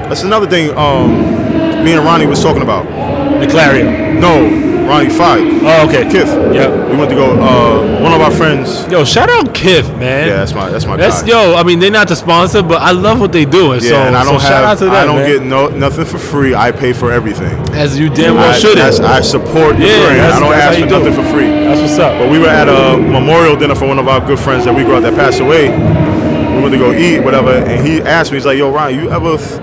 [0.08, 0.70] that's another thing.
[0.76, 2.86] Um, me and Ronnie was talking about.
[3.40, 4.18] Naclerio.
[4.20, 5.62] No, Ronnie Fieg.
[5.62, 6.10] Oh, okay.
[6.10, 6.28] Kith.
[6.54, 6.68] Yeah.
[6.90, 7.32] We went to go.
[7.40, 8.86] Uh, one of our friends.
[8.90, 10.28] Yo, shout out Kith, man.
[10.28, 11.28] Yeah, that's my that's my That's guy.
[11.28, 11.54] yo.
[11.54, 13.80] I mean, they're not the sponsor, but I love what they doing.
[13.82, 14.50] Yeah, so, and I don't so have.
[14.50, 15.28] shout out to them, I don't man.
[15.38, 16.54] get no nothing for free.
[16.54, 17.52] I pay for everything.
[17.74, 20.20] as you damn well should I support the Yeah, brand.
[20.32, 21.48] I don't ask for do nothing for free.
[21.48, 22.18] That's what's up.
[22.18, 24.82] But we were at a memorial dinner for one of our good friends that we
[24.84, 25.68] grew up that passed away.
[26.60, 29.10] We went to go eat, whatever, and he asked me, he's like, "Yo, Ryan, you
[29.10, 29.60] ever, th-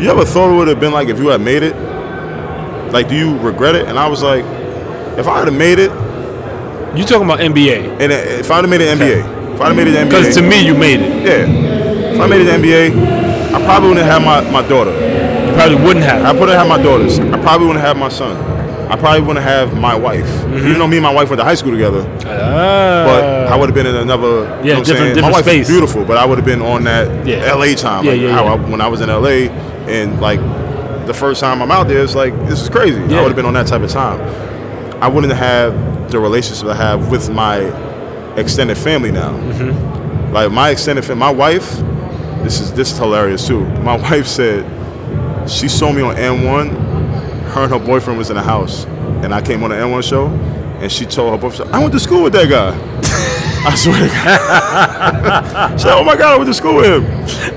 [0.00, 1.74] you ever thought it would have been like if you had made it?
[2.92, 4.44] Like, do you regret it?" And I was like,
[5.18, 5.90] "If I had made it,
[6.96, 8.00] You talking about NBA?
[8.00, 10.42] and if I'd have made it NBA, if I'd have made it NBA, Because to
[10.42, 11.10] me, you made it.
[11.26, 14.92] yeah, if I made it NBA, I probably wouldn't have my my daughter.
[14.92, 16.24] You probably wouldn't have.
[16.24, 17.18] I wouldn't have my daughters.
[17.18, 18.36] I probably wouldn't have my son.
[18.90, 20.24] I probably wouldn't have my wife.
[20.24, 20.56] Mm-hmm.
[20.66, 23.04] Even though me and my wife went to high school together, Ah.
[23.06, 24.60] but I would have been in another.
[24.64, 25.68] you know different- different my wife space.
[25.68, 27.52] is beautiful, but I would have been on that Yeah.
[27.54, 28.04] LA time.
[28.04, 28.52] Yeah, like yeah, how yeah.
[28.52, 29.48] I, when I was in LA,
[29.88, 30.40] and like
[31.06, 33.00] the first time I'm out there, it's like this is crazy.
[33.08, 33.18] Yeah.
[33.18, 34.20] I would have been on that type of time.
[35.02, 37.58] I wouldn't have the relationship I have with my
[38.36, 39.32] extended family now.
[39.32, 40.32] Mm-hmm.
[40.32, 41.76] Like my extended family, my wife.
[42.42, 43.64] This is this is hilarious too.
[43.82, 44.64] My wife said
[45.48, 46.87] she saw me on And One.
[47.48, 48.84] Her and her boyfriend was in the house,
[49.22, 51.92] and I came on the And One show, and she told her boyfriend, "I went
[51.94, 52.76] to school with that guy."
[53.66, 55.72] I swear to God.
[55.72, 57.04] she said, "Oh my God, I went to school with him."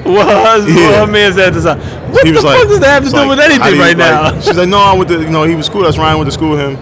[0.03, 0.67] What?
[0.67, 1.01] Yeah.
[1.01, 1.65] What man said this?
[1.65, 3.97] What He the fuck like, does that have to do like, with anything right like-
[3.97, 4.39] now?
[4.41, 5.83] She's like, "No, I went to, you know, he was cool.
[5.83, 6.77] That's Ryan went to school with him."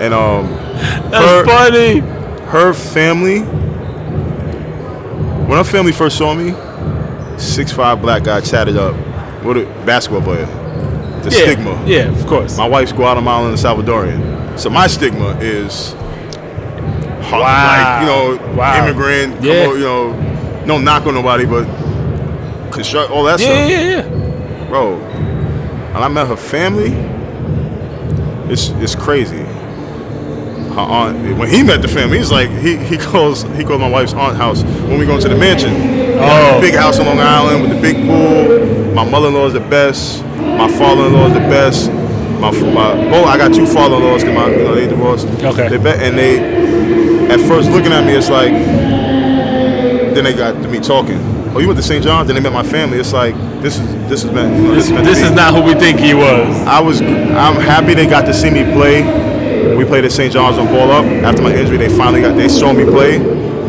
[0.00, 0.50] And um,
[1.10, 2.00] That's her- funny.
[2.50, 3.40] her family,
[5.46, 6.54] when her family first saw me,
[7.38, 8.94] six five black guy chatted up
[9.44, 10.46] with a basketball player.
[11.26, 11.84] The yeah, stigma.
[11.86, 12.56] Yeah, of course.
[12.56, 14.58] My wife's Guatemalan and Salvadorian.
[14.58, 15.92] So my stigma is
[17.28, 17.66] hard, Wow.
[17.72, 18.06] like, you
[18.46, 18.84] know, Wow.
[18.86, 19.66] immigrant, come Yeah.
[19.66, 20.14] on, you know,
[20.66, 21.66] no knock on nobody, but
[22.70, 23.70] construct all that yeah, stuff.
[23.70, 24.68] yeah, yeah.
[24.68, 24.94] Bro,
[25.94, 26.94] and I met her family,
[28.48, 29.44] it's it's crazy.
[30.74, 33.88] Her aunt, when he met the family, he's like he he calls he calls my
[33.88, 35.72] wife's aunt house when we go into the mansion.
[36.20, 36.58] Oh.
[36.60, 38.94] big house on Long Island with the big pool.
[38.94, 40.22] My mother-in-law is the best.
[40.36, 41.90] My father-in-law is the best.
[42.40, 45.26] My my both I got two father-in-laws because my you know they divorced.
[45.42, 45.68] Okay.
[45.68, 46.38] They bet and they
[47.32, 51.18] at first looking at me, it's like then they got to me talking.
[51.54, 52.04] Oh, you went to St.
[52.04, 52.26] John's?
[52.28, 52.98] Then they met my family.
[52.98, 54.54] It's like this is this is meant.
[54.56, 55.24] You know, This, is meant this be.
[55.26, 56.46] is not who we think he was.
[56.66, 57.00] I was.
[57.00, 59.02] I'm happy they got to see me play.
[59.76, 60.32] We played at St.
[60.32, 61.04] John's on Ball Up.
[61.24, 62.36] After my injury, they finally got.
[62.36, 63.18] They saw me play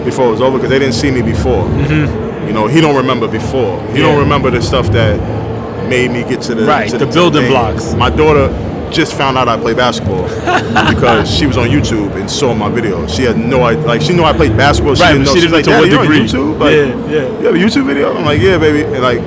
[0.03, 1.63] before it was over because they didn't see me before.
[1.65, 2.47] Mm-hmm.
[2.47, 3.82] You know, he don't remember before.
[3.91, 4.07] He Yeah.
[4.07, 5.20] don't remember the stuff that
[5.88, 7.93] made me get to the Right, to the to building blocks.
[7.93, 8.47] My daughter
[8.91, 10.23] just found out I play basketball
[10.89, 13.05] because she was on YouTube and saw my video.
[13.07, 13.85] She had no idea.
[13.85, 14.95] Like she knew I played basketball.
[14.95, 15.33] She Right, didn't know.
[15.33, 16.59] she didn't like, to what "Daddy, you're degree." on YouTube?
[16.59, 16.85] Like, Yeah,
[17.21, 17.39] yeah.
[17.39, 18.15] You have a YouTube video?
[18.15, 18.83] I'm like, yeah, baby.
[18.83, 19.19] And like,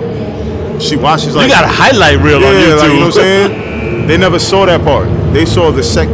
[0.80, 1.24] she watched.
[1.24, 2.76] She's like, you got a highlight reel yeah, on YouTube.
[2.78, 4.06] like you know what I'm saying.
[4.08, 5.08] They never saw that part.
[5.34, 6.08] They saw the sec.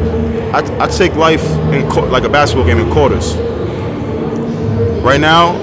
[0.52, 3.34] I, I take life in qu- like a basketball game in quarters.
[5.04, 5.54] Right now,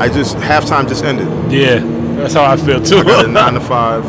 [0.00, 1.26] I just halftime just ended.
[1.50, 1.80] yeah,
[2.16, 2.98] that's how I feel too.
[2.98, 4.04] I got a nine to five.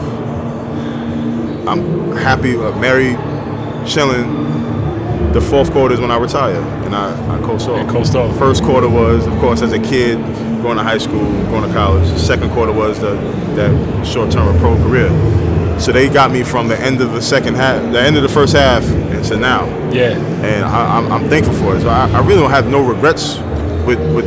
[1.68, 3.18] I'm happy, uh, married,
[3.88, 4.44] chilling.
[5.34, 7.80] The fourth quarter is when I retire, and I, I coast off.
[7.80, 8.38] And coast off.
[8.38, 10.18] First quarter was, of course, as a kid,
[10.62, 12.08] going to high school, going to college.
[12.18, 13.16] Second quarter was the
[13.56, 15.10] that short-term of pro career.
[15.80, 18.30] So they got me from the end of the second half, the end of the
[18.30, 20.12] first half, and to now yeah,
[20.46, 21.82] and I, I'm, I'm thankful for it.
[21.82, 23.40] So I, I really don't have no regrets
[23.86, 24.26] with, with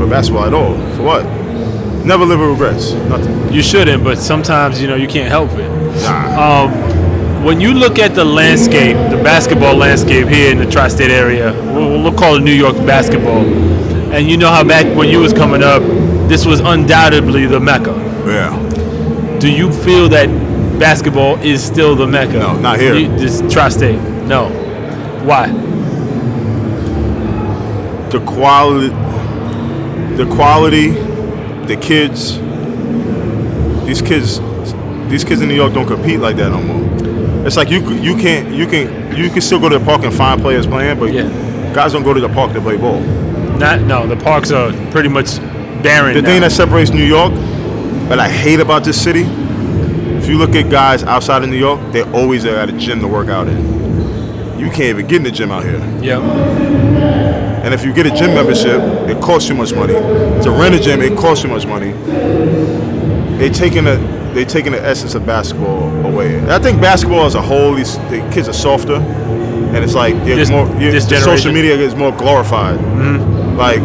[0.00, 0.74] with basketball at all.
[0.96, 1.39] For what?
[2.04, 2.92] Never live with regrets.
[2.92, 3.52] Nothing.
[3.52, 5.68] you shouldn't, but sometimes you know you can't help it.
[6.02, 6.64] Nah.
[6.64, 11.52] Um, when you look at the landscape, the basketball landscape here in the tri-state area,
[11.74, 13.44] we'll, we'll call it New York basketball,
[14.12, 15.82] and you know how back when you was coming up,
[16.28, 17.92] this was undoubtedly the mecca.
[18.26, 19.38] yeah.
[19.38, 20.28] Do you feel that
[20.78, 22.34] basketball is still the mecca?
[22.34, 22.94] No, not here.
[22.94, 24.48] You, this tri-state, no.
[25.24, 25.48] Why?
[28.10, 28.88] The quality,
[30.16, 30.90] the quality,
[31.70, 32.36] the kids.
[33.86, 34.40] These kids,
[35.08, 37.46] these kids in New York don't compete like that no more.
[37.46, 40.12] It's like you you can't you can you can still go to the park and
[40.12, 41.28] find players playing, but Yeah.
[41.72, 43.00] guys don't go to the park to play ball.
[43.58, 44.06] Not no.
[44.06, 45.38] The parks are pretty much
[45.82, 46.14] barren.
[46.14, 46.28] The now.
[46.28, 47.32] thing that separates New York,
[48.08, 49.22] that I hate about this city,
[50.18, 53.08] if you look at guys outside of New York, they're always at a gym to
[53.08, 54.58] work out in.
[54.58, 55.78] You can't even get in the gym out here.
[56.02, 57.29] Yep.
[57.62, 59.92] And if you get a gym membership, it costs you much money.
[60.42, 61.92] To rent a gym, it costs you much money.
[63.38, 63.96] They taking the
[64.34, 66.36] they taking the essence of basketball away.
[66.38, 70.14] And I think basketball as a whole, these the kids are softer, and it's like
[70.24, 70.66] This- more.
[70.66, 72.78] this social media is more glorified.
[72.78, 73.56] Mm-hmm.
[73.56, 73.80] Like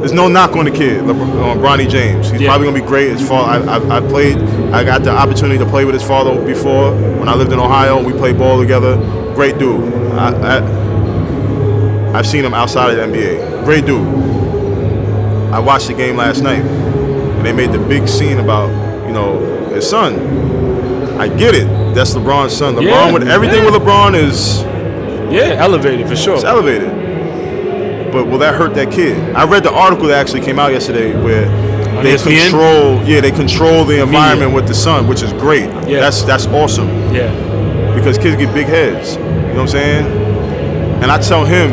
[0.00, 2.30] there's no knock on the kid, LeBron, on Bronny James.
[2.30, 2.48] He's Yeah.
[2.50, 3.10] probably gonna be great.
[3.10, 4.36] His father, I, I, I played,
[4.72, 8.02] I got the opportunity to play with his father before when I lived in Ohio.
[8.02, 8.96] We played ball together.
[9.34, 9.82] Great dude.
[10.14, 10.58] I,
[12.14, 13.64] I've seen him outside of the NBA.
[13.64, 14.06] Great dude.
[15.52, 18.68] I watched the game last night, and they made the big scene about
[19.06, 19.38] you know
[19.74, 20.14] his son.
[21.20, 21.66] I get it.
[21.94, 22.74] That's LeBron's son.
[22.74, 23.70] LeBron Yeah, with everything yeah.
[23.70, 24.62] with LeBron is
[25.32, 26.34] Yeah, elevated for sure.
[26.34, 26.90] it's elevated.
[28.12, 29.16] But will that hurt that kid?
[29.34, 31.46] I read the article that actually came out yesterday where
[31.98, 32.42] On they ESPN?
[32.50, 35.68] control, yeah, they control the environment with the son, which is great.
[35.88, 36.00] Yeah.
[36.00, 37.30] That's that's awesome Yeah.
[37.96, 39.14] because kids get big heads.
[39.16, 40.06] You know what I'm saying?
[41.02, 41.70] And I tell him,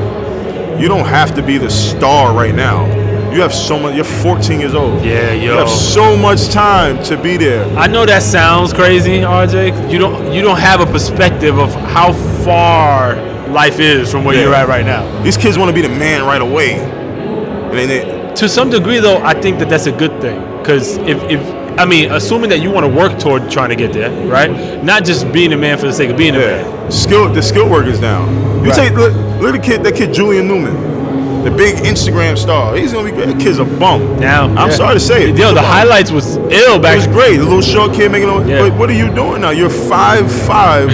[0.81, 2.85] you don't have to be the star right now.
[3.31, 3.95] You have so much.
[3.95, 5.03] You're 14 years old.
[5.05, 5.41] Yeah, yo.
[5.43, 7.65] You have so much time to be there.
[7.77, 9.89] I know that sounds crazy, RJ.
[9.91, 12.11] You don't you don't have a perspective of how
[12.43, 13.15] far
[13.49, 14.43] life is from where Yeah.
[14.43, 15.03] you're at right now.
[15.23, 16.73] These kids want to be the man right away.
[16.79, 20.39] And then they, To some degree, though, I think that that's a good thing.
[20.59, 21.39] Because if, if
[21.79, 24.51] I mean, assuming that you want to work toward trying to get there, right?
[24.83, 26.91] Not just being a man for the sake of being a man.
[26.91, 28.27] Skill the skill work is down.
[28.63, 28.75] You Right.
[28.75, 32.75] take look, look at the kid that kid Julian Newman, the big Instagram star.
[32.75, 33.27] He's gonna be great.
[33.27, 34.19] That kid's a bum.
[34.19, 34.75] Now, I'm yeah.
[34.75, 35.37] sorry to say it.
[35.37, 36.93] Yo, the highlights was ill back.
[36.93, 37.37] It was great.
[37.37, 38.47] The little short kid making it.
[38.47, 38.69] Yeah.
[38.69, 39.49] But what are you doing now?
[39.49, 40.89] You're five five.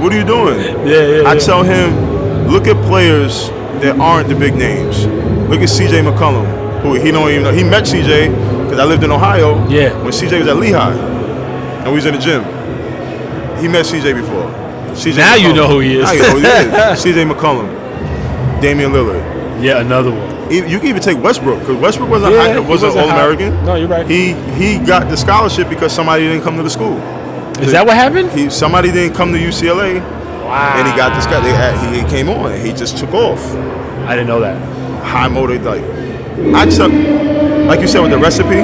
[0.00, 0.54] what are you doing?
[0.84, 1.38] Yeah, yeah, I yeah.
[1.40, 3.48] tell him, look at players
[3.80, 5.06] that aren't the big names.
[5.48, 6.02] Look at C.J.
[6.02, 7.52] McCollum, who he don't even know.
[7.52, 8.28] He met C.J.
[8.28, 9.66] because I lived in Ohio.
[9.68, 9.98] Yeah.
[10.02, 10.38] When C.J.
[10.40, 12.44] was at Lehigh, and we was in the gym.
[13.60, 14.12] He met C.J.
[14.12, 14.63] before.
[14.94, 16.04] CJ Now you know who he is.
[16.04, 16.46] Now you know who he
[16.92, 17.00] is.
[17.02, 17.24] C.J.
[17.24, 17.68] McCollum.
[18.60, 19.22] Damian Lillard.
[19.62, 20.52] Yeah, another one.
[20.52, 23.10] E- You can even take Westbrook because Westbrook wasn't Yeah, high, he wasn't wasn't all
[23.10, 23.64] American.
[23.64, 24.06] No, you're right.
[24.08, 26.96] He he got the scholarship because somebody didn't come to the school.
[27.62, 28.30] Is that what happened?
[28.32, 30.74] He somebody didn't come to UCLA Wow.
[30.76, 31.40] and he got this guy.
[31.40, 33.40] They had, he came on and he just took off.
[34.06, 34.56] I didn't know that.
[35.04, 35.82] High motor like
[36.54, 36.92] I took
[37.68, 38.56] like you said with the recipe.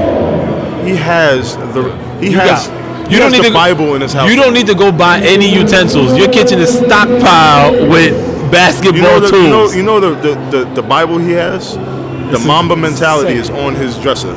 [0.88, 1.82] He has the
[2.20, 2.79] he You has got-
[3.10, 4.28] you don't need the to- Bible in his house.
[4.30, 6.16] You don't need to go buy any utensils.
[6.16, 8.12] Your kitchen is stockpiled with
[8.50, 9.76] basketball You know, the, you know, tools.
[9.76, 10.34] you know the, the,
[10.64, 11.74] the, the Bible he has?
[11.76, 13.54] The It's Mamba mentality insane.
[13.56, 14.34] is on his dresser.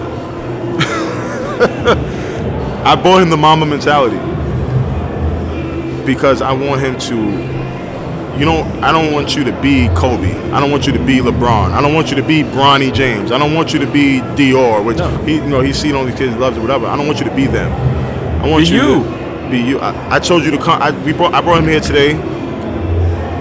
[2.86, 4.18] I bought him the Mamba mentality
[6.06, 7.54] because I want him to.
[8.38, 10.34] You know, I don't want you to be Kobe.
[10.52, 11.72] I don't want you to be LeBron.
[11.72, 13.32] I don't want you to be Bronny James.
[13.32, 15.08] I don't want you to be Dior, which No.
[15.24, 16.88] he, you know, he's seen all these kids loves it, whatever.
[16.88, 17.72] I don't want you to be them.
[18.44, 19.04] I want Be you, you.
[19.04, 19.80] to be you.
[19.80, 20.82] I, I told you to come.
[20.82, 22.14] I, we brought, I brought him here today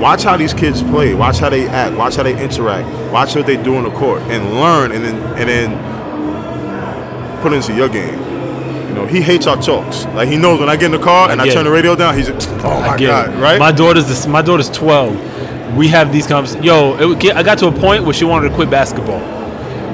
[0.01, 3.47] watch how these kids play watch how they act watch how they interact watch what
[3.47, 7.89] they do on the court and learn and then and then put it into your
[7.89, 8.19] game
[8.89, 11.31] you know he hates our talks like he knows when i get in the car
[11.31, 11.69] and i, get turn it.
[11.69, 13.39] the radio down he's like oh my god it.
[13.41, 15.77] right My daughter's this, my daughter's 12.
[15.77, 16.65] We have these conversations.
[16.67, 19.21] Yo, it, I got to a point where she wanted to quit basketball,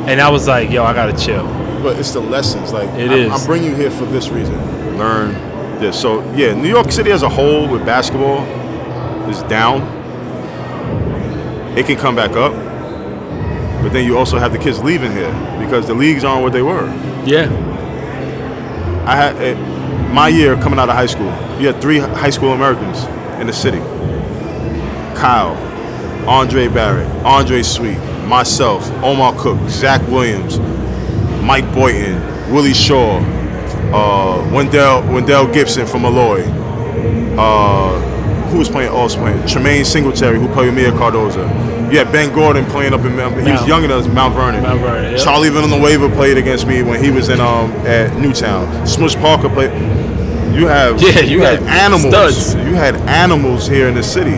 [0.09, 1.47] and I was like, yo, I gotta chill.
[1.83, 3.31] but it's the lessons like It I'm, is.
[3.33, 4.57] I'm bringing you here for this reason
[4.99, 5.33] learn
[5.81, 8.45] this so yeah new york city as a whole with basketball
[9.29, 9.81] is down
[11.77, 12.53] it can come back up
[13.83, 16.63] but then you also have the kids leaving here because the leagues aren't what they
[16.63, 16.87] were
[17.25, 17.49] Yeah.
[19.07, 19.55] I had eh,
[20.13, 21.33] my year coming out of high school.
[21.59, 23.05] You had three high school Americans
[23.41, 23.79] in the city:
[25.17, 25.57] Kyle,
[26.29, 30.59] Andre Barrett, Andre Sweet, myself, Omar Cook, Zach Williams,
[31.43, 32.21] Mike Boyton,
[32.53, 33.21] Willie Shaw,
[33.93, 36.45] uh, Wendell Wendell Gibson from Molloy.
[37.39, 38.01] Uh,
[38.49, 38.91] who was playing?
[38.91, 41.43] Also playing Tremaine Singletary, who played with Mia Cardozo.
[41.91, 43.35] You had Ben Gordon playing up in Mount.
[43.41, 44.63] He was younger than us, Mount Vernon.
[44.63, 45.19] Mount Vernon, yeah.
[45.19, 48.87] Charlie Villanueva played against me when he was in um at Newtown.
[48.87, 49.71] Smush Parker played.
[50.55, 52.09] You have Yeah, you had had animals.
[52.15, 52.55] studs.
[52.57, 54.35] You had animals here in the city.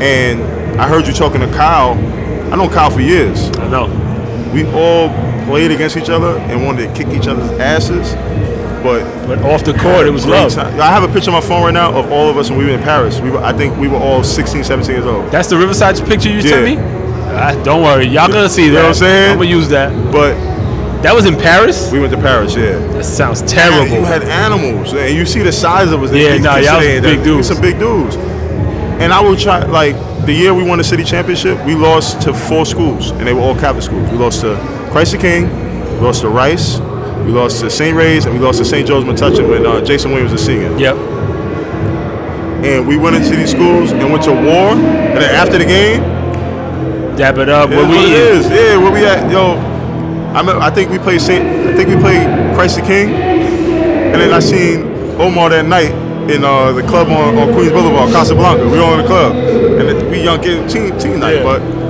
[0.00, 0.42] And
[0.80, 1.92] I heard you talking to Kyle.
[2.52, 3.48] I know Kyle for years.
[3.58, 3.86] I know.
[4.52, 5.08] We all
[5.44, 8.14] played against each other and wanted to kick each other's asses.
[8.82, 10.52] But But off the court, it was love.
[10.52, 10.78] time.
[10.80, 12.66] I have a picture on my phone right now of all of us when we
[12.66, 13.18] were in Paris.
[13.20, 15.30] We were, I think we were all 16, 17 years old.
[15.30, 16.74] That's the Riverside picture you sent me.
[16.74, 17.54] Yeah.
[17.56, 18.76] Ah, don't worry, y'all gonna see You that.
[18.76, 19.30] know what I'm saying?
[19.32, 19.90] I'm gonna use that.
[20.12, 20.34] But
[21.02, 21.90] That was in Paris.
[21.90, 22.78] we went to Paris, yeah.
[22.92, 23.88] That sounds Man, terrible.
[23.96, 26.12] You had animals, and you see the size of us.
[26.12, 27.48] Yeah, nah, y'all was big that- dudes.
[27.48, 28.16] Some big dudes.
[29.00, 29.96] And I would try like
[30.26, 33.40] the year we won the city championship, we lost to four schools, and they were
[33.42, 34.08] all Catholic schools.
[34.10, 34.56] We lost to
[34.94, 35.50] Christ the King,
[35.98, 37.96] we lost to Rice, we lost to St.
[37.96, 38.86] Ray's, and we lost to St.
[38.86, 40.78] Joe's Metuchen when uh, Jason Williams was singing.
[40.78, 40.94] yep.
[42.64, 46.00] And we went into these schools and went to war, and then after the game,
[47.16, 47.70] Dab it up.
[47.70, 48.46] it we what it is.
[48.48, 49.28] Yeah, where we at?
[49.32, 49.54] Yo,
[50.32, 51.44] I remember, I think we played Saint.
[51.44, 54.84] I think we played Christ the King, and then I seen
[55.20, 55.90] Omar that night
[56.30, 58.62] in uh, the club on, on Queens Boulevard, Casablanca.
[58.62, 61.38] We were on the club, and it, we young kids, team teen night.
[61.38, 61.42] Yeah.
[61.42, 61.83] But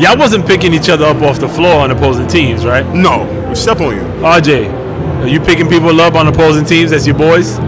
[0.00, 2.86] Y'all wasn't picking each other up off the floor on opposing teams, right?
[2.94, 4.02] no, we step on you.
[4.24, 4.72] RJ,
[5.22, 7.58] are you picking people up on opposing teams as your boys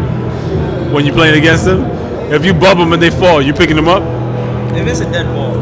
[0.93, 1.85] when you're playing against them?
[2.33, 4.03] If you bump them and they fall, you picking them up?
[4.75, 5.59] If it's a dead ball,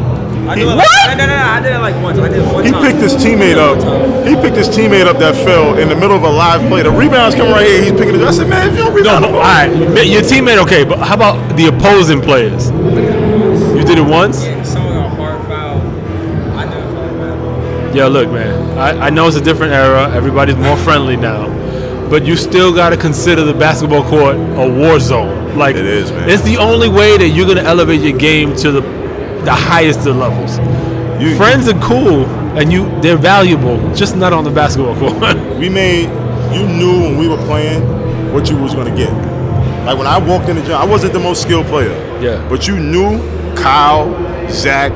[0.48, 0.76] I do it.
[0.76, 0.86] What?
[1.08, 2.18] Like, no, no, no, I did it like once.
[2.20, 2.82] I did it one He time.
[2.86, 3.78] picked his teammate up.
[4.26, 6.82] He picked his teammate up that fell in the middle of a live play.
[6.84, 7.82] The rebound's coming right here.
[7.82, 8.22] He's picking it.
[8.22, 8.28] up.
[8.28, 10.06] I said, man, if you don't No, rebound, but, the all.
[10.06, 12.70] Your teammate, okay, but how about the opposing players?
[12.70, 14.44] You did it once?
[14.44, 14.62] Yeah,
[17.94, 18.78] Yeah, look, man.
[18.78, 20.10] I, I know it's a different era.
[20.14, 21.48] Everybody's more friendly now.
[22.08, 25.56] But you still got to consider the basketball court a war zone.
[25.58, 26.28] Like It is, man.
[26.28, 28.80] It's the only way that you're gonna elevate your game to the
[29.44, 30.58] the highest of levels.
[31.20, 32.24] You- Friends are cool
[32.58, 35.36] and you they're valuable, just not on the basketball court.
[35.58, 36.04] we made
[36.54, 37.82] you knew when we were playing
[38.32, 39.12] what you was gonna get.
[39.84, 41.94] Like when I walked in the gym, I wasn't the most skilled player.
[42.20, 42.44] Yeah.
[42.48, 43.18] But you knew
[43.56, 44.08] Kyle,
[44.50, 44.92] Zach,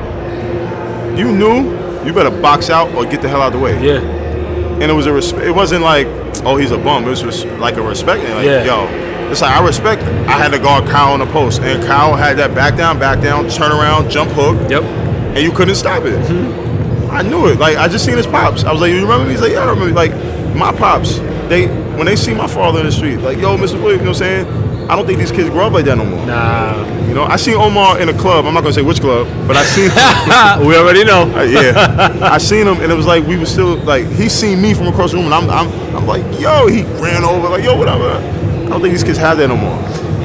[1.17, 1.74] you knew
[2.05, 3.73] you better box out or get the hell out of the way.
[3.85, 3.99] yeah.
[3.99, 6.07] And it was a resp- it wasn't like,
[6.45, 7.05] oh he's a bum.
[7.05, 8.21] It was res- like a respect.
[8.23, 8.35] thing.
[8.35, 8.63] Like, Yeah.
[8.63, 11.61] yo, it's like I respect I had to guard Kyle on the post.
[11.61, 14.83] And Kyle had that back down, back down, turn around, jump hook Yep.
[14.83, 16.13] and you couldn't stop it.
[16.19, 17.11] Mm-hmm.
[17.11, 17.57] I knew it.
[17.59, 18.65] Like I just seen his pops.
[18.65, 20.11] I was like, "You remember me?" He's like, "Yeah, I remember." Like
[20.55, 23.81] my pops, they when they see my father in the street, like, "Yo, Mr.
[23.81, 24.45] Williams," you know what I'm saying?
[24.89, 26.25] I don't think these kids grow up like that no more.
[26.25, 27.07] Nah.
[27.07, 28.45] You know, I seen Omar in a club.
[28.45, 29.89] I'm not gonna say which club, but I seen.
[30.67, 31.23] we already know.
[31.35, 34.61] Uh, yeah, I seen him, and it was like we were still like he seen
[34.61, 37.63] me from across the room, and I'm I'm, I'm like, yo, he ran over, like,
[37.63, 38.11] yo, whatever.
[38.11, 39.79] I don't think these kids have that no more.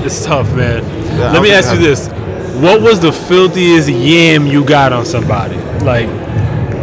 [0.05, 0.83] It's tough, man.
[1.21, 2.09] I Let me ask you this.
[2.63, 5.57] what was the filthiest yam you got on somebody?
[5.85, 6.09] Like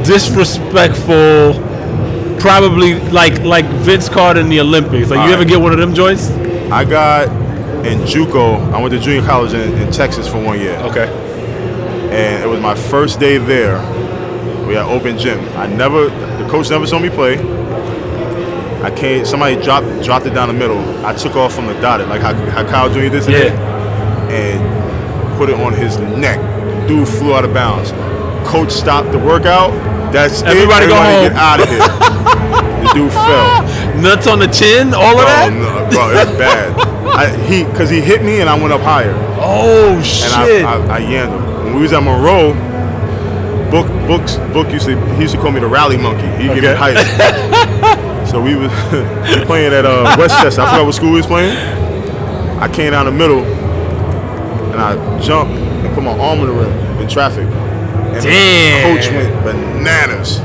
[0.06, 1.54] disrespectful,
[2.40, 5.10] probably like like Vince Carter in the Olympics.
[5.10, 6.30] Like you ever get one of them joints?
[6.72, 7.28] I got
[7.88, 8.74] in JUCO.
[8.74, 11.08] I went to junior college in, in Texas for one year, Okay.
[12.12, 13.78] and it was my first day there.
[14.68, 15.40] We had open gym.
[15.58, 17.38] I never, the coach never saw me play.
[18.84, 19.26] I came.
[19.26, 20.80] Somebody dropped dropped it down the middle.
[21.06, 23.10] I took off from the dotted, like how, how Kyle Jr.
[23.10, 24.30] did today, Yeah.
[24.32, 26.38] and put it on his neck.
[26.88, 27.92] Dude flew out of bounds.
[28.48, 29.72] Coach stopped the workout.
[30.14, 30.48] That's it.
[30.48, 31.28] Everybody go home.
[31.28, 31.80] get out of here.
[32.88, 33.64] the dude fell.
[34.02, 35.52] Nuts on the chin, all of Oh that.
[35.54, 36.97] no, bro, it's bad.
[37.18, 40.64] I, he, cause he hit me and I went up higher, Oh and shit.
[40.64, 41.66] I, I, I yammed him.
[41.66, 42.54] When we was at Monroe,
[43.72, 46.26] Book, books, book used to, he used to call me the rally monkey.
[46.42, 46.74] He me Okay.
[46.74, 46.96] height.
[48.28, 50.62] so we was we playing at uh, Westchester.
[50.62, 51.58] I forgot what school we was playing.
[52.60, 56.72] I came down the middle, and I jumped and put my arm in the rim
[57.02, 57.44] in traffic.
[57.44, 58.94] And Damn.
[58.94, 60.40] the coach went bananas.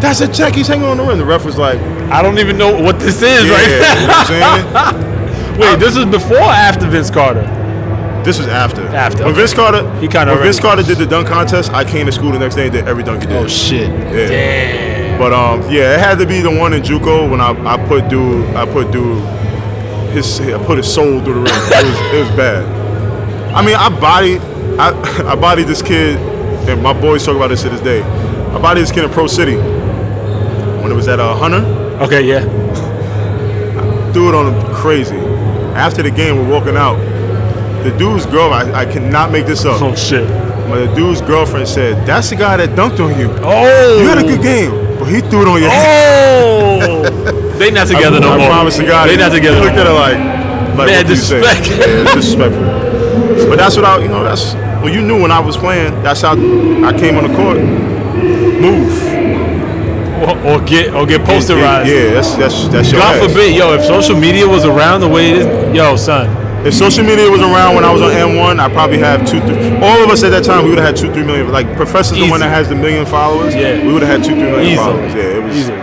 [0.00, 0.54] That's a check.
[0.54, 1.18] He's hanging on the rim.
[1.18, 1.80] The ref was like,
[2.12, 5.12] I don't even know what this is yeah, right you know what I'm saying?
[5.58, 7.42] Wait, this was before or after Vince Carter?
[8.24, 8.82] This was after.
[8.88, 9.40] After, When okay.
[9.40, 12.32] Vince Carter, He kinda when Vince Carter did the dunk contest, I came to school
[12.32, 13.36] the next day and did every dunk he did.
[13.36, 13.88] Oh shit.
[13.88, 14.28] Yeah.
[14.28, 15.18] Damn.
[15.18, 18.08] But um, yeah, it had to be the one in JUCO when I, I put
[18.08, 19.22] dude, I put dude,
[20.12, 21.54] his, I put his soul through the ring.
[21.54, 22.64] It was, it was bad.
[23.54, 24.40] I mean, I bodied,
[24.78, 24.90] I,
[25.32, 26.16] I bodied this kid,
[26.68, 28.02] and my boys talk about this to this day.
[28.02, 31.64] I bodied this kid in Pro City when it was at uh, Hunter.
[32.02, 32.42] Okay, yeah.
[34.12, 35.16] Threw it on him crazy.
[35.76, 36.96] After the game, we're walking out.
[37.84, 39.80] The dude's girl, I, I cannot make this up.
[39.82, 40.26] Oh shit.
[40.68, 43.28] But the dude's girlfriend said, "That's the guy that dunked on you.
[43.44, 44.00] Oh.
[44.00, 47.56] You had a good game, but he threw it on your head." Oh.
[47.58, 48.48] they not together I, no I more.
[48.48, 49.08] promise to God.
[49.08, 49.60] They not together.
[49.60, 50.18] No at her like,
[50.76, 51.40] like Mad what do you say?
[51.40, 51.68] disrespect.
[51.78, 53.48] Yeah, it's disrespectful.
[53.48, 55.92] But that's what I, you know, that's well, you knew when I was playing.
[56.02, 57.58] That's how I came on the court.
[57.58, 59.15] Move.
[60.16, 61.86] Or, or get or get Yeah, posterized.
[61.86, 63.26] Yeah, that's that's that's your God ass.
[63.26, 66.26] forbid, yo, if social media was around the way it is, yo, son.
[66.66, 69.40] If social media was around when I was on And One, I probably have two,
[69.42, 69.76] three.
[69.76, 71.52] All of us at that time, we would have had two, three million.
[71.52, 73.54] Like Professor's the one that has the million followers.
[73.54, 73.86] Yeah.
[73.86, 74.76] we would have had two, three million Easily.
[74.84, 75.14] followers.
[75.14, 75.56] Yeah, it was.
[75.56, 75.78] Easily.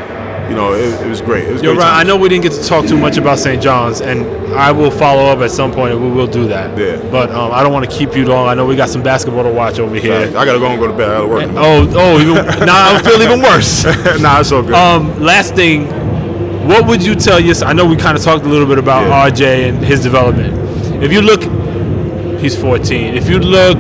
[0.50, 1.46] You know, it, it was great.
[1.46, 2.00] It was You're great right.
[2.00, 3.62] I know we didn't get to talk too much about St.
[3.62, 6.78] John's, and I will follow up at some point, and we will do that.
[6.78, 6.98] Yeah.
[7.10, 8.48] But um, I don't want to keep you long.
[8.48, 10.28] I know we got some basketball to watch over here.
[10.38, 11.10] I gotta go and go to bed.
[11.10, 11.50] I gotta work.
[11.56, 13.84] Oh, oh, even, now I feel even worse.
[14.22, 14.74] nah, it's all good.
[14.74, 15.88] Um, last thing,
[16.68, 17.56] what would you tell your?
[17.64, 19.30] I know we kind of talked a little bit about Yeah.
[19.30, 21.04] RJ and his development.
[21.04, 21.42] If you look,
[22.40, 23.16] he's 14.
[23.16, 23.78] If you look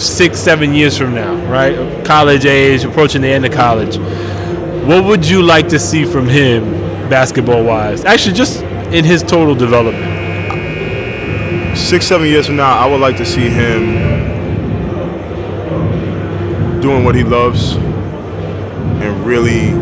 [0.00, 3.96] six, seven years from now, right, college age, approaching the end of college,
[4.88, 6.64] what would you like to see from him,
[7.10, 8.06] basketball wise?
[8.06, 10.16] Actually, just in his total development.
[11.76, 14.08] Six, seven years from now, I would like to see him
[16.80, 19.72] doing what he loves and really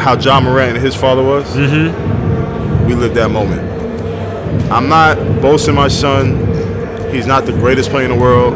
[0.00, 1.44] how Ja Morant and his father was.
[1.54, 2.86] Mm-hmm.
[2.86, 3.60] We lived that moment.
[4.72, 6.38] I'm not boasting my son.
[7.12, 8.54] He's not the greatest player in the world.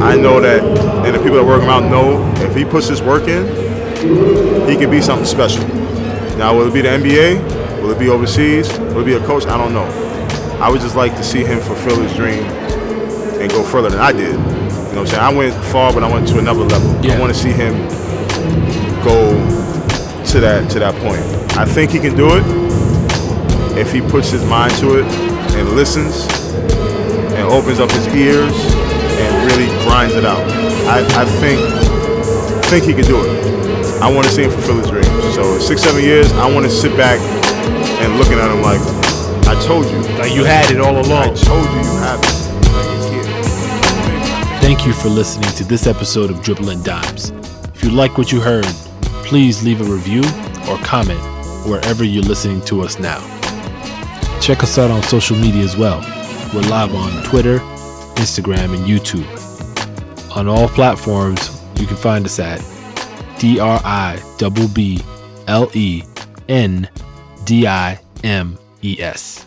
[0.00, 0.62] I know that,
[1.10, 3.44] and the people that work him out know if he puts his work in,
[4.68, 5.66] he can be something special.
[6.38, 7.82] Now, will it be the NBA?
[7.82, 8.78] Will it be overseas?
[8.78, 9.44] Will it be a coach?
[9.46, 9.86] I don't know.
[10.62, 12.44] I would just like to see him fulfill his dream
[13.40, 14.34] and go further than I did.
[14.34, 15.22] You know what I'm saying?
[15.22, 17.04] I went far, but I went to another level.
[17.04, 17.14] Yeah.
[17.14, 17.74] I want to see him
[19.02, 19.32] go
[20.26, 21.22] to that to that point.
[21.58, 22.44] I think he can do it
[23.76, 25.06] if he puts his mind to it
[25.56, 26.28] and listens
[27.34, 30.59] and opens up his ears and really grinds it out.
[30.90, 31.60] I, I think
[32.66, 34.02] think he can do it.
[34.02, 35.34] I want to see him fulfill his dreams.
[35.34, 37.20] So six, seven years, I want to sit back
[38.02, 38.80] and looking at him like,
[39.46, 39.98] I told you.
[40.18, 41.30] Like you had it all along.
[41.30, 42.26] I told you you have it.
[42.74, 44.60] Like it's here.
[44.60, 47.30] Thank you for listening to this episode of Dribbling Dimes.
[47.74, 48.66] If you like what you heard,
[49.24, 50.22] please leave a review
[50.68, 51.20] or comment
[51.66, 53.20] wherever you're listening to us now.
[54.40, 56.00] Check us out on social media as well.
[56.52, 57.58] We're live on Twitter,
[58.16, 59.49] Instagram, and YouTube.
[60.36, 62.64] On all platforms, you can find us at
[63.38, 65.00] D R I B B
[65.48, 66.02] L E
[66.48, 66.88] N
[67.44, 69.46] D I M E S.